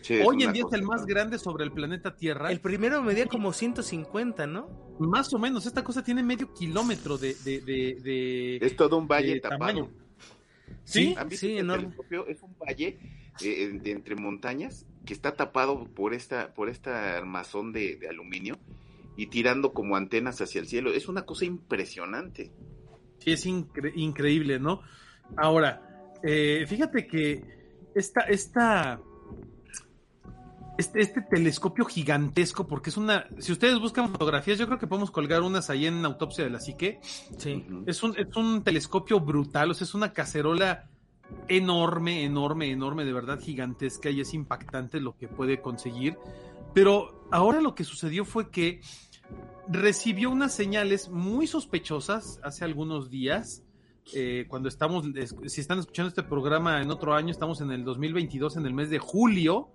Sí, 0.00 0.20
Hoy 0.24 0.42
en 0.44 0.52
día 0.52 0.64
es 0.66 0.72
el 0.72 0.84
más 0.84 1.04
grande 1.04 1.38
sobre 1.38 1.64
el 1.64 1.72
planeta 1.72 2.16
Tierra. 2.16 2.50
El 2.50 2.60
primero 2.60 3.02
medía 3.02 3.26
como 3.26 3.52
150, 3.52 4.46
¿no? 4.46 4.68
Más 4.98 5.34
o 5.34 5.38
menos, 5.38 5.66
esta 5.66 5.84
cosa 5.84 6.02
tiene 6.02 6.22
medio 6.22 6.54
kilómetro 6.54 7.18
de... 7.18 7.34
de, 7.44 7.60
de, 7.60 7.98
de 8.02 8.56
es 8.56 8.74
todo 8.74 8.96
un 8.96 9.06
valle 9.06 9.38
tapado. 9.40 9.58
Tamaño. 9.58 10.01
Sí, 10.84 11.14
sí, 11.30 11.58
enorme. 11.58 11.94
es 12.28 12.42
un 12.42 12.56
valle 12.58 12.98
eh, 13.42 13.78
de 13.82 13.90
entre 13.90 14.16
montañas 14.16 14.86
que 15.04 15.14
está 15.14 15.34
tapado 15.34 15.84
por 15.84 16.14
esta, 16.14 16.54
por 16.54 16.68
esta 16.68 17.16
armazón 17.16 17.72
de, 17.72 17.96
de 17.96 18.08
aluminio 18.08 18.58
y 19.16 19.26
tirando 19.26 19.72
como 19.72 19.96
antenas 19.96 20.40
hacia 20.40 20.60
el 20.60 20.66
cielo. 20.66 20.92
Es 20.92 21.08
una 21.08 21.22
cosa 21.22 21.44
impresionante. 21.44 22.50
Sí, 23.18 23.32
es 23.32 23.46
incre 23.46 23.92
increíble, 23.94 24.58
¿no? 24.58 24.82
Ahora, 25.36 26.10
eh, 26.22 26.64
fíjate 26.66 27.06
que 27.06 27.42
esta, 27.94 28.22
esta, 28.22 29.00
este, 30.78 31.00
este, 31.00 31.22
telescopio 31.22 31.84
gigantesco, 31.84 32.66
porque 32.66 32.90
es 32.90 32.96
una, 32.96 33.26
si 33.38 33.52
ustedes 33.52 33.78
buscan 33.78 34.10
fotografías, 34.10 34.58
yo 34.58 34.66
creo 34.66 34.78
que 34.78 34.86
podemos 34.86 35.10
colgar 35.10 35.42
unas 35.42 35.70
ahí 35.70 35.86
en 35.86 36.04
Autopsia 36.04 36.44
de 36.44 36.50
la 36.50 36.60
Psique. 36.60 37.00
Sí. 37.36 37.64
Es 37.86 38.02
un, 38.02 38.16
es 38.18 38.34
un 38.36 38.62
telescopio 38.62 39.20
brutal, 39.20 39.70
o 39.70 39.74
sea, 39.74 39.84
es 39.84 39.94
una 39.94 40.12
cacerola 40.12 40.88
enorme, 41.48 42.24
enorme, 42.24 42.70
enorme, 42.70 43.04
de 43.04 43.12
verdad 43.12 43.40
gigantesca 43.40 44.10
y 44.10 44.20
es 44.20 44.34
impactante 44.34 45.00
lo 45.00 45.16
que 45.16 45.28
puede 45.28 45.60
conseguir. 45.60 46.16
Pero 46.74 47.26
ahora 47.30 47.60
lo 47.60 47.74
que 47.74 47.84
sucedió 47.84 48.24
fue 48.24 48.50
que 48.50 48.80
recibió 49.68 50.30
unas 50.30 50.54
señales 50.54 51.08
muy 51.08 51.46
sospechosas 51.46 52.40
hace 52.42 52.64
algunos 52.64 53.10
días. 53.10 53.62
Eh, 54.14 54.46
cuando 54.48 54.68
estamos, 54.68 55.04
si 55.46 55.60
están 55.60 55.78
escuchando 55.78 56.08
este 56.08 56.22
programa 56.22 56.82
en 56.82 56.90
otro 56.90 57.14
año, 57.14 57.30
estamos 57.30 57.60
en 57.60 57.70
el 57.70 57.84
2022, 57.84 58.56
en 58.56 58.66
el 58.66 58.74
mes 58.74 58.90
de 58.90 58.98
julio, 58.98 59.68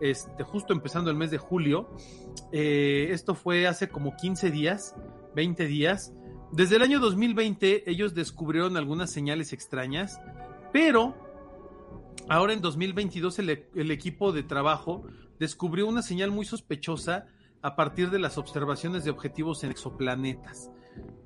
este, 0.00 0.42
justo 0.44 0.72
empezando 0.72 1.10
el 1.10 1.16
mes 1.16 1.30
de 1.30 1.38
julio. 1.38 1.88
Eh, 2.52 3.08
esto 3.10 3.34
fue 3.34 3.66
hace 3.66 3.88
como 3.88 4.16
15 4.16 4.50
días, 4.50 4.94
20 5.34 5.66
días. 5.66 6.12
Desde 6.52 6.76
el 6.76 6.82
año 6.82 7.00
2020 7.00 7.90
ellos 7.90 8.14
descubrieron 8.14 8.76
algunas 8.76 9.10
señales 9.10 9.52
extrañas, 9.52 10.20
pero 10.72 11.14
ahora 12.28 12.52
en 12.52 12.60
2022 12.60 13.38
el, 13.40 13.66
el 13.74 13.90
equipo 13.90 14.32
de 14.32 14.42
trabajo 14.42 15.04
descubrió 15.38 15.86
una 15.86 16.02
señal 16.02 16.30
muy 16.30 16.44
sospechosa 16.44 17.26
a 17.62 17.76
partir 17.76 18.10
de 18.10 18.18
las 18.18 18.38
observaciones 18.38 19.04
de 19.04 19.10
objetivos 19.10 19.64
en 19.64 19.70
exoplanetas. 19.70 20.70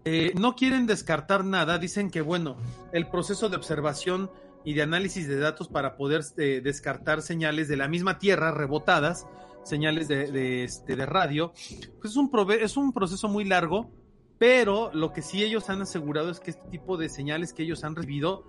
Eh, 0.05 0.33
no 0.37 0.57
quieren 0.57 0.87
descartar 0.87 1.45
nada, 1.45 1.79
dicen 1.79 2.11
que 2.11 2.23
bueno, 2.23 2.57
el 2.93 3.09
proceso 3.09 3.49
de 3.49 3.57
observación 3.57 4.31
y 4.65 4.75
de 4.75 4.83
análisis 4.83 5.27
de 5.29 5.39
datos 5.39 5.69
para 5.69 5.97
poder 5.97 6.23
eh, 6.37 6.61
descartar 6.63 7.23
señales 7.23 7.69
de 7.69 7.77
la 7.77 7.89
misma 7.89 8.19
Tierra 8.19 8.53
rebotadas, 8.53 9.27
señales 9.65 10.09
de, 10.09 10.31
de, 10.31 10.65
este, 10.65 10.97
radio, 11.07 11.53
pues 12.01 12.13
es 12.13 12.17
un, 12.17 12.31
es 12.61 12.77
un 12.77 12.93
proceso 12.93 13.29
muy 13.29 13.45
largo, 13.45 13.91
pero 14.39 14.91
lo 14.93 15.13
que 15.13 15.23
sí 15.23 15.43
ellos 15.43 15.71
han 15.71 15.83
asegurado 15.83 16.31
es 16.31 16.41
que 16.41 16.51
este 16.51 16.69
tipo 16.69 16.97
de 16.97 17.09
señales 17.09 17.53
que 17.53 17.63
ellos 17.63 17.85
han 17.85 17.95
recibido 17.95 18.45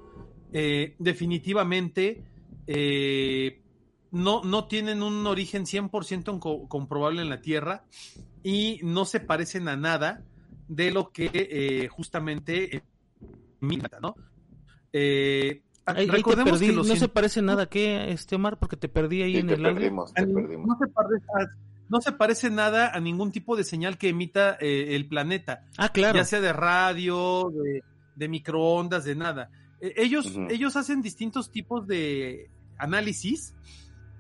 eh, 0.52 0.96
definitivamente 1.00 2.24
eh, 2.68 3.62
no, 4.12 4.44
no 4.44 4.68
tienen 4.68 5.02
un 5.02 5.26
origen 5.26 5.66
100% 5.66 6.40
co 6.40 6.68
comprobable 6.68 7.22
en 7.22 7.30
la 7.30 7.42
Tierra 7.42 7.86
y 8.44 8.80
no 8.84 9.06
se 9.06 9.20
parecen 9.20 9.68
a 9.68 9.76
nada 9.76 10.24
de 10.68 10.92
lo 10.92 11.12
que 11.12 11.32
eh, 11.34 11.88
justamente 11.90 12.84
¿no? 14.02 14.16
Ahí, 15.86 16.08
recordemos 16.08 16.62
ahí 16.62 16.68
que 16.68 16.74
los... 16.74 16.88
no 16.88 16.96
se 16.96 17.08
parece 17.08 17.42
nada 17.42 17.68
que 17.68 18.12
este 18.12 18.36
Omar 18.36 18.58
porque 18.60 18.78
te 18.78 18.90
perdí 18.90 19.22
ahí 19.22 19.34
sí, 19.34 19.40
en 19.40 19.48
te 19.48 19.54
el 19.54 19.62
perdimos, 19.62 20.14
te 20.14 20.26
perdimos. 20.26 20.68
No, 20.68 20.78
se 20.78 20.88
parece, 20.88 21.26
no 21.90 22.02
se 22.02 22.12
parece 22.12 22.50
nada 22.50 22.90
a 22.90 23.00
ningún 23.00 23.32
tipo 23.32 23.56
de 23.56 23.64
señal 23.64 23.98
que 23.98 24.10
emita 24.10 24.58
eh, 24.60 24.96
el 24.96 25.08
planeta. 25.08 25.66
Ah, 25.78 25.90
claro. 25.90 26.18
Ya 26.18 26.26
sea 26.26 26.42
de 26.42 26.54
radio, 26.54 27.52
de, 27.52 27.84
de 28.16 28.28
microondas, 28.28 29.06
de 29.06 29.16
nada. 29.16 29.50
Eh, 29.82 29.94
ellos, 29.98 30.28
uh 30.28 30.40
-huh. 30.40 30.52
ellos 30.52 30.76
hacen 30.76 31.02
distintos 31.02 31.52
tipos 31.52 31.88
de 31.88 32.50
análisis 32.78 33.54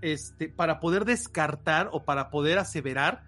este, 0.01 0.49
para 0.49 0.79
poder 0.79 1.05
descartar 1.05 1.89
o 1.93 2.03
para 2.03 2.29
poder 2.29 2.59
aseverar 2.59 3.23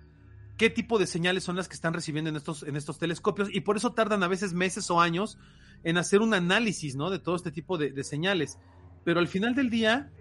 qué 0.57 0.69
tipo 0.69 0.99
de 0.99 1.07
señales 1.07 1.43
son 1.43 1.55
las 1.55 1.67
que 1.67 1.75
están 1.75 1.93
recibiendo 1.93 2.29
en 2.29 2.35
estos, 2.35 2.63
en 2.63 2.75
estos 2.75 2.97
telescopios 2.97 3.49
y 3.53 3.61
por 3.61 3.77
eso 3.77 3.93
tardan 3.93 4.23
a 4.23 4.27
veces 4.27 4.53
meses 4.53 4.89
o 4.89 4.99
años 5.01 5.37
en 5.85 5.97
hacer 5.97 6.21
un 6.21 6.33
análisis 6.33 6.95
¿no? 6.95 7.09
de 7.09 7.19
todo 7.19 7.35
este 7.35 7.51
tipo 7.51 7.77
de, 7.77 8.03
señales. 8.03 8.57
Pero 9.05 9.19
al 9.19 9.27
final 9.29 9.55
del 9.55 9.69
día, 9.69 10.11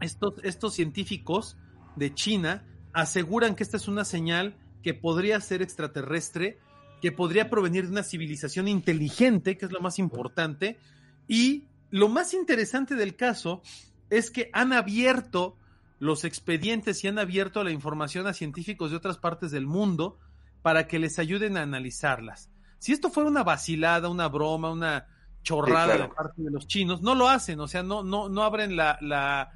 estos, 0.00 0.34
estos 0.44 0.72
científicos 0.72 1.58
de 1.96 2.14
China 2.14 2.64
aseguran 2.92 3.56
que 3.56 3.64
esta 3.64 3.76
es 3.76 3.88
una 3.88 4.04
señal 4.04 4.56
que 4.82 4.94
podría 4.94 5.40
ser 5.40 5.62
extraterrestre, 5.62 6.58
que 7.02 7.10
podría 7.10 7.50
provenir 7.50 7.84
de 7.84 7.90
una 7.90 8.04
civilización 8.04 8.68
inteligente, 8.68 9.58
que 9.58 9.66
es 9.66 9.72
lo 9.72 9.80
más 9.80 9.98
importante, 9.98 10.78
y 11.26 11.64
lo 11.90 12.08
más 12.08 12.32
interesante 12.32 12.94
del 12.94 13.16
caso 13.16 13.62
es 14.10 14.30
que 14.30 14.48
han 14.52 14.72
abierto 14.72 15.56
los 15.98 16.24
expedientes 16.24 17.02
y 17.02 17.08
han 17.08 17.18
abierto 17.18 17.64
la 17.64 17.72
información 17.72 18.28
a 18.28 18.32
científicos 18.32 18.92
de 18.92 18.96
otras 18.96 19.18
partes 19.18 19.50
del 19.50 19.66
mundo 19.66 20.18
para 20.62 20.86
que 20.86 21.00
les 21.00 21.18
ayuden 21.18 21.56
a 21.56 21.62
analizarlas. 21.62 22.50
Si 22.84 22.92
esto 22.92 23.08
fuera 23.08 23.30
una 23.30 23.42
vacilada, 23.42 24.10
una 24.10 24.28
broma, 24.28 24.70
una 24.70 25.06
chorrada 25.42 25.92
sí, 25.92 25.96
claro. 25.96 26.02
de 26.02 26.14
parte 26.14 26.42
de 26.42 26.50
los 26.50 26.66
chinos, 26.66 27.00
no 27.00 27.14
lo 27.14 27.30
hacen, 27.30 27.58
o 27.60 27.66
sea, 27.66 27.82
no, 27.82 28.02
no, 28.02 28.28
no 28.28 28.42
abren 28.42 28.76
la, 28.76 28.98
la, 29.00 29.52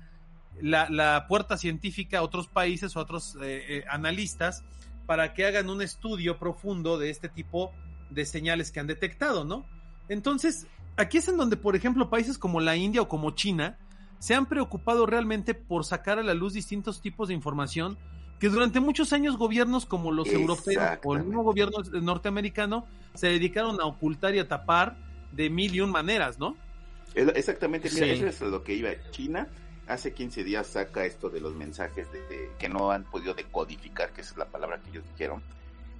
la, 0.63 0.89
la 0.89 1.27
puerta 1.29 1.59
científica 1.59 2.21
a 2.21 2.23
otros 2.23 2.49
países 2.49 2.97
o 2.97 3.01
a 3.01 3.03
otros 3.03 3.37
eh, 3.43 3.65
eh, 3.69 3.85
analistas 3.91 4.65
para 5.05 5.35
que 5.35 5.45
hagan 5.45 5.69
un 5.69 5.83
estudio 5.83 6.39
profundo 6.39 6.97
de 6.97 7.11
este 7.11 7.29
tipo 7.29 7.71
de 8.09 8.25
señales 8.25 8.73
que 8.73 8.81
han 8.81 8.87
detectado, 8.87 9.45
¿no? 9.45 9.67
Entonces, 10.09 10.67
aquí 10.97 11.19
es 11.19 11.29
en 11.29 11.37
donde, 11.37 11.59
por 11.59 11.77
ejemplo, 11.77 12.09
países 12.09 12.39
como 12.39 12.61
la 12.61 12.77
India 12.77 13.03
o 13.03 13.09
como 13.09 13.33
China 13.33 13.77
se 14.21 14.37
han 14.37 14.47
preocupado 14.47 15.05
realmente 15.05 15.53
por 15.53 15.85
sacar 15.85 16.19
a 16.19 16.23
la 16.23 16.33
luz 16.33 16.55
distintos 16.55 17.03
tipos 17.03 17.29
de 17.29 17.35
información 17.35 17.99
que 18.39 18.49
durante 18.49 18.81
muchos 18.81 19.13
años 19.13 19.37
gobiernos 19.37 19.87
como 19.87 20.13
los 20.13 20.29
europeos 20.29 20.99
o 21.05 21.17
el 21.17 21.25
mismo 21.25 21.43
gobierno 21.43 21.79
norteamericano 22.01 22.87
se 23.15 23.29
dedicaron 23.29 23.81
a 23.81 23.87
ocultar 23.87 24.35
y 24.35 24.39
a 24.39 24.49
tapar 24.49 24.97
de 25.33 25.51
mil 25.51 25.75
y 25.75 25.81
un 25.81 25.91
maneras, 25.91 26.39
¿no? 26.39 26.57
Exactamente, 27.15 27.91
mira, 27.93 28.07
eso 28.07 28.27
es 28.27 28.41
lo 28.51 28.63
que 28.63 28.75
iba. 28.75 28.91
China 29.11 29.49
hace 29.89 30.13
15 30.13 30.45
días 30.45 30.67
saca 30.67 31.05
esto 31.05 31.31
de 31.31 31.41
los 31.41 31.55
mensajes 31.55 32.11
de, 32.13 32.51
que 32.59 32.69
no 32.69 32.91
han 32.91 33.05
podido 33.05 33.35
decodificar, 33.35 34.13
que 34.13 34.21
es 34.21 34.37
la 34.37 34.45
palabra 34.45 34.79
que 34.81 34.91
ellos 34.91 35.05
dijeron, 35.13 35.43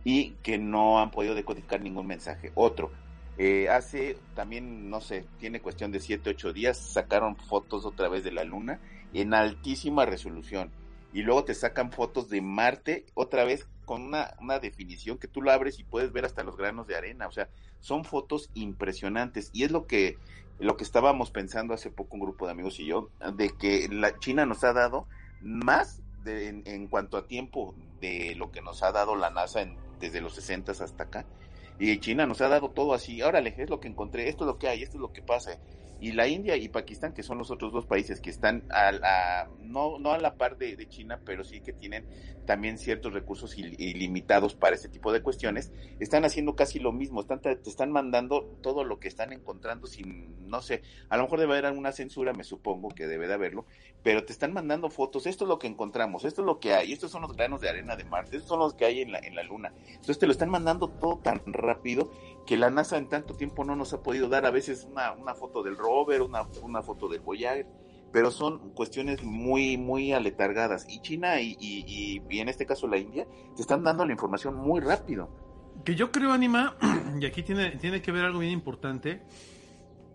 y 0.05 0.33
que 0.43 0.59
no 0.59 1.01
han 1.01 1.11
podido 1.11 1.35
decodificar 1.35 1.81
ningún 1.81 2.07
mensaje. 2.07 2.53
Otro, 2.55 2.93
eh, 3.39 3.69
hace 3.69 4.19
también, 4.35 4.91
no 4.91 5.01
sé, 5.01 5.25
tiene 5.41 5.61
cuestión 5.61 5.91
de 5.91 6.01
7, 6.01 6.31
8 6.31 6.53
días, 6.53 6.79
sacaron 6.79 7.37
fotos 7.37 7.85
otra 7.85 8.09
vez 8.09 8.23
de 8.25 8.33
la 8.33 8.45
luna 8.45 8.79
en 9.15 9.35
altísima 9.35 10.05
resolución. 10.05 10.71
Y 11.13 11.23
luego 11.23 11.45
te 11.45 11.55
sacan 11.55 11.91
fotos 11.91 12.29
de 12.29 12.41
Marte 12.43 13.07
otra 13.15 13.45
vez 13.45 13.67
con 13.87 14.03
una, 14.03 14.35
una 14.41 14.59
definición 14.59 15.19
que 15.19 15.29
tú 15.29 15.41
lo 15.41 15.51
abres 15.51 15.79
y 15.79 15.85
puedes 15.85 16.13
ver 16.13 16.25
hasta 16.25 16.45
los 16.45 16.57
granos 16.57 16.87
de 16.87 16.97
arena. 16.97 17.27
O 17.27 17.33
sea, 17.33 17.49
son 17.81 18.05
fotos 18.05 18.51
impresionantes. 18.55 19.51
Y 19.53 19.65
es 19.65 19.71
lo 19.71 19.87
que 19.87 20.19
lo 20.59 20.77
que 20.77 20.85
estábamos 20.85 21.31
pensando 21.31 21.75
hace 21.75 21.91
poco 21.91 22.15
un 22.15 22.21
grupo 22.21 22.47
de 22.47 22.53
amigos 22.53 22.81
y 22.81 22.87
yo, 22.87 23.11
de 23.35 23.51
que 23.51 23.89
la 23.91 24.19
China 24.19 24.45
nos 24.45 24.65
ha 24.65 24.73
dado 24.73 25.07
más 25.41 26.03
de, 26.25 26.49
en, 26.49 26.89
cuanto 26.89 27.17
a 27.17 27.27
tiempo 27.27 27.75
de 28.01 28.35
lo 28.35 28.51
que 28.51 28.61
nos 28.61 28.83
ha 28.83 28.91
dado 28.91 29.15
la 29.15 29.31
NASA 29.31 29.61
desde 30.01 30.21
los 30.21 30.35
60 30.35 30.73
hasta 30.73 31.05
acá. 31.05 31.27
Y 31.79 31.99
China 32.01 32.27
nos 32.27 32.41
ha 32.41 32.49
dado 32.49 32.71
todo 32.71 32.95
así, 32.95 33.23
órale, 33.23 33.55
es 33.57 33.71
lo 33.71 33.81
que 33.81 33.89
encontré, 33.89 34.29
esto 34.29 34.45
es 34.45 34.49
lo 34.49 34.59
que 34.59 34.69
hay, 34.69 34.83
esto 34.83 34.97
es 34.97 35.01
lo 35.01 35.13
que 35.13 35.23
pasa 35.23 35.59
y 36.01 36.13
la 36.13 36.29
India 36.29 36.57
y 36.57 36.69
Pakistán, 36.69 37.13
que 37.13 37.23
son 37.23 37.39
los 37.39 37.51
otros 37.51 37.73
dos 37.73 37.87
países 37.87 38.21
que 38.21 38.31
están 38.31 38.65
a, 38.71 39.49
no, 39.61 39.99
no 39.99 40.13
a 40.13 40.19
la 40.19 40.35
par 40.35 40.57
de, 40.57 40.77
China, 40.89 41.21
pero 41.25 41.45
sí 41.45 41.61
que 41.61 41.73
tienen 41.73 42.07
también 42.47 42.79
ciertos 42.79 43.13
recursos 43.13 43.59
ilimitados 43.59 44.55
para 44.55 44.77
este 44.77 44.89
tipo 44.89 45.13
de 45.13 45.23
cuestiones, 45.23 45.73
están 45.99 46.25
haciendo 46.25 46.55
casi 46.55 46.79
lo 46.79 46.93
mismo, 46.93 47.21
están, 47.21 47.41
te 47.41 47.59
están 47.67 47.91
mandando 47.91 48.45
todo 48.63 48.85
lo 48.85 49.01
que 49.01 49.09
están 49.09 49.33
encontrando 49.33 49.87
sin, 49.87 50.49
no 50.49 50.63
sé, 50.63 50.83
a 51.11 51.17
lo 51.17 51.25
mejor 51.25 51.41
debe 51.41 51.53
haber 51.53 51.67
alguna 51.67 51.93
censura, 51.93 52.33
me 52.33 52.45
supongo 52.45 52.89
que 52.89 53.07
debe 53.07 53.27
de 53.27 53.35
haberlo, 53.35 53.67
pero 54.03 54.25
te 54.25 54.33
están 54.33 54.53
mandando 54.55 54.89
fotos, 54.89 55.27
esto 55.27 55.45
es 55.45 55.49
lo 55.49 55.59
que 55.59 55.67
encontramos, 55.67 56.25
esto 56.25 56.41
es 56.41 56.47
lo 56.47 56.59
que 56.59 56.73
hay, 56.73 56.93
estos 56.93 57.11
son 57.11 57.23
los 57.23 57.37
granos 57.37 57.61
de 57.61 57.69
arena 57.69 57.97
de 57.97 58.05
Marte, 58.05 58.37
estos 58.37 58.49
son 58.49 58.61
los 58.61 58.75
que 58.75 58.87
hay 58.87 59.03
en 59.03 59.13
la, 59.13 59.19
en 59.19 59.35
la 59.35 59.43
Luna. 59.43 59.75
Entonces 59.87 60.19
te 60.19 60.27
lo 60.27 60.33
están 60.33 60.49
mandando 60.49 60.89
todo 60.89 61.19
tan 61.19 61.43
rápido 61.45 61.68
que 62.47 62.57
la 62.57 62.71
NASA 62.71 62.97
en 62.97 63.09
tanto 63.09 63.35
tiempo 63.35 63.65
no 63.65 63.77
nos 63.77 63.93
ha 63.93 64.03
podido 64.03 64.29
dar 64.29 64.47
a 64.47 64.51
veces 64.51 64.87
una, 64.91 65.13
una 65.13 65.35
foto 65.35 65.63
del 65.63 65.77
rover, 65.77 66.23
una, 66.23 66.49
una 66.63 66.83
foto 66.83 67.09
del 67.09 67.21
Voyager, 67.21 67.67
pero 68.13 68.31
son 68.31 68.71
cuestiones 68.71 69.23
muy, 69.23 69.77
muy 69.77 70.13
aletargadas. 70.13 70.87
Y 70.89 71.01
China 71.01 71.41
y, 71.41 71.57
y, 71.61 72.23
y, 72.29 72.41
en 72.41 72.49
este 72.49 72.65
caso 72.65 72.87
la 72.87 72.97
India 72.97 73.27
te 73.55 73.63
están 73.63 73.83
dando 73.83 74.07
la 74.07 74.13
información 74.13 74.55
muy 74.55 74.81
rápido. 74.81 75.29
Que 75.85 75.95
yo 75.95 76.11
creo, 76.11 76.33
Anima, 76.33 76.77
y 77.21 77.27
aquí 77.27 77.43
tiene, 77.43 77.77
tiene 77.77 78.01
que 78.01 78.13
ver 78.13 78.25
algo 78.25 78.39
bien 78.39 78.53
importante, 78.53 79.23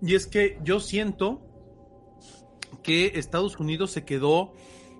y 0.01 0.15
es 0.15 0.27
que 0.27 0.57
yo 0.63 0.79
siento 0.79 1.41
que 2.81 3.13
Estados 3.15 3.59
Unidos 3.59 3.91
se 3.91 4.03
quedó 4.05 4.53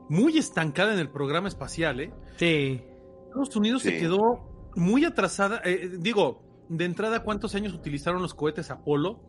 muy 0.08 0.38
estancada 0.38 0.94
en 0.94 1.00
el 1.00 1.10
programa 1.10 1.48
espacial, 1.48 2.00
¿eh? 2.00 2.14
Sí. 2.38 2.82
Estados 3.26 3.56
Unidos 3.56 3.82
se 3.82 3.98
quedó 3.98 4.53
muy 4.76 5.06
atrasada. 5.06 5.62
Eh, 5.64 5.98
digo, 6.00 6.42
de 6.70 6.86
entrada, 6.86 7.24
¿cuántos 7.24 7.56
años 7.56 7.74
utilizaron 7.74 8.22
los 8.22 8.34
cohetes 8.34 8.72
Apolo? 8.72 9.20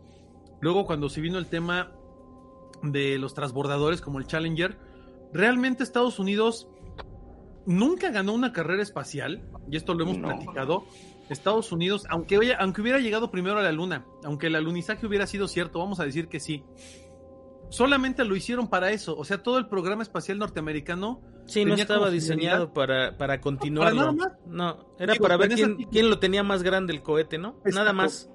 Luego, 0.61 0.87
cuando 0.87 1.09
se 1.09 1.21
vino 1.21 1.39
el 1.39 1.47
tema 1.47 1.93
de 2.83 3.19
los 3.19 3.35
transbordadores 3.35 4.01
como 4.01 4.19
el 4.19 4.27
Challenger, 4.27 4.79
realmente 5.33 5.83
Estados 5.83 6.19
Unidos 6.19 6.69
nunca 7.67 8.11
ganó 8.11 8.33
una 8.33 8.53
carrera 8.53 8.83
espacial, 8.83 9.43
y 9.71 9.77
esto 9.77 9.95
lo 9.95 10.05
hemos 10.05 10.19
platicado. 10.19 10.85
Estados 11.31 11.73
Unidos, 11.73 12.05
aunque, 12.11 12.55
aunque 12.59 12.83
hubiera 12.83 12.99
llegado 12.99 13.31
primero 13.31 13.59
a 13.59 13.63
la 13.63 13.73
Luna, 13.73 14.05
aunque 14.25 14.49
el 14.49 14.57
alunizaje 14.57 15.07
hubiera 15.07 15.27
sido 15.27 15.49
cierto, 15.49 15.79
vamos 15.79 15.99
a 16.01 16.05
decir 16.05 16.29
que 16.29 16.39
sí, 16.39 16.63
solamente 17.75 18.25
lo 18.25 18.37
hicieron 18.37 18.69
para 18.69 18.91
eso. 18.93 19.17
O 19.17 19.25
sea, 19.25 19.43
todo 19.43 19.59
el 19.59 19.67
programa 19.67 20.03
espacial 20.03 20.39
norteamericano. 20.39 21.21
Sí, 21.47 21.65
no 21.65 21.75
estaba 21.75 22.09
diseñado 22.09 22.73
para, 22.73 23.19
para 23.19 23.41
continuarlo. 23.41 24.15
No, 24.47 24.95
era 24.99 25.15
para 25.17 25.37
ver 25.37 25.51
quién, 25.91 26.09
lo 26.09 26.19
tenía 26.19 26.43
más 26.43 26.63
grande 26.63 26.93
el 26.93 27.03
cohete, 27.03 27.37
¿no? 27.37 27.61
Nada 27.65 27.93
más. 27.93 28.31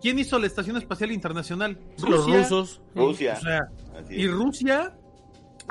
¿Quién, 0.00 0.18
hizo 0.18 0.38
la 0.38 0.46
Estación 0.46 0.76
Espacial 0.76 1.10
Internacional? 1.10 1.78
Los 2.08 2.26
rusos. 2.26 2.80
Rusia. 2.94 3.38
y 4.08 4.28
Rusia, 4.28 4.96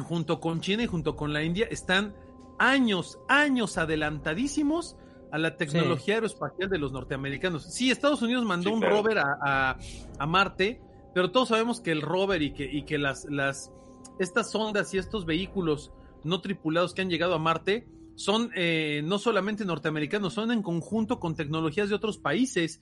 junto 0.03 0.39
con 0.39 0.59
China 0.59 0.84
y 0.84 0.88
junto 0.88 1.16
con 1.16 1.32
la 1.32 1.41
India, 1.41 1.68
están 1.72 2.13
años, 2.59 3.20
años 3.30 3.78
adelantadísimos 3.78 4.97
a 5.32 5.38
la 5.38 5.57
tecnología 5.57 6.16
aeroespacial 6.16 6.70
de 6.70 6.78
los 6.78 6.91
norteamericanos. 6.91 7.63
Sí, 7.74 7.91
Estados 7.91 8.22
Unidos 8.22 8.45
mandó 8.45 8.72
un 8.72 8.82
rover 8.82 9.20
a, 9.20 9.78
a 10.20 10.26
Marte 10.28 10.82
pero 11.16 11.32
todos 11.32 11.47
sabemos 11.47 11.80
que 11.80 11.91
el 11.91 12.01
rover 12.01 12.41
y 12.41 12.51
que, 12.51 12.66
y 12.66 12.84
que 12.84 12.97
las, 12.97 13.24
las, 13.30 13.72
estas 14.20 14.53
ondas 14.53 14.93
y 14.93 14.97
estos 14.97 15.26
vehículos 15.26 15.93
no 16.26 16.41
tripulados 16.41 16.93
que 16.93 17.01
han 17.03 17.09
llegado 17.09 17.34
a 17.36 17.39
Marte 17.39 17.88
son 18.16 18.51
eh, 18.53 19.01
no 19.01 19.18
solamente 19.18 19.63
norteamericanos, 19.63 20.34
son 20.34 20.51
en 20.51 20.61
conjunto 20.61 21.22
con 21.22 21.34
tecnologías 21.34 21.88
de 21.88 21.95
otros 21.95 22.18
países. 22.18 22.82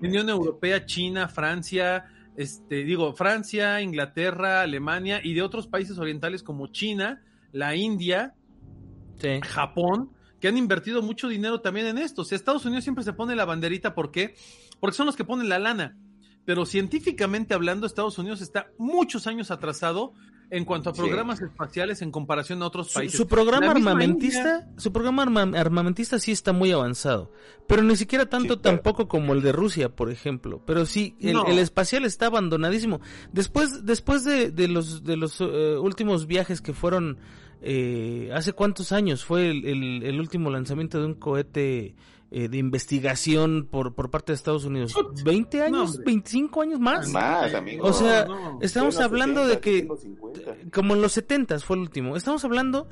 Unión 0.00 0.30
Europea, 0.30 0.86
China, 0.86 1.28
Francia, 1.28 2.06
este, 2.38 2.84
digo, 2.84 3.12
Francia, 3.12 3.82
Inglaterra, 3.82 4.62
Alemania 4.62 5.20
y 5.22 5.34
de 5.34 5.42
otros 5.42 5.66
países 5.66 5.98
orientales 5.98 6.42
como 6.42 6.68
China, 6.68 7.22
la 7.52 7.76
India, 7.76 8.34
Japón, 9.42 10.08
que 10.40 10.48
han 10.48 10.56
invertido 10.56 11.02
mucho 11.02 11.28
dinero 11.28 11.60
también 11.60 11.84
en 11.84 11.98
esto. 11.98 12.22
O 12.22 12.24
sea, 12.24 12.36
Estados 12.36 12.64
Unidos 12.64 12.84
siempre 12.84 13.04
se 13.04 13.12
pone 13.12 13.36
la 13.36 13.44
banderita, 13.44 13.94
¿por 13.94 14.10
qué? 14.10 14.36
Porque 14.80 14.96
son 14.96 15.04
los 15.04 15.16
que 15.16 15.24
ponen 15.24 15.50
la 15.50 15.58
lana 15.58 15.94
pero 16.48 16.64
científicamente 16.64 17.52
hablando, 17.52 17.86
Estados 17.86 18.16
Unidos 18.16 18.40
está 18.40 18.70
muchos 18.78 19.26
años 19.26 19.50
atrasado 19.50 20.14
en 20.48 20.64
cuanto 20.64 20.88
a 20.88 20.92
programas 20.94 21.42
espaciales 21.42 22.00
en 22.00 22.10
comparación 22.10 22.62
a 22.62 22.66
otros 22.68 22.90
países. 22.90 23.18
Su, 23.18 23.26
programa 23.26 23.70
armamentista, 23.72 24.66
su 24.78 24.90
programa 24.90 25.42
armamentista 25.42 26.18
sí 26.18 26.32
está 26.32 26.54
muy 26.54 26.72
avanzado, 26.72 27.30
pero 27.66 27.82
ni 27.82 27.96
siquiera 27.96 28.30
tanto 28.30 28.60
tampoco 28.60 29.08
como 29.08 29.34
el 29.34 29.42
de 29.42 29.52
Rusia, 29.52 29.94
por 29.94 30.10
ejemplo. 30.10 30.62
Pero 30.64 30.86
sí, 30.86 31.16
el, 31.20 31.58
espacial 31.58 32.06
está 32.06 32.28
abandonadísimo. 32.28 33.02
Después, 33.30 33.84
después 33.84 34.24
de, 34.24 34.50
de 34.50 34.68
los 34.68 35.04
de 35.04 35.18
los 35.18 35.42
eh, 35.42 35.76
últimos 35.76 36.26
viajes 36.26 36.62
que 36.62 36.72
fueron, 36.72 37.18
eh, 37.60 38.30
hace 38.32 38.54
cuántos 38.54 38.92
años 38.92 39.22
fue 39.22 39.50
el, 39.50 40.02
el 40.02 40.18
último 40.18 40.48
lanzamiento 40.48 40.98
de 40.98 41.04
un 41.04 41.14
cohete 41.14 41.94
eh, 42.30 42.48
de 42.48 42.58
investigación 42.58 43.66
por, 43.70 43.94
por 43.94 44.10
parte 44.10 44.32
de 44.32 44.36
Estados 44.36 44.64
Unidos. 44.64 44.94
¿20 44.94 45.62
años? 45.62 45.98
¿25 46.04 46.62
años 46.62 46.78
más? 46.78 47.08
Más, 47.08 47.54
amigo. 47.54 47.86
O 47.86 47.92
sea, 47.94 48.26
estamos 48.60 48.98
hablando 48.98 49.46
de 49.46 49.60
que, 49.60 49.88
como 50.70 50.94
en 50.94 51.00
los 51.00 51.12
70 51.12 51.58
fue 51.60 51.76
el 51.76 51.82
último, 51.82 52.16
estamos 52.16 52.44
hablando 52.44 52.88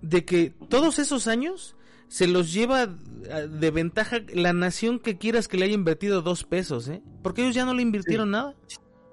de 0.00 0.24
que 0.24 0.54
todos 0.68 1.00
esos 1.00 1.26
años 1.26 1.74
se 2.06 2.28
los 2.28 2.52
lleva 2.52 2.86
de 2.86 3.70
ventaja 3.72 4.18
la 4.32 4.52
nación 4.52 5.00
que 5.00 5.18
quieras 5.18 5.48
que 5.48 5.56
le 5.58 5.64
haya 5.64 5.74
invertido 5.74 6.22
dos 6.22 6.44
pesos, 6.44 6.88
¿eh? 6.88 7.02
Porque 7.22 7.42
ellos 7.42 7.56
ya 7.56 7.64
no 7.64 7.74
le 7.74 7.82
invirtieron 7.82 8.30
nada. 8.30 8.54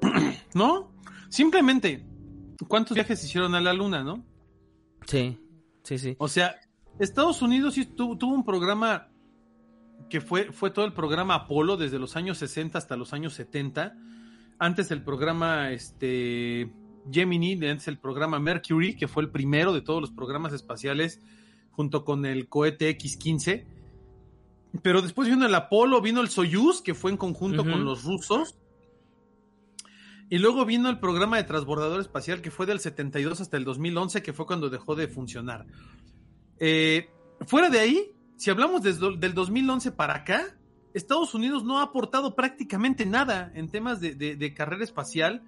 ¿No? 0.53 0.91
Simplemente, 1.29 2.05
¿cuántos 2.67 2.93
viajes 2.93 3.23
hicieron 3.23 3.55
a 3.55 3.61
la 3.61 3.73
luna, 3.73 4.03
no? 4.03 4.23
Sí, 5.07 5.39
sí, 5.83 5.97
sí. 5.97 6.15
O 6.19 6.27
sea, 6.27 6.55
Estados 6.99 7.41
Unidos 7.41 7.73
sí 7.73 7.85
tuvo 7.85 8.27
un 8.27 8.45
programa 8.45 9.09
que 10.09 10.21
fue, 10.21 10.51
fue 10.51 10.71
todo 10.71 10.85
el 10.85 10.93
programa 10.93 11.35
Apolo 11.35 11.77
desde 11.77 11.99
los 11.99 12.15
años 12.15 12.37
60 12.37 12.77
hasta 12.77 12.95
los 12.95 13.13
años 13.13 13.33
70. 13.33 13.97
Antes 14.59 14.91
el 14.91 15.03
programa 15.03 15.71
este, 15.71 16.71
Gemini, 17.11 17.53
antes 17.67 17.87
el 17.87 17.97
programa 17.97 18.39
Mercury, 18.39 18.95
que 18.95 19.07
fue 19.07 19.23
el 19.23 19.29
primero 19.29 19.73
de 19.73 19.81
todos 19.81 20.01
los 20.01 20.11
programas 20.11 20.53
espaciales, 20.53 21.21
junto 21.71 22.05
con 22.05 22.25
el 22.25 22.47
cohete 22.47 22.89
X-15. 22.89 23.65
Pero 24.81 25.01
después 25.01 25.27
vino 25.27 25.45
el 25.45 25.55
Apolo, 25.55 26.01
vino 26.01 26.21
el 26.21 26.29
Soyuz, 26.29 26.81
que 26.81 26.93
fue 26.93 27.11
en 27.11 27.17
conjunto 27.17 27.63
con 27.63 27.85
los 27.85 28.03
rusos. 28.03 28.55
Y 30.29 30.39
luego 30.39 30.65
vino 30.65 30.89
el 30.89 30.99
programa 30.99 31.37
de 31.37 31.43
transbordador 31.43 32.01
espacial, 32.01 32.41
que 32.41 32.51
fue 32.51 32.65
del 32.65 32.79
72 32.79 33.41
hasta 33.41 33.57
el 33.57 33.63
2011, 33.63 34.23
que 34.23 34.33
fue 34.33 34.45
cuando 34.45 34.69
dejó 34.69 34.95
de 34.95 35.07
funcionar. 35.07 35.65
Eh, 36.59 37.09
fuera 37.41 37.69
de 37.69 37.79
ahí, 37.79 38.14
si 38.37 38.49
hablamos 38.49 38.81
desde 38.81 39.17
del 39.17 39.33
2011 39.33 39.91
para 39.91 40.15
acá, 40.15 40.57
Estados 40.93 41.33
Unidos 41.33 41.63
no 41.63 41.79
ha 41.79 41.83
aportado 41.83 42.35
prácticamente 42.35 43.05
nada 43.05 43.51
en 43.53 43.69
temas 43.69 43.99
de, 43.99 44.53
carrera 44.55 44.83
espacial 44.83 45.43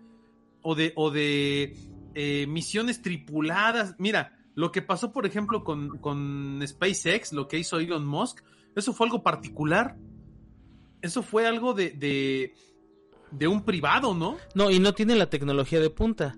o 0.62 0.76
de, 0.76 0.92
o 0.96 1.10
de 1.10 1.76
eh, 2.16 2.46
misiones 2.48 3.02
tripuladas. 3.02 3.96
Mira, 3.98 4.38
lo 4.56 4.72
que 4.72 4.82
pasó, 4.82 5.14
por 5.14 5.26
ejemplo, 5.26 5.64
con, 5.64 6.00
con 6.00 6.62
SpaceX, 6.66 7.32
lo 7.32 7.48
que 7.48 7.60
hizo 7.60 7.80
Elon 7.80 8.06
Musk, 8.06 8.44
eso 8.76 8.94
fue 8.94 9.08
algo 9.08 9.24
particular. 9.24 9.96
Eso 11.02 11.22
fue 11.22 11.48
algo 11.48 11.74
de, 11.74 11.92
de, 11.92 12.56
de 13.32 13.48
un 13.48 13.64
privado, 13.64 14.14
¿no? 14.14 14.38
No, 14.56 14.70
y 14.70 14.80
no 14.80 14.94
tiene 14.94 15.16
la 15.16 15.30
tecnología 15.30 15.80
de 15.80 15.90
punta. 15.90 16.36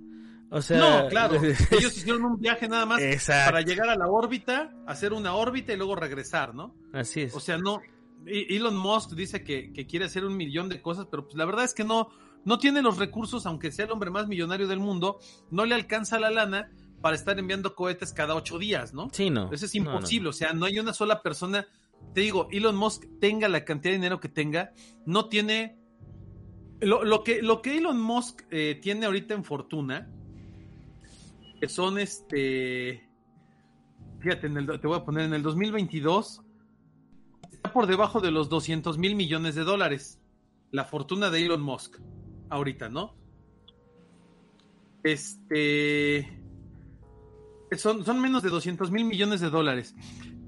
O 0.52 0.62
sea, 0.62 0.80
no, 0.80 1.08
claro. 1.10 1.36
Ellos 1.72 1.96
hicieron 1.98 2.26
un 2.26 2.40
viaje 2.40 2.68
nada 2.68 2.86
más 2.86 3.02
para 3.28 3.62
llegar 3.62 3.90
a 3.90 3.96
la 3.96 4.08
órbita, 4.08 4.72
hacer 4.88 5.14
una 5.14 5.36
órbita 5.36 5.74
y 5.74 5.78
luego 5.78 5.96
regresar, 5.96 6.56
¿no? 6.56 6.76
Así 6.92 7.22
es. 7.22 7.36
O 7.36 7.40
sea, 7.40 7.58
no. 7.58 7.82
Elon 8.26 8.76
Musk 8.76 9.12
dice 9.12 9.44
que, 9.44 9.72
quiere 9.88 10.06
hacer 10.06 10.26
un 10.26 10.36
millón 10.36 10.70
de 10.70 10.82
cosas, 10.82 11.08
pero 11.10 11.26
pues 11.26 11.36
la 11.36 11.46
verdad 11.46 11.66
es 11.66 11.74
que 11.74 11.84
no, 11.84 12.10
no 12.46 12.58
tiene 12.58 12.82
los 12.82 12.98
recursos, 12.98 13.46
aunque 13.46 13.72
sea 13.72 13.86
el 13.86 13.92
hombre 13.92 14.10
más 14.10 14.28
millonario 14.28 14.68
del 14.68 14.80
mundo, 14.80 15.20
no 15.52 15.66
le 15.66 15.76
alcanza 15.76 16.20
la 16.20 16.30
lana 16.30 16.72
para 17.02 17.16
estar 17.16 17.40
enviando 17.40 17.76
cohetes 17.76 18.12
cada 18.12 18.36
ocho 18.36 18.60
días, 18.60 18.94
¿no? 18.94 19.08
Sí, 19.12 19.30
no. 19.30 19.52
Eso 19.54 19.66
es 19.66 19.76
imposible. 19.76 20.30
O 20.30 20.34
sea, 20.34 20.54
no 20.54 20.66
hay 20.66 20.80
una 20.80 20.94
sola 20.94 21.22
persona. 21.22 21.66
Te 22.14 22.22
digo, 22.22 22.50
Elon 22.52 22.76
Musk 22.76 23.06
tenga 23.20 23.48
la 23.48 23.64
cantidad 23.64 23.92
de 23.92 23.98
dinero 23.98 24.20
que 24.20 24.30
tenga, 24.30 24.74
no 25.06 25.28
tiene. 25.28 25.78
Lo, 26.82 27.24
que, 27.24 27.42
lo 27.42 27.62
que 27.62 27.78
Elon 27.78 28.02
Musk 28.02 28.44
eh, 28.52 28.80
tiene 28.82 29.06
ahorita 29.06 29.34
en 29.34 29.44
fortuna 29.44 30.10
que 31.60 31.68
son 31.68 32.00
este. 32.00 33.08
Fíjate, 34.20 34.50
te 34.50 34.88
voy 34.88 34.98
a 34.98 35.06
poner 35.06 35.26
en 35.26 35.34
el 35.34 35.44
2022. 35.44 36.42
Está 37.52 37.74
por 37.74 37.88
debajo 37.88 38.22
de 38.22 38.32
los 38.32 38.50
200 38.50 38.98
mil 38.98 39.16
millones 39.16 39.56
de 39.56 39.64
dólares. 39.64 40.20
La 40.72 40.86
fortuna 40.86 41.30
de 41.30 41.46
Elon 41.46 41.62
Musk. 41.62 42.00
Ahorita, 42.50 42.90
¿no? 42.90 43.16
Este. 45.04 46.42
Son, 47.78 48.04
son 48.04 48.20
menos 48.20 48.42
de 48.42 48.50
200 48.50 48.92
mil 48.92 49.06
millones 49.06 49.42
de 49.42 49.50
dólares. 49.50 49.96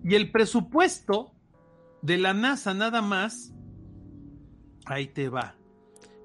Y 0.04 0.16
el 0.16 0.32
presupuesto 0.32 1.34
de 2.02 2.18
la 2.18 2.34
NASA 2.34 2.74
nada 2.74 3.02
más. 3.02 3.54
Ahí 4.86 5.08
te 5.08 5.30
va. 5.30 5.56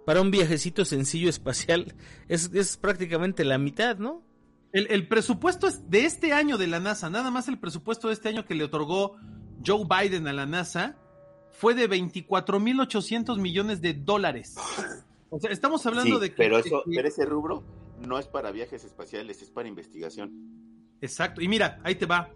Para 0.07 0.21
un 0.21 0.31
viajecito 0.31 0.85
sencillo 0.85 1.29
espacial 1.29 1.95
es, 2.29 2.53
es 2.55 2.77
prácticamente 2.77 3.45
la 3.45 3.59
mitad, 3.59 3.99
¿no? 3.99 4.26
El, 4.73 5.09
presupuesto 5.09 5.69
de 5.71 6.05
este 6.05 6.33
año 6.33 6.59
de 6.59 6.67
la 6.67 6.81
NASA, 6.81 7.09
nada 7.09 7.31
más 7.31 7.49
el 7.49 7.59
presupuesto 7.59 8.09
de 8.09 8.15
este 8.15 8.29
año 8.29 8.45
que 8.45 8.55
le 8.55 8.65
otorgó 8.65 9.17
Joe 9.65 9.85
Biden 9.89 10.29
a 10.29 10.33
la 10.33 10.45
NASA, 10.45 10.99
fue 11.53 11.75
de 11.75 11.89
24.800 11.89 13.39
millones 13.39 13.81
de 13.81 13.95
dólares. 13.95 14.57
O 15.31 15.41
sea, 15.41 15.51
estamos 15.51 15.87
hablando 15.87 16.19
de 16.19 16.31
que... 16.31 16.37
Pero, 16.37 16.59
eso, 16.59 16.83
pero 16.85 17.09
ese 17.09 17.25
rubro 17.25 17.63
no 18.07 18.19
es 18.19 18.27
para 18.27 18.51
viajes 18.51 18.85
espaciales, 18.85 19.41
es 19.41 19.51
para 19.51 19.69
investigación. 19.69 20.31
Exacto. 21.01 21.41
Y 21.41 21.49
mira, 21.49 21.81
ahí 21.83 21.95
te 21.95 22.07
va. 22.07 22.31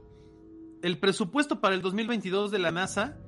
El 0.83 0.99
presupuesto 0.99 1.61
para 1.61 1.75
el 1.75 1.83
2022 1.83 2.51
de 2.51 2.59
la 2.59 2.71
NASA 2.71 3.19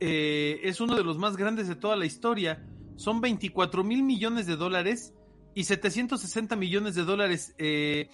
eh, 0.00 0.60
es 0.62 0.80
uno 0.80 0.96
de 0.96 1.04
los 1.04 1.18
más 1.18 1.36
grandes 1.36 1.68
de 1.68 1.76
toda 1.76 1.96
la 1.96 2.06
historia. 2.06 2.66
Son 2.96 3.20
24 3.20 3.84
mil 3.84 4.02
millones 4.02 4.46
de 4.46 4.56
dólares 4.56 5.14
y 5.58 5.64
760 5.64 6.54
millones 6.54 6.94
de 6.94 7.02
dólares 7.02 7.52
eh, 7.58 8.08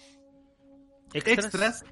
extras, 1.13 1.85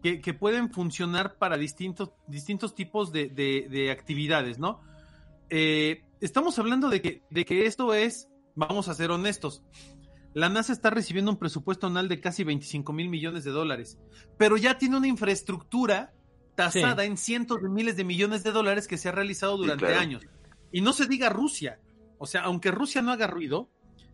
que, 0.00 0.34
pueden 0.34 0.70
funcionar 0.70 1.36
para 1.36 1.56
distintos, 1.56 2.12
distintos 2.28 2.76
tipos 2.76 3.10
de, 3.10 3.88
actividades, 3.90 4.60
¿no? 4.60 4.80
Eh, 5.50 6.04
estamos 6.20 6.60
hablando 6.60 6.90
de 6.90 7.02
que, 7.02 7.22
de 7.28 7.44
que 7.44 7.66
esto 7.66 7.92
es, 7.92 8.28
vamos 8.54 8.86
a 8.86 8.94
ser 8.94 9.10
honestos, 9.10 9.64
la 10.32 10.48
NASA 10.48 10.72
está 10.72 10.90
recibiendo 10.90 11.32
un 11.32 11.38
presupuesto 11.38 11.88
anual 11.88 12.08
de 12.08 12.20
casi 12.20 12.44
25 12.44 12.92
mil 12.92 13.08
millones 13.08 13.42
de 13.42 13.50
dólares, 13.50 13.98
pero 14.38 14.56
ya 14.56 14.78
tiene 14.78 14.96
una 14.96 15.08
infraestructura 15.08 16.14
tasada 16.54 17.04
en 17.04 17.16
cientos 17.16 17.60
de 17.60 17.68
miles 17.68 17.96
de 17.96 18.04
millones 18.04 18.44
de 18.44 18.52
dólares 18.52 18.86
que 18.86 18.96
se 18.96 19.08
ha 19.08 19.12
realizado 19.12 19.56
durante 19.56 19.92
años. 19.92 20.22
Y 20.70 20.82
no 20.82 20.92
se 20.92 21.06
diga 21.06 21.30
Rusia. 21.30 21.80
O 22.18 22.26
sea, 22.26 22.42
aunque 22.42 22.70
Rusia 22.70 23.02
no 23.02 23.10
haga 23.10 23.26
ruido, 23.26 23.70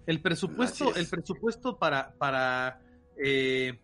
el 0.06 0.20
presupuesto, 0.20 0.94
el 0.94 1.06
presupuesto 1.06 1.78
para, 1.78 2.12
para, 2.14 2.80
eh, 3.16 3.78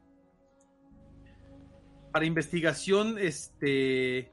para 2.12 2.24
investigación, 2.24 3.18
este 3.18 4.32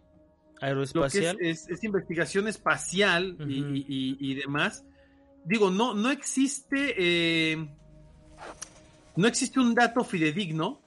aeroespacial. 0.61 1.37
Es, 1.41 1.67
investigación 1.83 2.47
espacial 2.47 3.37
y, 3.47 4.35
demás. 4.35 4.85
Digo, 5.45 5.69
no, 5.69 5.93
no 5.93 6.09
existe, 6.09 6.95
eh, 6.97 7.67
no 9.15 9.27
existe 9.27 9.59
un 9.59 9.75
dato 9.75 10.03
fidedigno, 10.03 10.81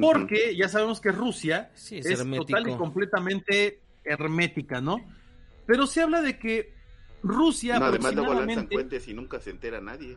porque 0.00 0.56
ya 0.56 0.68
sabemos 0.68 1.00
que 1.00 1.12
Rusia 1.12 1.70
es, 1.90 2.18
total 2.18 2.68
y 2.68 2.76
completamente 2.76 3.80
hermética, 4.04 4.80
¿no? 4.80 5.00
Pero 5.66 5.86
se 5.86 6.02
habla 6.02 6.22
de 6.22 6.38
que 6.38 6.77
Rusia 7.22 7.78
no, 7.78 7.86
además 7.86 8.12
aproximadamente... 8.12 9.02
y 9.06 9.14
nunca 9.14 9.40
se 9.40 9.50
entera 9.50 9.80
nadie. 9.80 10.16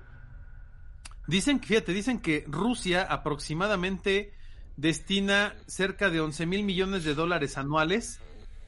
Dicen, 1.27 1.61
fíjate, 1.61 1.93
dicen 1.93 2.19
que 2.19 2.43
Rusia 2.47 3.03
aproximadamente 3.03 4.33
destina 4.77 5.55
cerca 5.67 6.09
de 6.09 6.19
11 6.19 6.45
mil 6.45 6.63
millones 6.63 7.03
de 7.03 7.13
dólares 7.13 7.57
anuales 7.57 8.19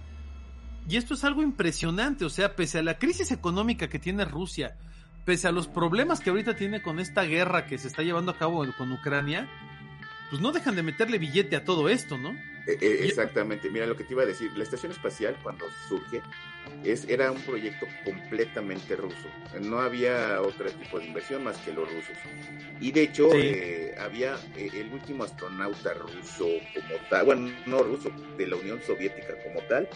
Y 0.89 0.97
esto 0.97 1.13
es 1.13 1.23
algo 1.23 1.41
impresionante, 1.41 2.25
o 2.25 2.29
sea, 2.29 2.55
pese 2.55 2.79
a 2.79 2.83
la 2.83 2.97
crisis 2.97 3.31
económica 3.31 3.87
que 3.87 3.99
tiene 3.99 4.25
Rusia, 4.25 4.75
pese 5.25 5.47
a 5.47 5.51
los 5.51 5.67
problemas 5.67 6.19
que 6.19 6.29
ahorita 6.29 6.55
tiene 6.55 6.81
con 6.81 6.99
esta 6.99 7.23
guerra 7.23 7.65
que 7.65 7.77
se 7.77 7.87
está 7.87 8.03
llevando 8.03 8.31
a 8.31 8.37
cabo 8.37 8.65
con 8.77 8.91
Ucrania, 8.91 9.47
pues 10.29 10.41
no 10.41 10.51
dejan 10.51 10.75
de 10.75 10.83
meterle 10.83 11.17
billete 11.17 11.55
a 11.55 11.65
todo 11.65 11.89
esto, 11.89 12.17
¿no? 12.17 12.31
Eh, 12.67 12.77
eh, 12.79 12.99
exactamente, 13.03 13.69
mira 13.69 13.85
lo 13.85 13.97
que 13.97 14.03
te 14.03 14.13
iba 14.13 14.23
a 14.23 14.25
decir, 14.25 14.51
la 14.55 14.63
estación 14.63 14.91
espacial 14.91 15.35
cuando 15.41 15.65
surge 15.89 16.21
es, 16.83 17.07
era 17.09 17.31
un 17.31 17.41
proyecto 17.41 17.87
completamente 18.05 18.95
ruso, 18.95 19.27
no 19.61 19.79
había 19.79 20.39
otro 20.41 20.69
tipo 20.71 20.99
de 20.99 21.07
inversión 21.07 21.43
más 21.43 21.57
que 21.57 21.73
los 21.73 21.91
rusos. 21.91 22.15
Y 22.79 22.91
de 22.91 23.03
hecho 23.03 23.29
eh, 23.33 23.95
había 23.99 24.37
el 24.55 24.91
último 24.93 25.23
astronauta 25.23 25.93
ruso 25.95 26.47
como 26.73 26.95
tal, 27.09 27.25
bueno, 27.25 27.51
no 27.65 27.83
ruso, 27.83 28.11
de 28.37 28.47
la 28.47 28.55
Unión 28.55 28.79
Soviética 28.85 29.33
como 29.43 29.59
tal, 29.67 29.89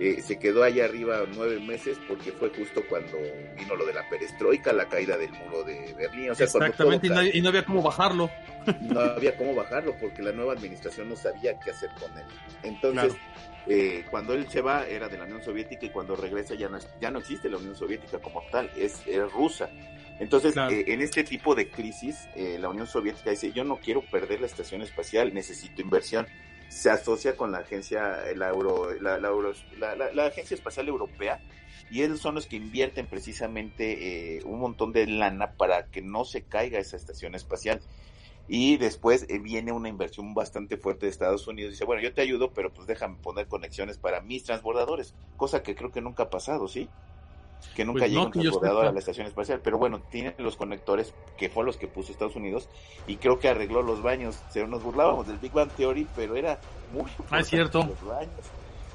eh, 0.00 0.22
se 0.22 0.38
quedó 0.38 0.62
allá 0.62 0.86
arriba 0.86 1.24
nueve 1.34 1.60
meses 1.60 1.98
porque 2.08 2.32
fue 2.32 2.48
justo 2.48 2.82
cuando 2.88 3.18
vino 3.54 3.76
lo 3.76 3.84
de 3.84 3.92
la 3.92 4.08
perestroika, 4.08 4.72
la 4.72 4.88
caída 4.88 5.18
del 5.18 5.30
muro 5.32 5.62
de 5.62 5.92
Berlín. 5.92 6.30
Exactamente, 6.30 7.08
y, 7.34 7.42
no, 7.42 7.50
había 7.50 7.66
cómo 7.66 7.82
bajarlo. 7.82 8.30
No 8.80 9.00
había 9.00 9.36
cómo 9.36 9.54
bajarlo 9.54 9.94
porque 10.00 10.22
la 10.22 10.32
nueva 10.32 10.54
administración 10.54 11.10
no 11.10 11.16
sabía 11.16 11.60
qué 11.60 11.72
hacer 11.72 11.90
con 12.00 12.16
él. 12.16 12.24
Entonces, 12.62 13.14
eh, 13.66 14.06
cuando 14.10 14.32
él 14.32 14.48
se 14.48 14.62
va 14.62 14.86
era 14.86 15.06
de 15.10 15.18
la 15.18 15.24
Unión 15.24 15.42
Soviética 15.42 15.84
y 15.84 15.90
cuando 15.90 16.16
regresa 16.16 16.54
ya 16.54 16.70
no, 16.70 16.78
ya 16.98 17.10
no 17.10 17.18
existe 17.18 17.50
la 17.50 17.58
Unión 17.58 17.76
Soviética 17.76 18.20
como 18.20 18.42
tal, 18.50 18.70
es, 18.76 19.02
rusa. 19.30 19.68
Entonces, 20.18 20.56
eh, 20.56 20.84
en 20.88 21.02
este 21.02 21.24
tipo 21.24 21.54
de 21.54 21.68
crisis, 21.68 22.26
la 22.36 22.70
Unión 22.70 22.86
Soviética 22.86 23.30
dice, 23.30 23.52
yo 23.52 23.64
no 23.64 23.76
quiero 23.76 24.00
perder 24.00 24.40
la 24.40 24.46
estación 24.46 24.80
espacial, 24.80 25.34
necesito 25.34 25.82
inversión 25.82 26.26
se 26.70 26.88
asocia 26.88 27.36
con 27.36 27.50
la 27.50 27.58
agencia, 27.58 28.18
la, 28.36 28.48
Euro, 28.48 28.88
la, 29.00 29.18
la, 29.18 30.26
agencia 30.26 30.54
espacial 30.54 30.86
europea 30.86 31.40
y 31.90 32.02
ellos 32.02 32.20
son 32.20 32.36
los 32.36 32.46
que 32.46 32.56
invierten 32.56 33.08
precisamente 33.08 34.36
eh, 34.36 34.44
un 34.44 34.60
montón 34.60 34.92
de 34.92 35.06
lana 35.08 35.54
para 35.54 35.86
que 35.86 36.00
no 36.00 36.24
se 36.24 36.42
caiga 36.42 36.78
esa 36.78 36.96
estación 36.96 37.34
espacial. 37.34 37.80
y 38.48 38.76
después 38.76 39.26
eh, 39.28 39.38
viene 39.40 39.72
una 39.72 39.88
inversión 39.88 40.32
bastante 40.32 40.76
fuerte 40.76 41.06
de 41.06 41.10
Estados 41.10 41.46
Unidos. 41.48 41.72
Dice, 41.72 41.84
bueno, 41.84 42.02
yo 42.02 42.14
te 42.14 42.22
ayudo, 42.22 42.52
pero 42.52 42.72
pues 42.72 42.86
déjame 42.86 43.16
poner 43.16 43.48
conexiones 43.48 43.98
para 43.98 44.20
mis 44.20 44.44
transbordadores, 44.44 45.14
cosa 45.36 45.62
que 45.62 45.74
creo 45.74 45.90
que 45.90 46.00
nunca 46.00 46.24
ha 46.24 46.30
pasado, 46.30 46.68
¿sí? 46.68 46.88
Que 47.74 47.84
nunca 47.84 48.00
Pues 48.00 48.10
llega 48.10 48.20
no, 48.22 48.26
un 48.26 48.32
transbordador 48.32 48.86
a 48.86 48.92
la 48.92 48.98
estación 48.98 49.26
espacial, 49.26 49.60
pero 49.62 49.78
bueno, 49.78 50.00
tienen 50.10 50.34
los 50.38 50.56
conectores 50.56 51.14
que 51.36 51.48
fue 51.48 51.64
los 51.64 51.76
que 51.76 51.86
puso 51.88 52.10
Estados 52.12 52.36
Unidos 52.36 52.68
y 53.06 53.16
creo 53.16 53.38
que 53.38 53.48
arregló 53.48 53.82
los 53.82 54.02
baños. 54.02 54.38
Se 54.50 54.66
nos 54.66 54.82
burlábamos 54.82 55.26
del 55.28 55.38
Big 55.38 55.52
Bang 55.52 55.70
Theory, 55.70 56.06
pero 56.16 56.36
era 56.36 56.58
muy 56.92 57.10
Ah, 57.30 57.40
es 57.40 57.48
cierto. 57.48 57.80
los 57.84 58.02
baños. 58.04 58.32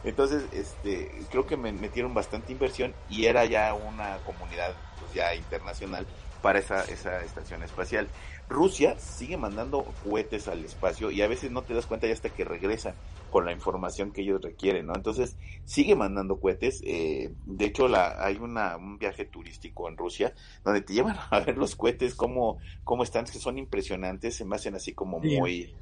Entonces, 0.04 0.44
este, 0.52 1.12
creo 1.32 1.48
que 1.48 1.58
me 1.58 1.72
metieron 1.72 2.14
bastante 2.14 2.52
inversión 2.52 2.94
y 3.10 3.26
era 3.26 3.46
ya 3.46 3.74
una 3.74 4.18
comunidad 4.26 4.74
pues, 5.00 5.14
ya 5.14 5.34
internacional 5.34 6.06
para 6.44 6.60
esa, 6.60 6.84
esa 6.84 7.22
estación 7.22 7.64
espacial. 7.64 8.08
Rusia 8.48 9.00
sigue 9.00 9.38
mandando 9.38 9.98
cohetes 10.00 10.48
al 10.48 10.64
espacio 10.66 11.10
y 11.12 11.22
a 11.22 11.28
veces 11.28 11.52
no 11.52 11.66
te 11.66 11.74
das 11.74 11.88
cuenta 11.88 12.08
ya 12.08 12.14
hasta 12.14 12.30
que 12.32 12.46
regresan 12.46 13.00
con 13.30 13.46
la 13.46 13.52
información 13.52 14.12
que 14.12 14.22
ellos 14.22 14.42
requieren, 14.42 14.86
¿no? 14.86 14.96
Entonces 14.96 15.38
sigue 15.64 15.96
mandando 15.96 16.40
cohetes. 16.40 16.82
eh, 16.86 17.34
de 17.46 17.66
hecho, 17.66 17.88
la, 17.88 18.24
hay 18.24 18.38
una, 18.38 18.78
un 18.78 18.98
viaje 19.00 19.26
turístico 19.26 19.90
en 19.90 19.98
Rusia 19.98 20.34
donde 20.64 20.82
te 20.82 20.94
llevan 20.94 21.18
a 21.32 21.40
ver 21.40 21.58
los 21.58 21.76
cohetes, 21.76 22.16
cómo, 22.16 22.60
cómo 22.84 23.04
están, 23.04 23.26
que 23.26 23.40
son 23.40 23.58
impresionantes, 23.58 24.36
se 24.36 24.46
me 24.46 24.56
hacen 24.56 24.76
así 24.76 24.94
como 24.94 25.20
muy, 25.20 25.76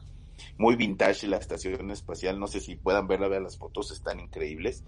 muy 0.57 0.75
vintage 0.75 1.27
la 1.27 1.37
estación 1.37 1.91
espacial. 1.91 2.39
No 2.39 2.47
sé 2.47 2.59
si 2.59 2.75
puedan 2.75 3.07
verla, 3.07 3.27
vean 3.27 3.43
las 3.43 3.57
fotos, 3.57 3.91
están 3.91 4.19
increíbles. 4.19 4.85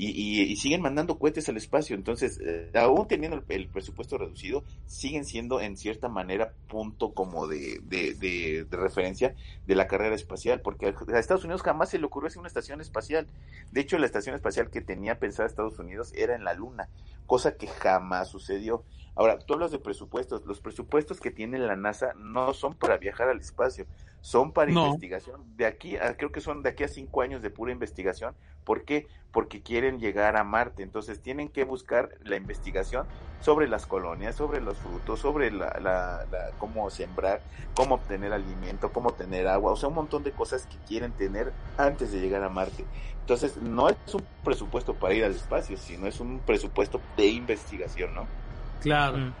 Y, 0.00 0.42
y, 0.42 0.54
siguen 0.54 0.80
mandando 0.80 1.18
cohetes 1.18 1.48
al 1.48 1.56
espacio. 1.56 1.96
Entonces, 1.96 2.38
eh, 2.40 2.70
aún 2.74 3.08
teniendo 3.08 3.42
el, 3.48 3.66
presupuesto 3.66 4.16
reducido, 4.16 4.62
siguen 4.86 5.24
siendo 5.24 5.60
en 5.60 5.76
cierta 5.76 6.08
manera 6.08 6.52
punto 6.68 7.12
como 7.12 7.48
de, 7.48 7.80
de, 7.82 8.14
de, 8.14 8.64
referencia 8.70 9.34
de 9.66 9.74
la 9.74 9.88
carrera 9.88 10.14
espacial, 10.14 10.60
porque 10.60 10.86
a 10.86 11.18
Estados 11.18 11.42
Unidos 11.42 11.62
jamás 11.62 11.90
se 11.90 11.98
le 11.98 12.06
ocurrió 12.06 12.28
hacer 12.28 12.38
una 12.38 12.46
estación 12.46 12.80
espacial. 12.80 13.26
De 13.72 13.80
hecho, 13.80 13.98
la 13.98 14.06
estación 14.06 14.36
espacial 14.36 14.70
que 14.70 14.82
tenía 14.82 15.18
pensada 15.18 15.48
Estados 15.48 15.80
Unidos 15.80 16.12
era 16.14 16.36
en 16.36 16.44
la 16.44 16.54
Luna, 16.54 16.88
cosa 17.26 17.56
que 17.56 17.66
jamás 17.66 18.28
sucedió. 18.28 18.84
Ahora, 19.18 19.36
tú 19.40 19.54
hablas 19.54 19.72
de 19.72 19.80
presupuestos. 19.80 20.46
Los 20.46 20.60
presupuestos 20.60 21.18
que 21.20 21.32
tiene 21.32 21.58
la 21.58 21.74
NASA 21.74 22.14
no 22.14 22.54
son 22.54 22.74
para 22.74 22.98
viajar 22.98 23.28
al 23.28 23.40
espacio, 23.40 23.84
son 24.20 24.52
para 24.52 24.70
No. 24.70 24.84
investigación. 24.84 25.42
De 25.56 25.66
aquí 25.66 25.96
a, 25.96 26.16
creo 26.16 26.30
que 26.30 26.40
son 26.40 26.62
de 26.62 26.70
aquí 26.70 26.84
a 26.84 26.88
cinco 26.88 27.20
años 27.22 27.42
de 27.42 27.50
pura 27.50 27.72
investigación. 27.72 28.36
¿Por 28.62 28.84
qué? 28.84 29.08
Porque 29.32 29.60
quieren 29.60 29.98
llegar 29.98 30.36
a 30.36 30.44
Marte. 30.44 30.84
Entonces 30.84 31.20
tienen 31.20 31.48
que 31.48 31.64
buscar 31.64 32.10
la 32.22 32.36
investigación 32.36 33.08
sobre 33.40 33.66
las 33.68 33.86
colonias, 33.86 34.36
sobre 34.36 34.60
los 34.60 34.78
frutos, 34.78 35.18
sobre 35.20 35.50
la, 35.50 35.76
la, 35.80 36.24
la- 36.30 36.52
cómo 36.56 36.88
sembrar, 36.90 37.44
cómo 37.74 37.96
obtener 37.96 38.32
alimento, 38.32 38.92
cómo 38.92 39.14
tener 39.14 39.48
agua. 39.48 39.72
O 39.72 39.76
sea, 39.76 39.88
un 39.88 39.96
montón 39.96 40.22
de 40.22 40.32
cosas 40.32 40.66
que 40.66 40.78
quieren 40.86 41.16
tener 41.16 41.52
antes 41.76 42.12
de 42.12 42.20
llegar 42.20 42.44
a 42.44 42.50
Marte. 42.50 42.84
Entonces, 43.20 43.56
no 43.56 43.88
es 43.88 43.96
un 44.14 44.28
presupuesto 44.44 44.94
para 44.98 45.14
ir 45.14 45.24
al 45.24 45.32
espacio, 45.32 45.76
sino 45.76 46.06
es 46.06 46.20
un 46.20 46.44
presupuesto 46.44 47.08
de 47.16 47.26
investigación, 47.26 48.14
¿no? 48.14 48.32
Claro. 48.80 49.18
Mm. 49.18 49.32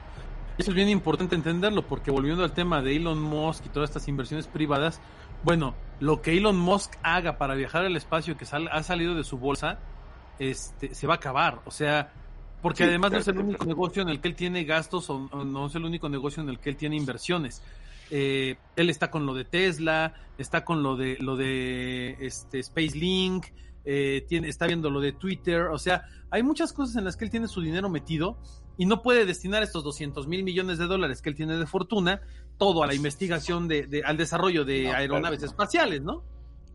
Eso 0.58 0.70
es 0.72 0.74
bien 0.74 0.88
importante 0.88 1.36
entenderlo, 1.36 1.86
porque 1.86 2.10
volviendo 2.10 2.42
al 2.42 2.52
tema 2.52 2.82
de 2.82 2.96
Elon 2.96 3.20
Musk 3.22 3.66
y 3.66 3.68
todas 3.68 3.90
estas 3.90 4.08
inversiones 4.08 4.48
privadas, 4.48 5.00
bueno, 5.44 5.74
lo 6.00 6.20
que 6.20 6.36
Elon 6.36 6.58
Musk 6.58 6.94
haga 7.02 7.38
para 7.38 7.54
viajar 7.54 7.84
al 7.84 7.96
espacio 7.96 8.36
que 8.36 8.44
sal- 8.44 8.68
ha 8.72 8.82
salido 8.82 9.14
de 9.14 9.22
su 9.22 9.38
bolsa, 9.38 9.78
este, 10.40 10.94
se 10.94 11.06
va 11.06 11.14
a 11.14 11.16
acabar. 11.18 11.60
O 11.64 11.70
sea, 11.70 12.12
porque 12.60 12.78
Sí, 12.84 12.88
además 12.88 13.12
no 13.12 13.18
es 13.18 13.28
el 13.28 13.38
único 13.38 13.64
negocio 13.66 14.02
en 14.02 14.08
el 14.08 14.20
que 14.20 14.26
él 14.28 14.34
tiene 14.34 14.64
gastos 14.64 15.08
o, 15.10 15.28
o 15.30 15.44
no 15.44 15.66
es 15.66 15.74
el 15.76 15.84
único 15.84 16.08
negocio 16.08 16.42
en 16.42 16.48
el 16.48 16.58
que 16.58 16.70
él 16.70 16.76
tiene 16.76 16.96
inversiones. 16.96 17.62
Eh, 18.10 18.56
él 18.74 18.90
está 18.90 19.12
con 19.12 19.26
lo 19.26 19.34
de 19.34 19.44
Tesla, 19.44 20.14
está 20.38 20.64
con 20.64 20.82
lo 20.82 20.96
de 20.96 21.18
lo 21.20 21.36
de 21.36 22.16
este 22.20 22.60
SpaceLink, 22.62 23.46
eh, 23.84 24.24
tiene, 24.28 24.48
está 24.48 24.66
viendo 24.66 24.90
lo 24.90 25.00
de 25.00 25.12
Twitter, 25.12 25.62
o 25.66 25.78
sea, 25.78 26.02
hay 26.30 26.42
muchas 26.42 26.72
cosas 26.72 26.96
en 26.96 27.04
las 27.04 27.16
que 27.16 27.24
él 27.26 27.30
tiene 27.30 27.46
su 27.48 27.60
dinero 27.60 27.88
metido 27.88 28.38
y 28.78 28.86
no 28.86 29.02
puede 29.02 29.26
destinar 29.26 29.62
estos 29.62 29.84
200 29.84 30.26
mil 30.26 30.42
millones 30.44 30.78
de 30.78 30.86
dólares 30.86 31.20
que 31.20 31.28
él 31.28 31.34
tiene 31.36 31.58
de 31.58 31.66
fortuna 31.66 32.22
todo 32.56 32.82
a 32.82 32.86
la 32.86 32.94
investigación 32.94 33.68
de, 33.68 33.86
de- 33.86 34.02
al 34.04 34.16
desarrollo 34.16 34.64
de 34.64 34.84
No, 34.84 34.92
aeronaves 34.94 35.40
claro, 35.40 35.40
no. 35.40 35.52
espaciales, 35.52 36.02
¿no? 36.02 36.22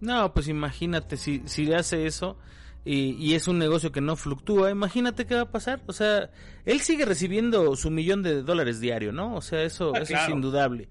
No, 0.01 0.33
pues 0.33 0.47
imagínate, 0.49 1.17
si, 1.17 1.41
si 1.45 1.73
hace 1.73 2.05
eso 2.05 2.37
y, 2.85 3.11
y 3.13 3.35
es 3.35 3.47
un 3.47 3.57
negocio 3.57 3.91
que 3.93 4.01
no 4.01 4.15
fluctúa, 4.17 4.69
imagínate 4.69 5.25
qué 5.25 5.35
va 5.35 5.41
a 5.41 5.51
pasar. 5.51 5.81
O 5.87 5.93
sea, 5.93 6.29
él 6.65 6.81
sigue 6.81 7.05
recibiendo 7.05 7.75
su 7.77 7.89
millón 7.89 8.21
de 8.21 8.43
dólares 8.43 8.81
diario, 8.81 9.13
¿no? 9.13 9.35
O 9.35 9.41
sea, 9.41 9.63
eso, 9.63 9.93
Ah, 9.95 9.99
eso 9.99 10.07
claro. 10.09 10.23
es 10.27 10.35
indudable. 10.35 10.89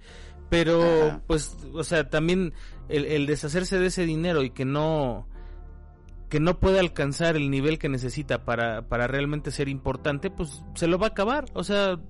Pero, 0.49 0.83
Ajá. 0.83 1.23
pues, 1.27 1.57
o 1.75 1.85
sea, 1.85 2.09
también 2.09 2.55
el, 2.89 3.05
el 3.05 3.27
deshacerse 3.27 3.79
de 3.79 3.87
ese 3.87 4.07
dinero 4.07 4.43
y 4.43 4.51
que 4.51 4.65
no 4.65 5.27
que 6.33 6.41
no 6.41 6.59
puede 6.59 6.81
alcanzar 6.81 7.37
el 7.37 7.51
nivel 7.51 7.79
que 7.79 7.91
necesita 7.91 8.47
para, 8.47 8.89
para 8.89 9.07
realmente 9.07 9.51
ser 9.51 9.69
importante, 9.69 10.31
pues 10.31 10.65
se 10.75 10.87
lo 10.87 10.99
va 10.99 11.09
a 11.09 11.11
acabar. 11.11 11.45
O 11.53 11.63
sea, 11.63 12.01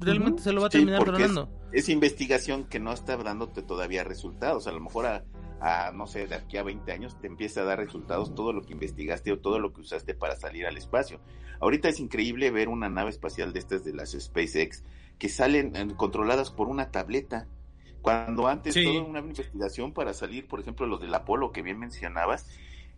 realmente 0.00 0.42
se 0.42 0.52
lo 0.52 0.60
va 0.60 0.66
a 0.66 0.70
Sí, 0.70 0.76
terminar 0.80 1.02
porque 1.02 1.24
es- 1.72 1.88
investigación 1.88 2.64
que 2.64 2.78
no 2.78 2.92
está 2.92 3.16
dándote 3.16 3.62
todavía 3.62 4.04
resultados. 4.04 4.66
A 4.66 4.72
lo 4.72 4.80
mejor 4.80 5.06
a, 5.06 5.24
a, 5.62 5.92
no 5.92 6.06
sé, 6.06 6.26
de 6.26 6.34
aquí 6.34 6.58
a 6.58 6.62
20 6.62 6.92
años 6.92 7.18
te 7.22 7.26
empieza 7.26 7.62
a 7.62 7.64
dar 7.64 7.78
resultados 7.78 8.34
todo 8.34 8.52
lo 8.52 8.60
que 8.60 8.74
investigaste 8.74 9.32
o 9.32 9.38
todo 9.38 9.58
lo 9.58 9.72
que 9.72 9.80
usaste 9.80 10.12
para 10.12 10.36
salir 10.36 10.66
al 10.66 10.76
espacio. 10.76 11.18
Ahorita 11.58 11.88
es 11.88 12.00
increíble 12.00 12.50
ver 12.50 12.68
una 12.68 12.90
nave 12.90 13.08
espacial 13.08 13.54
de 13.54 13.60
estas 13.60 13.82
de 13.82 13.94
las 13.94 14.10
SpaceX 14.12 14.84
que 15.18 15.30
salen 15.30 15.74
eh, 15.74 15.88
controladas 15.96 16.50
por 16.50 16.68
una 16.68 16.90
tableta. 16.90 17.46
Cuando 18.02 18.46
antes 18.46 18.74
Sí. 18.74 18.84
toda 18.84 19.00
una 19.02 19.20
investigación 19.20 19.92
para 19.94 20.12
salir, 20.12 20.48
por 20.48 20.60
ejemplo, 20.60 20.86
los 20.86 21.00
del 21.00 21.14
Apolo 21.14 21.50
que 21.50 21.62
bien 21.62 21.78
mencionabas, 21.78 22.46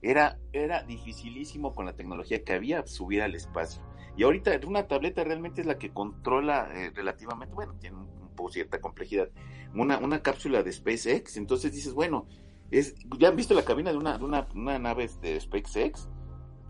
era, 0.02 0.38
era 0.52 0.82
dificilísimo 0.82 1.74
con 1.74 1.86
la 1.86 1.94
tecnología 1.94 2.42
que 2.44 2.52
había 2.52 2.86
subir 2.86 3.22
al 3.22 3.34
espacio. 3.34 3.82
Y 4.16 4.24
ahorita 4.24 4.52
una 4.66 4.86
tableta 4.88 5.24
realmente 5.24 5.60
es 5.62 5.66
la 5.66 5.78
que 5.78 5.90
controla 5.90 6.68
eh, 6.74 6.90
relativamente, 6.94 7.54
bueno, 7.54 7.74
tiene 7.80 7.96
un, 7.96 8.02
un 8.20 8.28
poco 8.36 8.50
cierta 8.50 8.80
complejidad, 8.80 9.28
una, 9.74 9.98
una 9.98 10.20
cápsula 10.22 10.62
de 10.62 10.72
SpaceX. 10.72 11.36
Entonces 11.38 11.72
dices, 11.72 11.94
bueno, 11.94 12.26
es, 12.70 12.94
¿ya 13.18 13.28
han 13.28 13.36
visto 13.36 13.54
la 13.54 13.64
cabina 13.64 13.90
de 13.92 13.96
una, 13.98 14.18
de 14.18 14.24
una, 14.24 14.46
una 14.54 14.78
nave 14.78 15.08
de 15.22 15.40
SpaceX? 15.40 16.08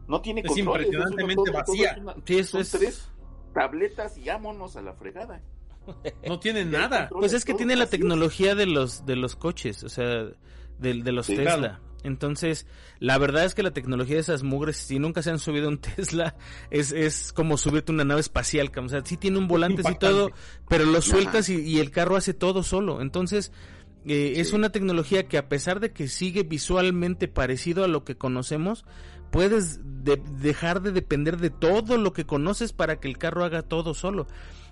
No 0.07 0.21
tiene 0.21 0.43
Es 0.43 0.49
controles, 0.49 0.87
impresionantemente 0.87 1.43
todo 1.51 1.53
vacía. 1.53 1.91
es 1.93 1.99
una- 1.99 2.15
Sí, 2.25 2.39
eso 2.39 2.51
son 2.53 2.61
es- 2.61 2.71
tres 2.71 3.09
tabletas 3.55 4.19
y 4.19 4.25
vámonos 4.27 4.77
a 4.77 4.83
la 4.83 4.93
fregada. 4.95 5.41
No 6.29 6.39
tienen 6.39 6.69
hay 6.75 6.81
nada. 6.81 7.09
Pues 7.11 7.33
es 7.33 7.45
que 7.45 7.55
tiene 7.55 7.75
la 7.77 7.87
tecnología 7.87 8.55
de 8.55 8.67
los 8.67 9.05
de 9.05 9.17
los 9.17 9.35
coches, 9.37 9.83
o 9.83 9.89
sea, 9.89 10.05
de, 10.07 10.35
de 11.03 11.13
los 11.13 11.27
Sí, 11.27 11.35
Tesla. 11.37 11.57
claro. 11.57 11.79
Entonces, 12.05 12.67
la 12.99 13.19
verdad 13.19 13.45
es 13.45 13.55
que 13.55 13.63
la 13.63 13.71
tecnología 13.73 14.17
de 14.17 14.21
esas 14.23 14.43
mugres, 14.43 14.77
si 14.77 14.99
nunca 14.99 15.23
se 15.23 15.31
han 15.31 15.39
subido 15.39 15.69
un 15.69 15.79
Tesla, 15.81 16.35
es, 16.71 16.93
es 16.93 17.33
como 17.33 17.57
subirte 17.57 17.93
una 17.93 18.05
nave 18.05 18.21
espacial, 18.21 18.71
o 18.77 18.89
sea, 18.89 19.03
sí 19.05 19.17
tiene 19.17 19.39
un 19.39 19.49
volante 19.49 19.83
y 19.83 19.99
todo, 19.99 20.31
pero 20.69 20.85
lo 20.85 21.01
sueltas 21.03 21.49
y, 21.49 21.61
y 21.61 21.79
el 21.81 21.91
carro 21.91 22.17
hace 22.17 22.35
todo 22.35 22.63
solo. 22.63 23.01
Entonces, 23.01 23.53
eh, 24.07 24.35
es 24.37 24.53
una 24.53 24.71
tecnología 24.71 25.29
que 25.29 25.39
a 25.39 25.49
pesar 25.49 25.79
de 25.81 25.93
que 25.93 26.09
sigue 26.09 26.43
visualmente 26.43 27.29
parecido 27.29 27.85
a 27.85 27.89
lo 27.89 28.05
que 28.05 28.17
conocemos, 28.17 28.85
puedes 29.31 29.81
de- 30.05 30.21
dejar 30.41 30.83
de 30.83 30.93
depender 30.93 31.39
de 31.39 31.51
todo 31.51 31.97
lo 31.97 32.13
que 32.13 32.27
conoces 32.27 32.73
para 32.73 32.99
que 33.01 33.09
el 33.09 33.17
carro 33.19 33.45
haga 33.45 33.63
todo 33.63 33.95
solo. 33.95 34.27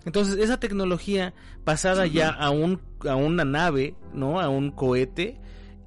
Entonces, 0.04 0.36
esa 0.38 0.58
tecnología 0.58 1.34
pasada 1.64 2.06
ya 2.06 2.30
a 2.30 2.50
un 2.50 2.80
a 3.08 3.16
una 3.16 3.44
nave, 3.44 3.94
¿no? 4.14 4.40
A 4.40 4.48
un 4.48 4.70
cohete 4.70 5.38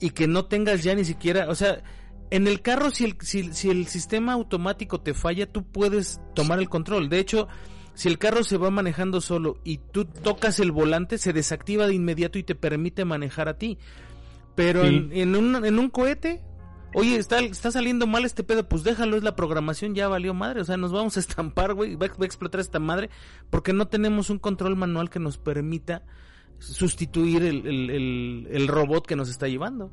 y 0.04 0.10
que 0.10 0.28
no 0.28 0.45
tengas 0.45 0.84
ya 0.84 0.93
ni 0.95 1.06
siquiera, 1.06 1.47
o 1.49 1.56
sea, 1.56 1.82
en 2.30 2.45
el 2.45 2.62
carro 2.62 2.89
si 2.89 3.06
el 3.06 3.16
si, 3.22 3.54
si 3.54 3.70
el 3.70 3.88
sistema 3.88 4.34
automático 4.34 4.99
te 4.99 5.14
falla, 5.14 5.49
tú 5.49 5.64
puedes 5.64 6.20
tomar 6.36 6.60
el 6.60 6.68
control. 6.68 7.08
De 7.08 7.20
hecho, 7.20 7.47
si 7.93 8.10
el 8.10 8.18
carro 8.18 8.43
se 8.43 8.58
va 8.58 8.70
manejando 8.70 9.22
solo 9.22 9.60
y 9.64 9.78
tú 9.78 10.04
tocas 10.04 10.60
el 10.60 10.74
volante, 10.74 11.18
se 11.18 11.32
desactiva 11.32 11.88
de 11.88 11.93
inmediato 11.93 12.38
y 12.38 12.43
te 12.43 12.54
permite 12.54 13.06
manejar 13.06 13.47
a 13.47 13.58
ti. 13.58 13.78
Pero 14.56 14.82
Sí. 14.82 14.88
en, 14.89 15.12
en 15.14 15.36
un, 15.38 15.64
en 15.64 15.80
un 15.80 15.89
cohete, 15.89 16.41
oye, 16.93 17.16
está, 17.16 17.39
está 17.39 17.72
saliendo 17.72 18.06
mal 18.06 18.26
este 18.26 18.43
pedo, 18.43 18.68
pues 18.68 18.84
déjalo, 18.84 19.16
es 19.16 19.24
la 19.24 19.38
programación, 19.38 19.95
ya 19.95 20.10
valió 20.10 20.34
madre. 20.34 20.60
O 20.60 20.66
sea, 20.66 20.76
nos 20.76 20.91
vamos 20.91 21.16
a 21.16 21.22
estampar, 21.22 21.76
güey, 21.76 21.95
va, 21.95 22.08
va 22.08 22.24
a 22.24 22.26
explotar 22.26 22.60
esta 22.60 22.80
madre, 22.80 23.10
porque 23.49 23.72
no 23.72 23.88
tenemos 23.88 24.30
un 24.30 24.39
control 24.39 24.76
manual 24.76 25.10
que 25.10 25.20
nos 25.20 25.38
permita 25.38 26.04
sustituir 26.64 27.43
el, 27.43 27.68
el, 27.68 27.89
el- 27.89 28.47
el 28.51 28.68
robot 28.68 29.05
que 29.05 29.16
nos 29.16 29.30
está 29.30 29.47
llevando. 29.47 29.91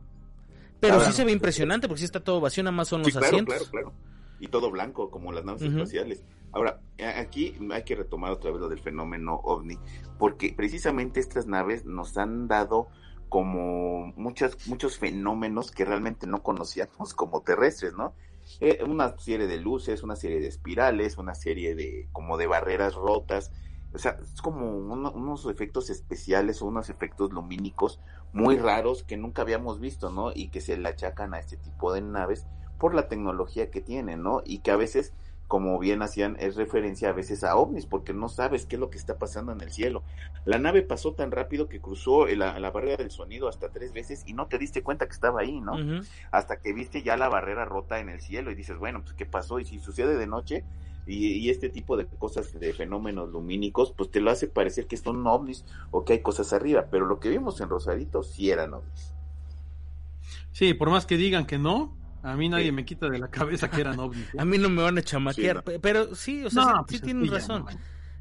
Pero 0.80 1.00
sí 1.00 1.12
se 1.12 1.24
ve 1.24 1.32
impresionante, 1.32 1.88
porque 1.88 1.98
sí 2.00 2.04
está 2.06 2.20
todo 2.20 2.40
vacío, 2.40 2.62
nada 2.62 2.74
más 2.76 2.88
son 2.88 3.04
Sí, 3.04 3.10
los 3.10 3.18
claro, 3.18 3.26
asientos. 3.26 3.54
claro, 3.54 3.70
claro. 3.70 3.92
Y 4.38 4.48
todo 4.48 4.70
blanco, 4.70 5.10
como 5.10 5.32
las 5.32 5.44
naves 5.44 5.62
espaciales. 5.62 6.24
Ahora, 6.52 6.80
aquí 7.16 7.54
hay 7.70 7.84
que 7.84 7.94
retomar 7.94 8.32
otra 8.32 8.50
vez 8.50 8.60
lo 8.60 8.68
del 8.68 8.80
fenómeno 8.80 9.34
ovni, 9.44 9.78
porque 10.18 10.54
precisamente 10.56 11.20
estas 11.20 11.46
naves 11.46 11.84
nos 11.84 12.16
han 12.16 12.48
dado 12.48 12.88
como 13.28 14.06
muchas, 14.16 14.56
muchos 14.66 14.98
fenómenos 14.98 15.70
que 15.70 15.84
realmente 15.84 16.26
no 16.26 16.42
conocíamos 16.42 17.14
como 17.14 17.42
terrestres, 17.42 17.92
¿no? 17.92 18.14
Eh, 18.58 18.82
una 18.84 19.16
serie 19.18 19.46
de 19.46 19.58
luces, 19.58 20.02
una 20.02 20.16
serie 20.16 20.40
de 20.40 20.48
espirales, 20.48 21.18
una 21.18 21.34
serie 21.34 21.74
de 21.76 22.08
como 22.10 22.36
de 22.38 22.46
barreras 22.48 22.94
rotas, 22.94 23.52
o 23.92 23.98
sea, 23.98 24.18
es 24.22 24.40
como 24.40 24.70
unos 24.76 25.46
efectos 25.46 25.90
especiales 25.90 26.62
o 26.62 26.66
unos 26.66 26.90
efectos 26.90 27.32
lumínicos 27.32 27.98
muy 28.32 28.56
raros 28.56 29.02
que 29.02 29.16
nunca 29.16 29.42
habíamos 29.42 29.80
visto, 29.80 30.10
¿no? 30.10 30.30
Y 30.34 30.48
que 30.48 30.60
se 30.60 30.76
le 30.76 30.88
achacan 30.88 31.34
a 31.34 31.40
este 31.40 31.56
tipo 31.56 31.92
de 31.92 32.00
naves 32.00 32.46
por 32.78 32.94
la 32.94 33.08
tecnología 33.08 33.70
que 33.70 33.80
tienen, 33.80 34.22
¿no? 34.22 34.42
Y 34.44 34.58
que 34.58 34.70
a 34.70 34.76
veces, 34.76 35.12
como 35.48 35.78
bien 35.80 36.02
hacían, 36.02 36.36
es 36.38 36.54
referencia 36.54 37.08
a 37.08 37.12
veces 37.12 37.42
a 37.42 37.56
ovnis, 37.56 37.84
porque 37.86 38.14
no 38.14 38.28
sabes 38.28 38.64
qué 38.64 38.76
es 38.76 38.80
lo 38.80 38.90
que 38.90 38.98
está 38.98 39.18
pasando 39.18 39.50
en 39.52 39.60
el 39.60 39.72
cielo. 39.72 40.04
La 40.44 40.58
nave 40.58 40.82
pasó 40.82 41.12
tan 41.12 41.32
rápido 41.32 41.68
que 41.68 41.80
cruzó 41.80 42.26
la, 42.26 42.60
la 42.60 42.70
barrera 42.70 42.96
del 42.96 43.10
sonido 43.10 43.48
hasta 43.48 43.70
tres 43.70 43.92
veces 43.92 44.22
y 44.24 44.34
no 44.34 44.46
te 44.46 44.58
diste 44.58 44.82
cuenta 44.82 45.06
que 45.06 45.12
estaba 45.12 45.40
ahí, 45.40 45.60
¿no? 45.60 45.74
Hasta 46.30 46.60
que 46.60 46.72
viste 46.72 47.02
ya 47.02 47.16
la 47.16 47.28
barrera 47.28 47.64
rota 47.64 47.98
en 47.98 48.08
el 48.08 48.20
cielo 48.20 48.52
y 48.52 48.54
dices, 48.54 48.78
bueno, 48.78 49.02
pues 49.02 49.14
¿qué 49.14 49.26
pasó? 49.26 49.58
Y 49.58 49.64
si 49.64 49.80
sucede 49.80 50.16
de 50.16 50.26
noche, 50.28 50.64
y, 51.10 51.50
este 51.50 51.68
tipo 51.68 51.96
de 51.96 52.06
cosas, 52.06 52.58
de 52.58 52.72
fenómenos 52.72 53.30
lumínicos, 53.30 53.92
pues 53.96 54.10
te 54.10 54.20
lo 54.20 54.30
hace 54.30 54.46
parecer 54.46 54.86
que 54.86 54.96
son 54.96 55.26
ovnis 55.26 55.64
o 55.90 56.04
que 56.04 56.14
hay 56.14 56.20
cosas 56.20 56.52
arriba, 56.52 56.86
pero 56.90 57.06
lo 57.06 57.18
que 57.18 57.28
vimos 57.28 57.60
en 57.60 57.68
Rosarito 57.68 58.22
sí 58.22 58.50
eran 58.50 58.74
ovnis. 58.74 59.14
Sí, 60.52 60.74
por 60.74 60.90
más 60.90 61.06
que 61.06 61.16
digan 61.16 61.46
que 61.46 61.58
no, 61.58 61.96
a 62.22 62.36
mí 62.36 62.48
nadie 62.48 62.70
me 62.70 62.84
quita 62.84 63.08
de 63.08 63.18
la 63.18 63.28
cabeza 63.28 63.70
que 63.70 63.80
eran 63.80 63.98
ovnis. 63.98 64.34
¿eh? 64.34 64.38
a 64.38 64.44
mí 64.44 64.58
no 64.58 64.70
me 64.70 64.82
van 64.82 64.98
a 64.98 65.02
chamaquear, 65.02 65.64
pero 65.80 66.14
sí, 66.14 66.44
o 66.44 66.50
sea, 66.50 66.64
sí, 66.64 66.70
pues 66.88 67.02
tienen 67.02 67.30
razón. 67.30 67.66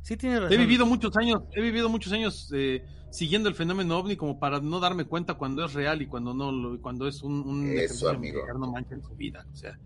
Sí 0.01 0.17
tiene 0.17 0.39
razón. 0.39 0.53
He 0.53 0.57
vivido 0.57 0.85
muchos 0.85 1.15
años, 1.17 1.43
he 1.53 1.61
vivido 1.61 1.89
muchos 1.89 2.11
años 2.13 2.51
eh, 2.55 2.83
siguiendo 3.11 3.49
el 3.49 3.55
fenómeno 3.55 3.97
ovni 3.97 4.15
como 4.15 4.39
para 4.39 4.59
no 4.59 4.79
darme 4.79 5.05
cuenta 5.05 5.35
cuando 5.35 5.65
es 5.65 5.73
real 5.73 6.01
y 6.01 6.07
cuando 6.07 6.33
no, 6.33 6.79
cuando 6.81 7.07
es 7.07 7.21
un, 7.21 7.41
un 7.41 7.69
Eso, 7.69 8.09
amigo. 8.09 8.41
no 8.57 8.71
manchen 8.71 9.03
su 9.03 9.15
vida, 9.15 9.45
o 9.51 9.55
sea, 9.55 9.77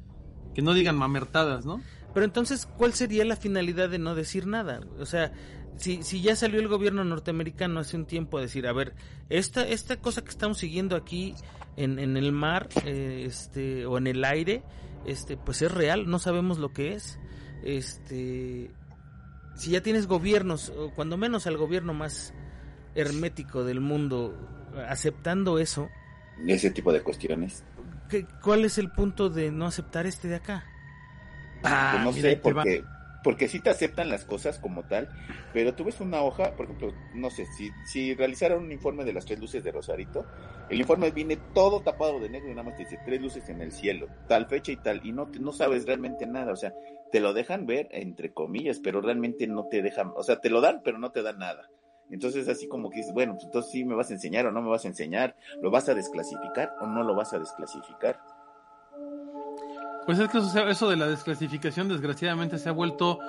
que 0.54 0.62
no 0.62 0.74
digan 0.74 0.98
mamertadas, 0.98 1.66
¿no? 1.66 1.82
Pero 2.14 2.26
entonces, 2.26 2.68
¿cuál 2.78 2.94
sería 2.94 3.26
la 3.26 3.36
finalidad 3.36 3.90
de 3.90 4.00
no 4.00 4.16
decir 4.16 4.46
nada? 4.46 4.82
O 5.00 5.06
sea, 5.06 5.32
si, 5.78 6.04
si 6.04 6.22
ya 6.22 6.36
salió 6.36 6.60
el 6.60 6.68
gobierno 6.68 7.04
norteamericano 7.04 7.80
hace 7.80 7.98
un 7.98 8.06
tiempo 8.06 8.38
a 8.38 8.42
decir, 8.42 8.68
a 8.68 8.74
ver, 8.74 8.94
esta, 9.30 9.68
esta 9.68 9.98
cosa 9.98 10.24
que 10.24 10.30
estamos 10.30 10.60
siguiendo 10.60 10.96
aquí 10.96 11.34
en, 11.76 12.00
en 12.00 12.18
el 12.18 12.32
mar 12.32 12.70
eh, 12.86 13.24
este, 13.28 13.86
o 13.86 13.98
en 13.98 14.08
el 14.08 14.24
aire, 14.24 14.64
este, 15.06 15.38
pues 15.38 15.62
es 15.62 15.72
real, 15.72 16.10
no 16.10 16.20
sabemos 16.20 16.60
lo 16.60 16.72
que 16.72 16.94
es. 16.94 17.20
Este, 17.64 18.72
si 19.56 19.72
ya 19.72 19.82
tienes 19.82 20.08
gobiernos, 20.08 20.70
o 20.70 20.92
cuando 20.92 21.18
menos 21.18 21.48
al 21.48 21.58
gobierno 21.58 21.94
más 21.94 22.34
hermético 22.96 23.64
del 23.64 23.82
mundo, 23.82 24.38
aceptando 24.88 25.60
eso. 25.60 25.90
Ese 26.46 26.70
tipo 26.72 26.94
de 26.94 27.02
cuestiones. 27.02 27.64
¿Cuál 28.44 28.66
es 28.66 28.78
el 28.78 28.92
punto 28.92 29.30
de 29.30 29.52
no 29.52 29.66
aceptar 29.66 30.06
este 30.06 30.28
de 30.28 30.36
acá? 30.36 30.66
Ah, 31.64 31.92
pues 31.94 32.04
no 32.04 32.22
sé, 32.22 32.38
porque, 32.38 32.86
porque 33.24 33.48
sí 33.48 33.60
te 33.60 33.70
aceptan 33.70 34.10
las 34.10 34.26
cosas 34.26 34.60
como 34.60 34.84
tal, 34.84 35.10
pero 35.54 35.74
tú 35.74 35.84
ves 35.86 36.00
una 36.02 36.22
hoja, 36.22 36.56
por 36.56 36.66
ejemplo, 36.66 36.94
no 37.14 37.30
sé, 37.30 37.46
si, 37.58 37.72
si 37.86 38.14
realizaron 38.14 38.64
un 38.64 38.72
informe 38.72 39.06
de 39.06 39.14
las 39.14 39.26
tres 39.26 39.40
luces 39.40 39.64
de 39.64 39.72
Rosarito, 39.72 40.26
el 40.70 40.80
informe 40.80 41.12
viene 41.12 41.38
todo 41.54 41.82
tapado 41.82 42.20
de 42.20 42.30
negro 42.30 42.50
y 42.50 42.56
nada 42.56 42.64
más 42.64 42.76
te 42.76 42.84
dice 42.84 43.00
tres 43.06 43.22
luces 43.22 43.48
en 43.50 43.62
el 43.62 43.72
cielo, 43.72 44.08
tal 44.28 44.48
fecha 44.48 44.72
y 44.72 44.78
tal, 44.78 45.02
y 45.06 45.12
no, 45.12 45.30
no 45.40 45.54
sabes 45.54 45.86
realmente 45.86 46.26
nada, 46.26 46.52
o 46.52 46.58
sea, 46.58 46.74
te 47.12 47.20
lo 47.20 47.34
dejan 47.34 47.66
ver, 47.66 47.88
entre 47.92 48.34
comillas, 48.34 48.80
pero 48.80 49.00
realmente 49.02 49.48
no 49.48 49.68
te 49.68 49.82
dejan, 49.82 50.12
o 50.16 50.24
sea, 50.24 50.40
te 50.40 50.50
lo 50.50 50.62
dan, 50.62 50.82
pero 50.84 50.98
no 50.98 51.12
te 51.12 51.22
dan 51.22 51.38
nada. 51.38 51.70
Entonces, 52.10 52.48
así 52.48 52.68
como 52.68 52.90
que 52.90 52.98
dices, 52.98 53.14
bueno, 53.14 53.34
pues 53.34 53.46
entonces 53.46 53.72
sí 53.72 53.86
me 53.86 53.96
vas 53.96 54.10
a 54.10 54.14
enseñar 54.14 54.46
o 54.46 54.52
no 54.52 54.62
me 54.62 54.70
vas 54.70 54.86
a 54.86 54.88
enseñar, 54.88 55.36
lo 55.62 55.72
vas 55.72 55.90
a 55.90 55.96
desclasificar 55.96 56.72
o 56.80 56.88
no 56.88 57.04
lo 57.04 57.16
vas 57.16 57.34
a 57.34 57.40
desclasificar. 57.40 58.20
Pues 60.06 60.20
es 60.20 60.30
que 60.30 60.38
eso, 60.70 60.90
de 60.90 60.98
la 60.98 61.08
desclasificación 61.08 61.88
desgraciadamente 61.88 62.58
se 62.58 62.70
ha 62.70 62.74
vuelto 62.74 63.20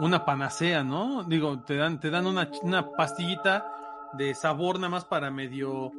una 0.00 0.24
panacea, 0.24 0.82
¿no? 0.82 1.22
Digo, 1.24 1.60
te 1.60 1.76
dan, 1.76 2.00
te 2.00 2.10
dan 2.10 2.26
una, 2.26 2.50
una 2.62 2.90
pastillita 2.90 3.66
de 4.14 4.34
sabor 4.34 4.76
nada 4.76 4.88
más 4.88 5.04
para 5.04 5.30
medio 5.30 5.92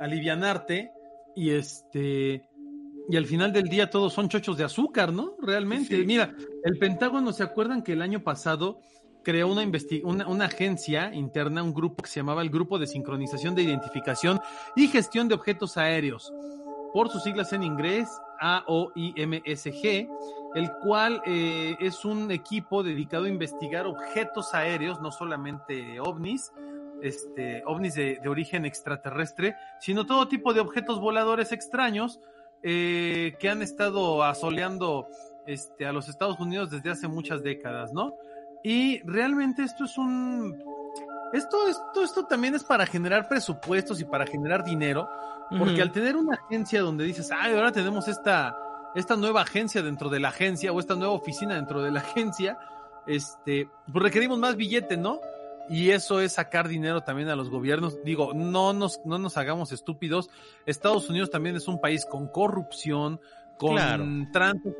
alivianarte 0.00 0.92
y 1.34 1.50
este 1.50 2.48
y 3.08 3.16
al 3.16 3.26
final 3.26 3.52
del 3.52 3.68
día 3.68 3.90
todos 3.90 4.12
son 4.12 4.28
chochos 4.28 4.56
de 4.56 4.64
azúcar, 4.64 5.12
¿no? 5.12 5.34
Realmente. 5.40 6.04
Mira, 6.04 6.34
el 6.64 6.78
Pentágono, 6.78 7.32
¿se 7.32 7.42
acuerdan 7.42 7.82
que 7.82 7.92
el 7.92 8.02
año 8.02 8.22
pasado 8.22 8.80
creó 9.24 9.48
una, 9.48 9.62
una, 10.04 10.26
una, 10.26 10.44
agencia 10.46 11.12
interna, 11.12 11.62
un 11.62 11.74
grupo 11.74 12.02
que 12.02 12.10
se 12.10 12.20
llamaba 12.20 12.42
el 12.42 12.50
Grupo 12.50 12.78
de 12.78 12.86
Sincronización 12.86 13.54
de 13.54 13.62
Identificación 13.62 14.40
y 14.76 14.88
Gestión 14.88 15.28
de 15.28 15.34
Objetos 15.34 15.76
Aéreos? 15.76 16.32
Por 16.92 17.08
sus 17.08 17.22
siglas 17.22 17.52
en 17.52 17.64
inglés, 17.64 18.08
AOIMSG, 18.42 20.08
el 20.54 20.70
cual 20.82 21.22
eh, 21.24 21.76
es 21.80 22.04
un 22.04 22.30
equipo 22.30 22.82
dedicado 22.82 23.24
a 23.24 23.28
investigar 23.28 23.86
objetos 23.86 24.52
aéreos, 24.52 25.00
no 25.00 25.12
solamente 25.12 26.00
ovnis, 26.00 26.52
este, 27.02 27.62
ovnis 27.66 27.94
de, 27.94 28.20
origen 28.26 28.64
extraterrestre, 28.64 29.56
sino 29.80 30.06
todo 30.06 30.28
tipo 30.28 30.52
de 30.52 30.60
objetos 30.60 31.00
voladores 31.00 31.52
extraños 31.52 32.20
eh, 32.62 33.34
que 33.38 33.48
han 33.48 33.62
estado 33.62 34.22
asoleando 34.22 35.06
este, 35.46 35.86
a 35.86 35.92
los 35.92 36.08
Estados 36.08 36.38
Unidos 36.38 36.70
desde 36.70 36.90
hace 36.90 37.08
muchas 37.08 37.42
décadas, 37.42 37.92
¿no? 37.92 38.14
Y 38.62 39.00
realmente 39.02 39.62
esto 39.62 39.84
es 39.84 39.98
un... 39.98 40.62
Esto, 41.32 41.66
esto, 41.66 42.04
esto 42.04 42.26
también 42.26 42.54
es 42.54 42.62
para 42.62 42.84
generar 42.84 43.26
presupuestos 43.26 44.00
y 44.00 44.04
para 44.04 44.26
generar 44.26 44.62
dinero, 44.64 45.08
porque 45.50 45.82
al 45.82 45.92
tener 45.92 46.16
una 46.16 46.36
agencia 46.36 46.80
donde 46.80 47.04
dices, 47.04 47.30
ay, 47.30 47.54
ahora 47.54 47.72
tenemos 47.72 48.08
esta, 48.08 48.56
esta 48.94 49.16
nueva 49.16 49.42
agencia 49.42 49.82
dentro 49.82 50.08
de 50.08 50.20
la 50.20 50.28
agencia 50.28 50.72
o 50.72 50.80
esta 50.80 50.94
nueva 50.94 51.12
oficina 51.12 51.54
dentro 51.54 51.82
de 51.82 51.90
la 51.90 52.00
agencia, 52.00 52.58
este, 53.06 53.68
pues 53.90 54.02
requerimos 54.02 54.38
más 54.38 54.56
billete, 54.56 54.96
¿no? 54.96 55.20
Y 55.68 55.90
eso 55.90 56.20
es 56.20 56.32
sacar 56.32 56.68
dinero 56.68 57.02
también 57.02 57.28
a 57.28 57.36
los 57.36 57.48
gobiernos. 57.48 58.02
Digo, 58.04 58.32
no 58.34 58.72
nos, 58.72 59.00
no 59.04 59.18
nos 59.18 59.36
hagamos 59.36 59.72
estúpidos. 59.72 60.28
Estados 60.66 61.08
Unidos 61.08 61.30
también 61.30 61.56
es 61.56 61.68
un 61.68 61.80
país 61.80 62.04
con 62.04 62.28
corrupción, 62.28 63.20
con 63.62 63.76
claro. 63.76 64.04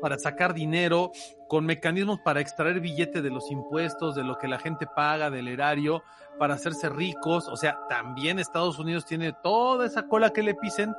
para 0.01 0.19
sacar 0.19 0.53
dinero, 0.53 1.11
con 1.47 1.65
mecanismos 1.65 2.19
para 2.19 2.41
extraer 2.41 2.81
billete 2.81 3.21
de 3.21 3.29
los 3.29 3.49
impuestos, 3.49 4.13
de 4.13 4.23
lo 4.23 4.37
que 4.37 4.49
la 4.49 4.59
gente 4.59 4.85
paga, 4.85 5.29
del 5.29 5.47
erario, 5.47 6.03
para 6.37 6.55
hacerse 6.55 6.89
ricos. 6.89 7.47
O 7.47 7.55
sea, 7.55 7.79
también 7.87 8.39
Estados 8.39 8.77
Unidos 8.79 9.05
tiene 9.05 9.31
toda 9.31 9.85
esa 9.85 10.03
cola 10.07 10.31
que 10.31 10.43
le 10.43 10.53
pisen. 10.53 10.93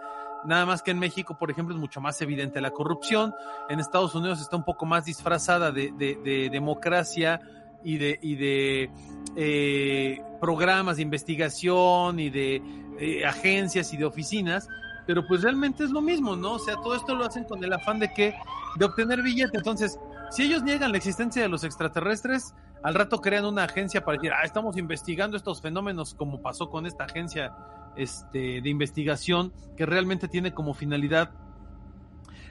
Nada 0.47 0.65
más 0.65 0.83
que 0.83 0.93
en 0.93 0.99
México, 0.99 1.37
por 1.39 1.51
ejemplo, 1.51 1.75
es 1.75 1.81
mucho 1.81 2.01
más 2.01 2.21
evidente 2.23 2.61
la 2.61 2.71
corrupción. 2.71 3.35
En 3.69 3.81
Estados 3.81 4.15
Unidos 4.15 4.41
está 4.41 4.57
un 4.57 4.65
poco 4.65 4.87
más 4.87 5.05
disfrazada 5.05 5.71
de, 5.71 5.93
de, 5.93 6.17
de 6.17 6.49
democracia 6.51 7.41
y 7.83 7.99
de, 7.99 8.19
y 8.23 8.37
de 8.37 8.91
eh, 9.37 10.23
programas 10.41 10.97
de 10.97 11.03
investigación 11.03 12.19
y 12.19 12.31
de 12.31 12.63
eh, 12.99 13.27
agencias 13.27 13.93
y 13.93 13.97
de 13.97 14.05
oficinas 14.05 14.69
pero 15.07 15.27
pues 15.27 15.43
realmente 15.43 15.85
es 15.85 15.91
lo 15.91 16.01
mismo, 16.01 16.37
¿no? 16.37 16.53
O 16.53 16.59
sea, 16.59 16.77
todo 16.77 16.95
esto 16.95 17.15
lo 17.15 17.25
hacen 17.25 17.45
con 17.45 17.63
el 17.63 17.73
afán 17.73 17.99
de 17.99 18.13
que, 18.13 18.35
de 18.77 18.85
obtener 18.85 19.23
billete. 19.23 19.59
Entonces, 19.59 19.99
si 20.31 20.45
ellos 20.45 20.63
niegan 20.63 20.93
la 20.93 20.99
existencia 20.99 21.43
de 21.43 21.49
los 21.49 21.65
extraterrestres, 21.65 22.55
al 22.83 22.95
rato 22.95 23.21
crean 23.21 23.45
una 23.45 23.65
agencia 23.65 24.05
para 24.05 24.19
decir, 24.19 24.33
ah, 24.33 24.45
estamos 24.45 24.77
investigando 24.77 25.37
estos 25.37 25.61
fenómenos, 25.61 26.15
como 26.15 26.41
pasó 26.41 26.71
con 26.71 26.87
esta 26.87 27.05
agencia 27.05 27.55
este, 27.97 28.61
de 28.61 28.69
investigación, 28.69 29.53
que 29.77 29.87
realmente 29.87 30.29
tiene 30.29 30.53
como 30.53 30.75
finalidad 30.75 31.31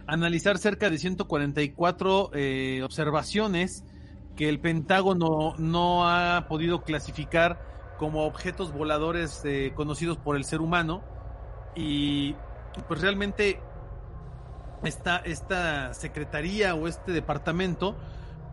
analizar 0.06 0.58
cerca 0.58 0.90
de 0.90 0.98
144 0.98 2.32
eh, 2.34 2.82
observaciones 2.84 3.86
que 4.36 4.50
el 4.50 4.60
Pentágono 4.60 5.54
no 5.58 6.10
ha 6.10 6.48
podido 6.48 6.82
clasificar 6.82 7.60
como 7.98 8.26
objetos 8.26 8.74
voladores 8.74 9.42
eh, 9.46 9.72
conocidos 9.76 10.18
por 10.18 10.36
el 10.36 10.44
ser 10.44 10.62
humano 10.62 11.04
y 11.76 12.36
pues 12.88 13.02
realmente 13.02 13.60
esta, 14.84 15.18
esta 15.18 15.94
secretaría 15.94 16.76
o 16.76 16.88
este 16.88 17.12
departamento 17.12 17.96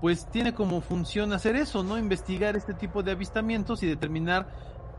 pues 0.01 0.27
tiene 0.31 0.55
como 0.55 0.81
función 0.81 1.33
hacer 1.33 1.57
eso, 1.57 1.83
¿no? 1.83 1.99
Investigar 1.99 2.57
este 2.57 2.73
tipo 2.73 3.03
de 3.03 3.12
avistamientos 3.12 3.83
y 3.83 3.87
determinar 3.87 4.49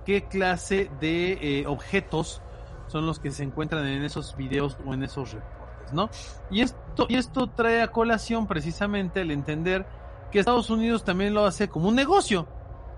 qué 0.05 0.26
clase 0.26 0.91
de 0.99 1.34
eh, 1.41 1.67
objetos 1.67 2.41
son 2.88 3.05
los 3.05 3.19
que 3.19 3.32
se 3.32 3.43
encuentran 3.43 3.86
en 3.88 4.03
esos 4.03 4.36
videos 4.36 4.78
o 4.86 4.93
en 4.93 5.03
esos 5.03 5.34
reportes, 5.34 5.93
¿no? 5.93 6.09
Y 6.51 6.61
esto, 6.61 7.07
y 7.09 7.15
esto 7.15 7.47
trae 7.47 7.82
a 7.82 7.88
colación 7.88 8.45
precisamente 8.45 9.22
el 9.22 9.32
entender 9.32 9.88
que 10.32 10.39
Estados 10.39 10.69
Unidos 10.69 11.03
también 11.03 11.34
lo 11.34 11.45
hace 11.45 11.67
como 11.67 11.89
un 11.89 11.95
negocio. 11.95 12.47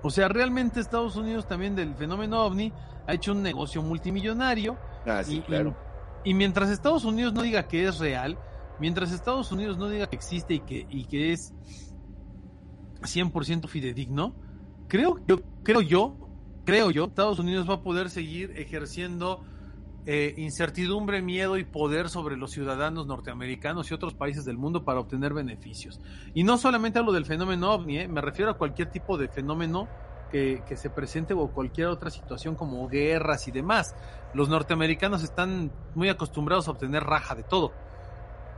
O 0.02 0.10
sea, 0.10 0.28
realmente 0.28 0.82
Estados 0.82 1.16
Unidos 1.16 1.48
también 1.48 1.76
del 1.76 1.96
fenómeno 1.96 2.44
ovni 2.44 2.74
ha 3.08 3.14
hecho 3.14 3.32
un 3.32 3.42
negocio 3.42 3.82
multimillonario 3.82 4.78
Ah, 5.06 5.24
sí, 5.24 5.38
y, 5.38 5.42
claro. 5.42 5.76
Y, 6.24 6.34
mientras 6.34 6.70
Estados 6.70 7.06
Unidos 7.06 7.34
no 7.34 7.42
diga 7.42 7.68
que 7.68 7.88
es 7.88 8.00
real, 8.00 8.38
mientras 8.80 9.12
Estados 9.12 9.52
Unidos 9.52 9.78
no 9.78 9.90
diga 9.90 10.08
que 10.08 10.16
existe 10.16 10.56
y 10.56 10.60
que, 10.60 10.88
y 10.90 11.06
que 11.06 11.34
es 11.34 11.54
100% 13.02 13.68
fidedigno, 13.68 14.36
creo, 14.88 15.20
yo, 15.28 15.42
creo 15.64 15.82
yo, 15.82 16.16
creo 16.66 16.92
yo, 16.92 17.06
Estados 17.06 17.40
Unidos 17.40 17.70
va 17.70 17.76
a 17.76 17.82
poder 17.82 18.10
seguir 18.10 18.52
ejerciendo 18.56 19.44
eh, 20.06 20.34
incertidumbre, 20.38 21.22
miedo 21.22 21.58
y 21.58 21.64
poder 21.64 22.10
sobre 22.10 22.36
los 22.36 22.52
ciudadanos 22.52 23.08
norteamericanos 23.08 23.90
y 23.90 23.94
otros 23.94 24.14
países 24.14 24.44
del 24.44 24.58
mundo 24.58 24.84
para 24.84 25.00
obtener 25.00 25.34
beneficios. 25.34 26.02
Y 26.34 26.44
no 26.44 26.58
solamente 26.58 27.00
hablo 27.00 27.14
del 27.14 27.26
fenómeno 27.26 27.72
ovni, 27.72 28.00
eh, 28.00 28.08
me 28.10 28.20
refiero 28.20 28.52
a 28.52 28.58
cualquier 28.58 28.92
tipo 28.92 29.18
de 29.18 29.30
fenómeno 29.30 29.88
que, 30.34 30.64
que 30.68 30.76
se 30.76 30.90
presente 30.90 31.36
o 31.36 31.48
cualquier 31.50 31.88
otra 31.90 32.10
situación 32.10 32.56
como 32.56 32.88
guerras 32.90 33.48
y 33.48 33.52
demás. 33.52 33.96
Los 34.34 34.50
norteamericanos 34.50 35.24
están 35.24 35.72
muy 35.94 36.10
acostumbrados 36.10 36.68
a 36.68 36.72
obtener 36.72 37.04
raja 37.04 37.36
de 37.36 37.44
todo. 37.44 37.72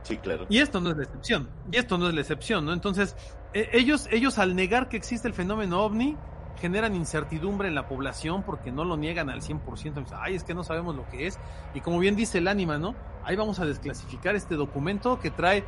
Sí, 0.02 0.16
claro. 0.16 0.46
Y 0.48 0.60
esto 0.60 0.80
no 0.80 0.90
es 0.90 0.96
la 0.96 1.02
excepción. 1.02 1.50
Y 1.70 1.76
esto 1.76 1.98
no 1.98 2.08
es 2.08 2.14
la 2.14 2.20
excepción, 2.22 2.64
¿no? 2.64 2.72
Entonces, 2.72 3.14
eh, 3.52 3.68
ellos, 3.74 4.08
ellos 4.10 4.38
al 4.38 4.56
negar 4.56 4.88
que 4.88 4.96
existe 4.96 5.28
el 5.28 5.34
fenómeno 5.34 5.82
ovni, 5.82 6.16
generan 6.58 6.94
incertidumbre 6.94 7.68
en 7.68 7.74
la 7.74 7.86
población 7.86 8.42
porque 8.42 8.72
no 8.72 8.84
lo 8.84 8.96
niegan 8.96 9.28
al 9.28 9.42
100%. 9.42 10.06
Ay, 10.14 10.34
es 10.34 10.44
que 10.44 10.54
no 10.54 10.64
sabemos 10.64 10.96
lo 10.96 11.06
que 11.10 11.26
es. 11.26 11.38
Y 11.74 11.82
como 11.82 11.98
bien 11.98 12.16
dice 12.16 12.38
el 12.38 12.48
ánima, 12.48 12.78
¿no? 12.78 12.94
Ahí 13.22 13.36
vamos 13.36 13.58
a 13.58 13.66
desclasificar 13.66 14.34
este 14.34 14.54
documento 14.54 15.20
que 15.20 15.30
trae 15.30 15.64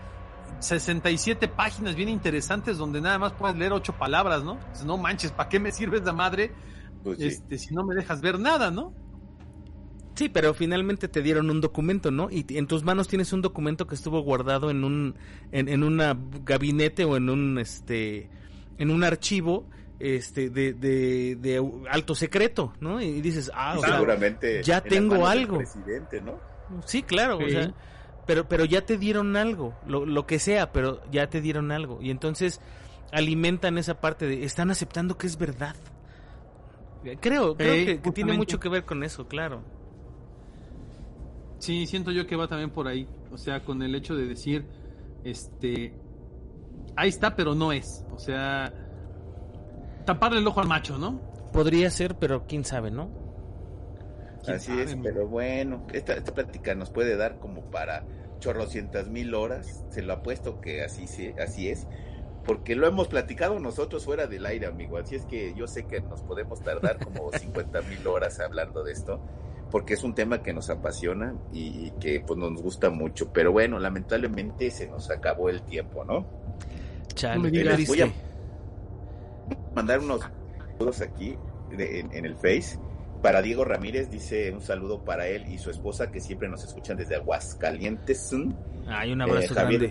67 0.60 1.48
páginas 1.48 1.94
bien 1.94 2.08
interesantes 2.08 2.78
donde 2.78 3.00
nada 3.00 3.18
más 3.18 3.32
puedes 3.32 3.56
leer 3.56 3.72
ocho 3.72 3.92
palabras, 3.92 4.42
¿no? 4.42 4.58
no 4.84 4.96
manches, 4.96 5.30
¿para 5.32 5.48
qué 5.48 5.60
me 5.60 5.72
sirves 5.72 6.02
la 6.04 6.12
madre 6.12 6.52
pues 7.02 7.20
este, 7.20 7.58
si 7.58 7.74
no 7.74 7.84
me 7.84 7.94
dejas 7.94 8.20
ver 8.20 8.38
nada, 8.38 8.70
¿no? 8.70 8.92
Sí, 10.14 10.28
pero 10.28 10.52
finalmente 10.52 11.06
te 11.06 11.22
dieron 11.22 11.48
un 11.48 11.60
documento, 11.60 12.10
¿no? 12.10 12.28
Y 12.28 12.44
en 12.56 12.66
tus 12.66 12.82
manos 12.82 13.06
tienes 13.06 13.32
un 13.32 13.40
documento 13.40 13.86
que 13.86 13.94
estuvo 13.94 14.20
guardado 14.20 14.68
en 14.68 14.82
un 14.82 15.14
en, 15.52 15.68
en 15.68 15.84
una 15.84 16.18
gabinete 16.44 17.04
o 17.04 17.16
en 17.16 17.30
un 17.30 17.58
este 17.58 18.28
en 18.78 18.90
un 18.90 19.04
archivo 19.04 19.68
este 20.00 20.50
de, 20.50 20.72
de, 20.72 21.72
alto 21.88 22.14
secreto, 22.14 22.72
¿no? 22.80 23.00
Y 23.00 23.20
dices, 23.20 23.50
ah, 23.54 23.76
seguramente 23.80 24.62
ya 24.62 24.80
tengo 24.80 25.26
algo. 25.26 25.58
Presidente, 25.58 26.20
¿no? 26.20 26.38
Sí, 26.84 27.02
claro, 27.02 27.38
o 27.38 27.48
sea, 27.48 27.72
pero 28.28 28.46
pero 28.46 28.66
ya 28.66 28.84
te 28.84 28.98
dieron 28.98 29.36
algo, 29.36 29.74
lo, 29.86 30.04
lo 30.04 30.26
que 30.26 30.38
sea, 30.38 30.70
pero 30.70 31.00
ya 31.10 31.30
te 31.30 31.40
dieron 31.40 31.72
algo 31.72 31.98
y 32.02 32.10
entonces 32.10 32.60
alimentan 33.10 33.78
esa 33.78 34.02
parte 34.02 34.26
de 34.26 34.44
están 34.44 34.70
aceptando 34.70 35.16
que 35.16 35.26
es 35.26 35.38
verdad. 35.38 35.74
Creo, 37.20 37.56
creo 37.56 38.02
que 38.02 38.12
tiene 38.12 38.34
mucho 38.34 38.60
que 38.60 38.68
ver 38.68 38.84
con 38.84 39.02
eso, 39.02 39.26
claro. 39.28 39.62
Sí, 41.58 41.86
siento 41.86 42.10
yo 42.10 42.26
que 42.26 42.36
va 42.36 42.48
también 42.48 42.68
por 42.68 42.86
ahí. 42.86 43.08
O 43.32 43.38
sea, 43.38 43.64
con 43.64 43.82
el 43.82 43.94
hecho 43.94 44.14
de 44.14 44.26
decir, 44.26 44.66
este, 45.24 45.94
ahí 46.96 47.08
está, 47.08 47.34
pero 47.34 47.54
no 47.54 47.72
es. 47.72 48.04
O 48.12 48.18
sea, 48.18 48.74
taparle 50.04 50.40
el 50.40 50.46
ojo 50.46 50.60
al 50.60 50.68
macho, 50.68 50.98
¿no? 50.98 51.18
Podría 51.50 51.90
ser, 51.90 52.16
pero 52.18 52.46
quién 52.46 52.62
sabe, 52.62 52.90
¿no? 52.90 53.27
Así 54.46 54.78
es, 54.78 54.96
pero 55.02 55.26
bueno, 55.26 55.86
esta, 55.92 56.14
esta 56.14 56.32
plática 56.32 56.74
nos 56.74 56.90
puede 56.90 57.16
dar 57.16 57.38
como 57.38 57.70
para 57.70 58.04
chorrocientas 58.38 59.08
mil 59.08 59.34
horas. 59.34 59.84
Se 59.90 60.02
lo 60.02 60.12
apuesto 60.14 60.60
que 60.60 60.82
así, 60.82 61.34
así 61.38 61.68
es 61.68 61.86
porque 62.44 62.74
lo 62.74 62.86
hemos 62.86 63.08
platicado 63.08 63.60
nosotros 63.60 64.06
fuera 64.06 64.26
del 64.26 64.46
aire, 64.46 64.66
amigo. 64.66 64.96
Así 64.96 65.16
es 65.16 65.26
que 65.26 65.52
yo 65.54 65.66
sé 65.66 65.84
que 65.84 66.00
nos 66.00 66.22
podemos 66.22 66.62
tardar 66.62 66.98
como 66.98 67.30
50 67.38 67.82
mil 67.82 68.06
horas 68.06 68.40
hablando 68.40 68.82
de 68.82 68.92
esto 68.92 69.20
porque 69.70 69.94
es 69.94 70.02
un 70.02 70.14
tema 70.14 70.42
que 70.42 70.52
nos 70.52 70.70
apasiona 70.70 71.34
y, 71.52 71.90
que 72.00 72.20
pues 72.20 72.38
nos 72.38 72.62
gusta 72.62 72.90
mucho. 72.90 73.32
Pero 73.32 73.52
bueno, 73.52 73.78
lamentablemente 73.78 74.70
se 74.70 74.88
nos 74.88 75.10
acabó 75.10 75.50
el 75.50 75.62
tiempo, 75.62 76.04
¿no? 76.04 76.26
Chale, 77.14 77.50
Les 77.50 77.86
voy 77.86 78.02
a 78.02 78.12
mandar 79.74 80.00
unos 80.00 80.22
saludos 80.72 81.00
aquí 81.02 81.36
en, 81.70 82.24
el 82.24 82.34
Face. 82.36 82.78
Para 83.22 83.42
Diego 83.42 83.64
Ramírez 83.64 84.10
dice 84.10 84.52
un 84.52 84.60
saludo 84.60 85.04
para 85.04 85.26
él 85.26 85.50
y 85.52 85.58
su 85.58 85.70
esposa 85.70 86.12
que 86.12 86.20
siempre 86.20 86.48
nos 86.48 86.64
escuchan 86.64 86.96
desde 86.96 87.16
Aguascalientes. 87.16 88.30
Hay 88.86 89.12
un 89.12 89.22
abrazo 89.22 89.52
eh, 89.52 89.56
Javier 89.56 89.90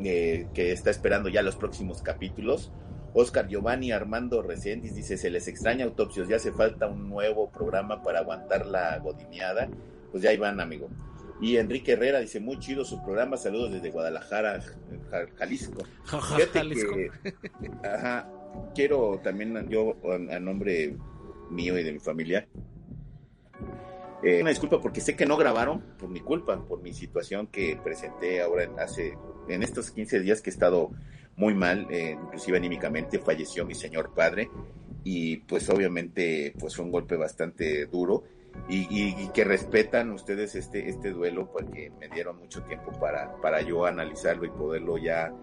eh, 0.00 0.46
que 0.52 0.72
está 0.72 0.90
esperando 0.90 1.28
ya 1.28 1.42
los 1.42 1.56
próximos 1.56 2.02
capítulos. 2.02 2.72
Oscar 3.14 3.46
Giovanni 3.46 3.92
Armando 3.92 4.42
Reséndiz 4.42 4.94
dice, 4.94 5.16
se 5.16 5.30
les 5.30 5.46
extraña 5.46 5.84
autopsios, 5.84 6.28
ya 6.28 6.36
hace 6.36 6.52
falta 6.52 6.88
un 6.88 7.08
nuevo 7.08 7.50
programa 7.50 8.02
para 8.02 8.18
aguantar 8.18 8.66
la 8.66 8.98
godineada. 8.98 9.68
Pues 10.10 10.22
ya 10.22 10.32
iban, 10.32 10.60
amigo. 10.60 10.90
Y 11.40 11.56
Enrique 11.56 11.92
Herrera 11.92 12.20
dice, 12.20 12.40
muy 12.40 12.58
chido 12.58 12.84
su 12.84 13.02
programa, 13.02 13.36
saludos 13.36 13.72
desde 13.72 13.90
Guadalajara, 13.90 14.60
Jalisco. 15.36 15.84
Jalisco. 16.52 16.96
ajá, 17.82 18.28
quiero 18.74 19.20
también 19.22 19.68
yo, 19.68 19.96
a, 20.30 20.38
nombre 20.38 20.96
mío 21.54 21.78
y 21.78 21.82
de 21.82 21.92
mi 21.92 22.00
familia, 22.00 22.46
eh, 24.22 24.40
una 24.40 24.50
disculpa 24.50 24.80
porque 24.80 25.02
sé 25.02 25.16
que 25.16 25.26
no 25.26 25.36
grabaron 25.36 25.80
por 25.98 26.08
mi 26.08 26.20
culpa, 26.20 26.58
por 26.66 26.80
mi 26.80 26.94
situación 26.94 27.46
que 27.46 27.78
presenté 27.82 28.40
ahora 28.40 28.64
en, 28.64 28.78
hace, 28.78 29.18
en 29.48 29.62
estos 29.62 29.90
15 29.90 30.20
días 30.20 30.40
que 30.40 30.48
he 30.48 30.52
estado 30.52 30.90
muy 31.36 31.54
mal, 31.54 31.86
eh, 31.90 32.16
inclusive 32.22 32.56
anímicamente 32.56 33.18
falleció 33.18 33.66
mi 33.66 33.74
señor 33.74 34.14
padre 34.14 34.50
y 35.02 35.38
pues 35.38 35.68
obviamente 35.68 36.54
pues 36.58 36.74
fue 36.74 36.86
un 36.86 36.90
golpe 36.90 37.16
bastante 37.16 37.84
duro 37.84 38.24
y, 38.68 39.28
que 39.28 39.44
respetan 39.44 40.12
ustedes 40.12 40.54
este, 40.54 40.88
este 40.88 41.10
duelo 41.10 41.50
porque 41.52 41.92
me 42.00 42.08
dieron 42.08 42.38
mucho 42.38 42.62
tiempo 42.62 42.92
para, 42.92 43.36
para 43.42 43.60
yo 43.60 43.84
analizarlo 43.84 44.46
y 44.46 44.50
poderlo 44.50 44.96
ya 44.96 45.34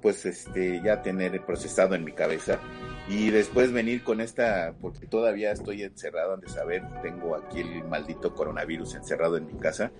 pues 0.00 0.24
este 0.24 0.80
ya 0.82 1.02
tener 1.02 1.44
procesado 1.44 1.94
en 1.94 2.04
mi 2.04 2.12
cabeza 2.12 2.60
y 3.08 3.30
después 3.30 3.72
venir 3.72 4.02
con 4.02 4.20
esta 4.20 4.74
porque 4.80 5.06
todavía 5.06 5.52
estoy 5.52 5.82
encerrado 5.82 6.34
han 6.34 6.40
de 6.40 6.48
saber 6.48 6.82
tengo 7.02 7.36
aquí 7.36 7.60
el 7.60 7.84
maldito 7.84 8.34
coronavirus 8.34 8.96
encerrado 8.96 9.36
en 9.36 9.46
mi 9.46 9.54
casa 9.54 9.92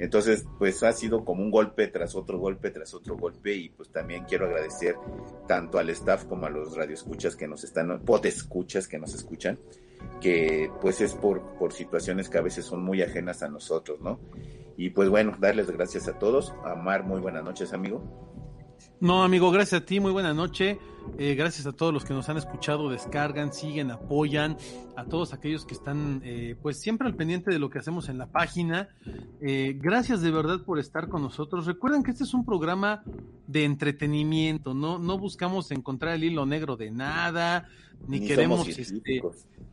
entonces, 0.00 0.46
pues 0.58 0.82
ha 0.82 0.92
sido 0.94 1.26
como 1.26 1.42
un 1.42 1.50
golpe 1.50 1.86
tras 1.88 2.14
otro 2.14 2.38
golpe 2.38 2.70
tras 2.70 2.94
otro 2.94 3.18
golpe 3.18 3.54
y 3.54 3.68
pues 3.68 3.90
también 3.90 4.24
quiero 4.24 4.46
agradecer 4.46 4.96
tanto 5.46 5.78
al 5.78 5.90
staff 5.90 6.24
como 6.24 6.46
a 6.46 6.50
los 6.50 6.74
radioescuchas 6.74 7.36
que 7.36 7.46
nos 7.46 7.64
están, 7.64 8.02
escuchas 8.24 8.88
que 8.88 8.98
nos 8.98 9.12
escuchan, 9.12 9.58
que 10.22 10.72
pues 10.80 11.02
es 11.02 11.12
por, 11.12 11.42
por 11.58 11.74
situaciones 11.74 12.30
que 12.30 12.38
a 12.38 12.40
veces 12.40 12.64
son 12.64 12.82
muy 12.82 13.02
ajenas 13.02 13.42
a 13.42 13.48
nosotros, 13.48 14.00
¿no? 14.00 14.18
Y 14.78 14.88
pues 14.88 15.10
bueno, 15.10 15.36
darles 15.38 15.70
gracias 15.70 16.08
a 16.08 16.18
todos. 16.18 16.54
Amar, 16.64 17.04
muy 17.04 17.20
buenas 17.20 17.44
noches, 17.44 17.74
amigo. 17.74 18.02
No, 19.00 19.22
amigo, 19.22 19.50
gracias 19.50 19.82
a 19.82 19.84
ti, 19.84 20.00
muy 20.00 20.12
buena 20.12 20.32
noche. 20.32 20.78
Eh, 21.18 21.34
gracias 21.34 21.66
a 21.66 21.72
todos 21.72 21.92
los 21.92 22.04
que 22.04 22.14
nos 22.14 22.28
han 22.28 22.36
escuchado, 22.36 22.88
descargan, 22.88 23.52
siguen, 23.52 23.90
apoyan, 23.90 24.56
a 24.96 25.04
todos 25.04 25.32
aquellos 25.34 25.66
que 25.66 25.74
están 25.74 26.22
eh, 26.24 26.56
pues 26.62 26.80
siempre 26.80 27.06
al 27.06 27.14
pendiente 27.14 27.50
de 27.50 27.58
lo 27.58 27.68
que 27.70 27.78
hacemos 27.78 28.08
en 28.08 28.18
la 28.18 28.26
página. 28.26 28.88
Eh, 29.40 29.76
gracias 29.78 30.22
de 30.22 30.30
verdad 30.30 30.62
por 30.64 30.78
estar 30.78 31.08
con 31.08 31.22
nosotros. 31.22 31.66
Recuerden 31.66 32.02
que 32.02 32.10
este 32.10 32.24
es 32.24 32.34
un 32.34 32.44
programa 32.44 33.02
de 33.46 33.64
entretenimiento, 33.64 34.74
no, 34.74 34.98
no 34.98 35.18
buscamos 35.18 35.70
encontrar 35.70 36.14
el 36.14 36.24
hilo 36.24 36.46
negro 36.46 36.76
de 36.76 36.90
nada, 36.90 37.68
ni, 38.06 38.20
queremos, 38.26 38.66
este, 38.68 39.22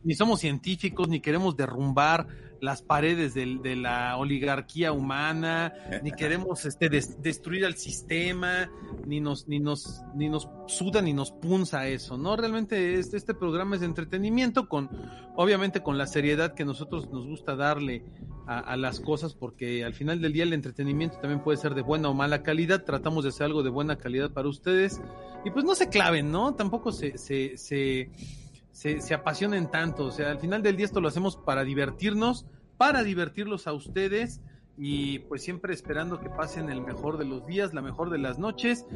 ni 0.04 0.14
somos 0.14 0.40
científicos, 0.40 1.08
ni 1.08 1.20
queremos 1.20 1.56
derrumbar 1.56 2.26
las 2.60 2.82
paredes 2.82 3.34
de, 3.34 3.76
la 3.76 4.16
oligarquía 4.16 4.92
humana, 4.92 5.72
ni 6.02 6.10
queremos 6.18 6.64
este, 6.64 6.88
destruir 6.88 7.64
al 7.64 7.76
sistema, 7.76 8.70
ni 9.06 9.20
nos, 9.20 9.48
ni 9.48 9.58
nos, 9.60 10.02
ni 10.14 10.28
nos 10.28 10.48
suda 10.66 11.02
ni 11.02 11.12
nos 11.12 11.32
punza 11.32 11.86
eso, 11.88 12.16
¿no? 12.16 12.36
Realmente 12.36 12.94
este, 12.94 13.16
este 13.16 13.34
programa 13.34 13.74
es 13.74 13.80
de 13.80 13.86
entretenimiento 13.86 14.68
con, 14.68 14.90
obviamente 15.36 15.82
con 15.82 15.98
la 15.98 16.06
seriedad 16.06 16.54
que 16.54 16.64
nosotros 16.64 17.10
nos 17.10 17.26
gusta 17.26 17.56
darle 17.56 18.04
a, 18.48 18.78
las 18.78 18.98
cosas, 19.00 19.34
porque 19.34 19.84
al 19.84 19.92
final 19.92 20.22
del 20.22 20.32
día 20.32 20.44
el 20.44 20.54
entretenimiento 20.54 21.18
también 21.18 21.42
puede 21.42 21.58
ser 21.58 21.74
de 21.74 21.82
buena 21.82 22.08
o 22.08 22.14
mala 22.14 22.42
calidad, 22.42 22.82
tratamos 22.82 23.24
de 23.24 23.28
hacer 23.28 23.44
algo 23.44 23.62
de 23.62 23.68
buena 23.68 23.96
calidad 23.96 24.30
para 24.30 24.48
ustedes, 24.48 25.02
y 25.44 25.50
pues 25.50 25.66
no 25.66 25.74
se 25.74 25.90
claven, 25.90 26.32
¿no? 26.32 26.54
Tampoco 26.54 26.90
se, 26.90 27.18
se, 27.18 27.58
se 27.58 28.10
se, 28.78 29.00
se 29.00 29.12
apasionen 29.12 29.68
tanto. 29.72 30.04
O 30.04 30.10
sea, 30.12 30.30
al 30.30 30.38
final 30.38 30.62
del 30.62 30.76
día 30.76 30.86
esto 30.86 31.00
lo 31.00 31.08
hacemos 31.08 31.36
para 31.36 31.64
divertirnos, 31.64 32.46
para 32.76 33.02
divertirlos 33.02 33.66
a 33.66 33.72
ustedes 33.72 34.40
y 34.76 35.18
pues 35.18 35.42
siempre 35.42 35.74
esperando 35.74 36.20
que 36.20 36.30
pasen 36.30 36.70
el 36.70 36.80
mejor 36.80 37.18
de 37.18 37.24
los 37.24 37.44
días, 37.44 37.74
la 37.74 37.82
mejor 37.82 38.10
de 38.10 38.18
las 38.18 38.38
noches 38.38 38.86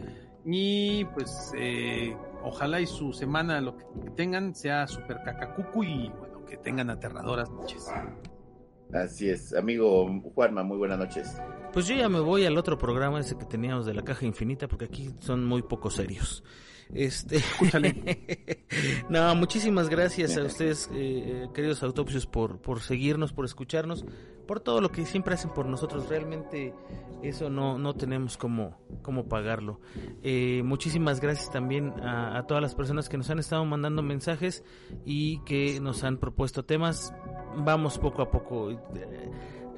y 0.44 1.04
pues 1.06 1.52
eh, 1.58 2.16
ojalá 2.44 2.80
y 2.80 2.86
su 2.86 3.12
semana 3.12 3.60
lo 3.60 3.76
que 3.76 3.84
tengan 4.14 4.54
sea 4.54 4.86
super 4.86 5.20
cacacucu 5.24 5.82
y 5.82 6.08
bueno, 6.10 6.46
que 6.46 6.56
tengan 6.58 6.88
aterradoras 6.88 7.50
noches. 7.50 7.90
Así 8.92 9.30
es, 9.30 9.52
amigo 9.52 10.06
Juanma, 10.32 10.62
muy 10.62 10.76
buenas 10.76 11.00
noches. 11.00 11.36
Pues 11.72 11.88
yo 11.88 11.96
ya 11.96 12.08
me 12.08 12.20
voy 12.20 12.46
al 12.46 12.56
otro 12.56 12.78
programa 12.78 13.18
ese 13.18 13.36
que 13.36 13.46
teníamos 13.46 13.84
de 13.84 13.94
la 13.94 14.02
caja 14.02 14.26
infinita 14.26 14.68
porque 14.68 14.84
aquí 14.84 15.10
son 15.18 15.44
muy 15.44 15.62
poco 15.62 15.90
serios. 15.90 16.44
Este, 16.94 17.42
no, 19.08 19.34
muchísimas 19.34 19.88
gracias 19.88 20.36
a 20.36 20.42
ustedes, 20.42 20.90
eh, 20.92 21.48
queridos 21.54 21.82
autopsios, 21.82 22.26
por, 22.26 22.58
por 22.58 22.80
seguirnos, 22.80 23.32
por 23.32 23.44
escucharnos, 23.44 24.04
por 24.46 24.60
todo 24.60 24.80
lo 24.80 24.90
que 24.90 25.06
siempre 25.06 25.34
hacen 25.34 25.50
por 25.50 25.66
nosotros. 25.66 26.08
Realmente 26.08 26.74
eso 27.22 27.48
no, 27.48 27.78
no 27.78 27.94
tenemos 27.94 28.36
cómo, 28.36 28.78
cómo 29.02 29.26
pagarlo. 29.26 29.80
Eh, 30.22 30.62
muchísimas 30.64 31.20
gracias 31.20 31.50
también 31.50 31.92
a, 32.02 32.44
todas 32.46 32.62
las 32.62 32.74
personas 32.74 33.08
que 33.08 33.16
nos 33.16 33.30
han 33.30 33.38
estado 33.38 33.64
mandando 33.64 34.02
mensajes 34.02 34.64
y 35.04 35.38
que 35.44 35.80
nos 35.80 36.04
han 36.04 36.18
propuesto 36.18 36.64
temas. 36.64 37.14
Vamos 37.56 37.98
poco 37.98 38.22
a 38.22 38.30
poco. 38.30 38.70
Eh, 38.70 38.78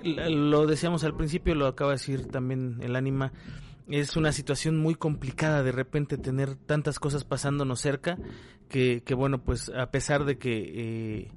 lo 0.02 0.66
decíamos 0.66 1.04
al 1.04 1.16
principio, 1.16 1.54
lo 1.54 1.66
acaba 1.66 1.92
de 1.92 1.96
decir 1.96 2.26
también 2.26 2.78
el 2.80 2.96
ánima 2.96 3.32
es 3.88 4.16
una 4.16 4.32
situación 4.32 4.78
muy 4.78 4.94
complicada 4.94 5.62
de 5.62 5.72
repente 5.72 6.16
tener 6.16 6.54
tantas 6.54 6.98
cosas 6.98 7.24
pasándonos 7.24 7.80
cerca 7.80 8.18
que, 8.68 9.02
que 9.04 9.14
bueno, 9.14 9.42
pues 9.42 9.68
a 9.68 9.90
pesar 9.90 10.24
de 10.24 10.38
que 10.38 10.72
eh, 10.74 11.28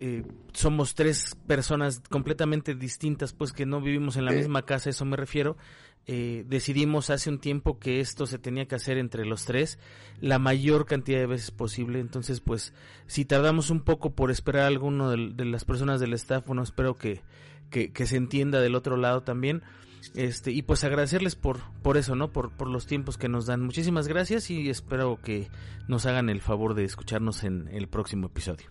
eh, 0.00 0.24
somos 0.52 0.94
tres 0.94 1.36
personas 1.46 2.02
completamente 2.10 2.74
distintas, 2.74 3.32
pues 3.32 3.52
que 3.52 3.66
no 3.66 3.80
vivimos 3.80 4.16
en 4.16 4.24
la 4.24 4.32
misma 4.32 4.62
casa, 4.62 4.90
eso 4.90 5.04
me 5.04 5.16
refiero, 5.16 5.56
eh, 6.06 6.44
decidimos 6.46 7.08
hace 7.08 7.30
un 7.30 7.38
tiempo 7.38 7.78
que 7.78 8.00
esto 8.00 8.26
se 8.26 8.38
tenía 8.38 8.66
que 8.66 8.74
hacer 8.74 8.98
entre 8.98 9.24
los 9.24 9.46
tres 9.46 9.78
la 10.20 10.38
mayor 10.38 10.84
cantidad 10.84 11.18
de 11.18 11.26
veces 11.26 11.50
posible. 11.50 12.00
Entonces, 12.00 12.40
pues, 12.40 12.74
si 13.06 13.24
tardamos 13.24 13.70
un 13.70 13.80
poco 13.80 14.14
por 14.14 14.30
esperar 14.30 14.64
a 14.64 14.66
alguno 14.66 15.10
de, 15.10 15.44
las 15.44 15.64
personas 15.64 16.00
del 16.00 16.12
staff, 16.12 16.46
bueno, 16.46 16.62
espero 16.62 16.94
que, 16.96 17.22
que, 17.70 18.06
se 18.06 18.16
entienda 18.16 18.60
del 18.60 18.74
otro 18.74 18.96
lado 18.96 19.22
también. 19.22 19.62
Este, 20.14 20.50
y 20.50 20.62
pues 20.62 20.84
agradecerles 20.84 21.36
por, 21.36 21.60
por 21.82 21.96
eso, 21.96 22.14
¿no? 22.14 22.32
Por, 22.32 22.50
por 22.52 22.68
los 22.68 22.86
tiempos 22.86 23.18
que 23.18 23.28
nos 23.28 23.46
dan. 23.46 23.62
Muchísimas 23.62 24.08
gracias 24.08 24.50
y 24.50 24.68
espero 24.68 25.18
que 25.22 25.48
nos 25.88 26.06
hagan 26.06 26.28
el 26.28 26.40
favor 26.40 26.74
de 26.74 26.84
escucharnos 26.84 27.44
en 27.44 27.68
el 27.68 27.88
próximo 27.88 28.26
episodio. 28.26 28.70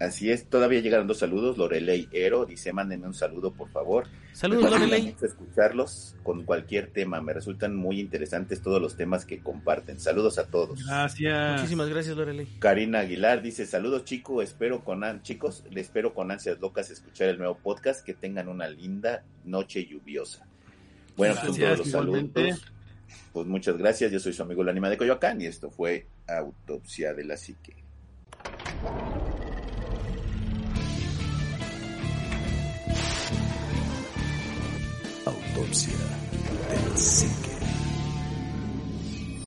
Así 0.00 0.30
es, 0.30 0.46
todavía 0.46 0.80
llegaron 0.80 1.06
dos 1.06 1.18
saludos. 1.18 1.56
Lorelei 1.56 2.08
Ero 2.12 2.46
dice: 2.46 2.72
mándenme 2.72 3.06
un 3.06 3.14
saludo, 3.14 3.52
por 3.52 3.70
favor. 3.70 4.08
Saludos, 4.32 4.68
Lorelei. 4.68 5.14
Escucharlos 5.22 6.16
con 6.24 6.42
cualquier 6.42 6.88
tema. 6.88 7.20
Me 7.20 7.32
resultan 7.32 7.76
muy 7.76 8.00
interesantes 8.00 8.60
todos 8.60 8.82
los 8.82 8.96
temas 8.96 9.24
que 9.24 9.38
comparten. 9.38 10.00
Saludos 10.00 10.38
a 10.38 10.48
todos. 10.48 10.84
Gracias. 10.84 11.52
Muchísimas 11.52 11.88
gracias, 11.88 12.16
Lorelei. 12.16 12.48
Karina 12.58 13.00
Aguilar 13.00 13.40
dice: 13.40 13.66
Saludos, 13.66 14.04
chicos. 14.04 14.42
Espero 14.42 14.82
con 14.82 15.04
an 15.04 15.22
chicos, 15.22 15.62
le 15.70 15.80
espero 15.80 16.12
con 16.12 16.32
ansias 16.32 16.58
locas 16.58 16.90
escuchar 16.90 17.28
el 17.28 17.38
nuevo 17.38 17.56
podcast. 17.56 18.04
Que 18.04 18.14
tengan 18.14 18.48
una 18.48 18.66
linda 18.66 19.22
noche 19.44 19.86
lluviosa. 19.86 20.44
Bueno, 21.16 21.36
con 21.40 21.56
todos 21.56 21.78
los 21.78 21.90
saludos. 21.90 22.30
Pues 23.32 23.46
muchas 23.46 23.78
gracias. 23.78 24.10
Yo 24.10 24.18
soy 24.18 24.32
su 24.32 24.42
amigo 24.42 24.62
el 24.62 24.70
anima 24.70 24.90
de 24.90 24.96
Coyoacán 24.96 25.40
y 25.40 25.46
esto 25.46 25.70
fue 25.70 26.08
Autopsia 26.26 27.14
de 27.14 27.24
la 27.24 27.36
Psique. 27.36 27.76
Autopsia 35.54 35.94
del 36.68 36.92
Psique. 36.94 37.63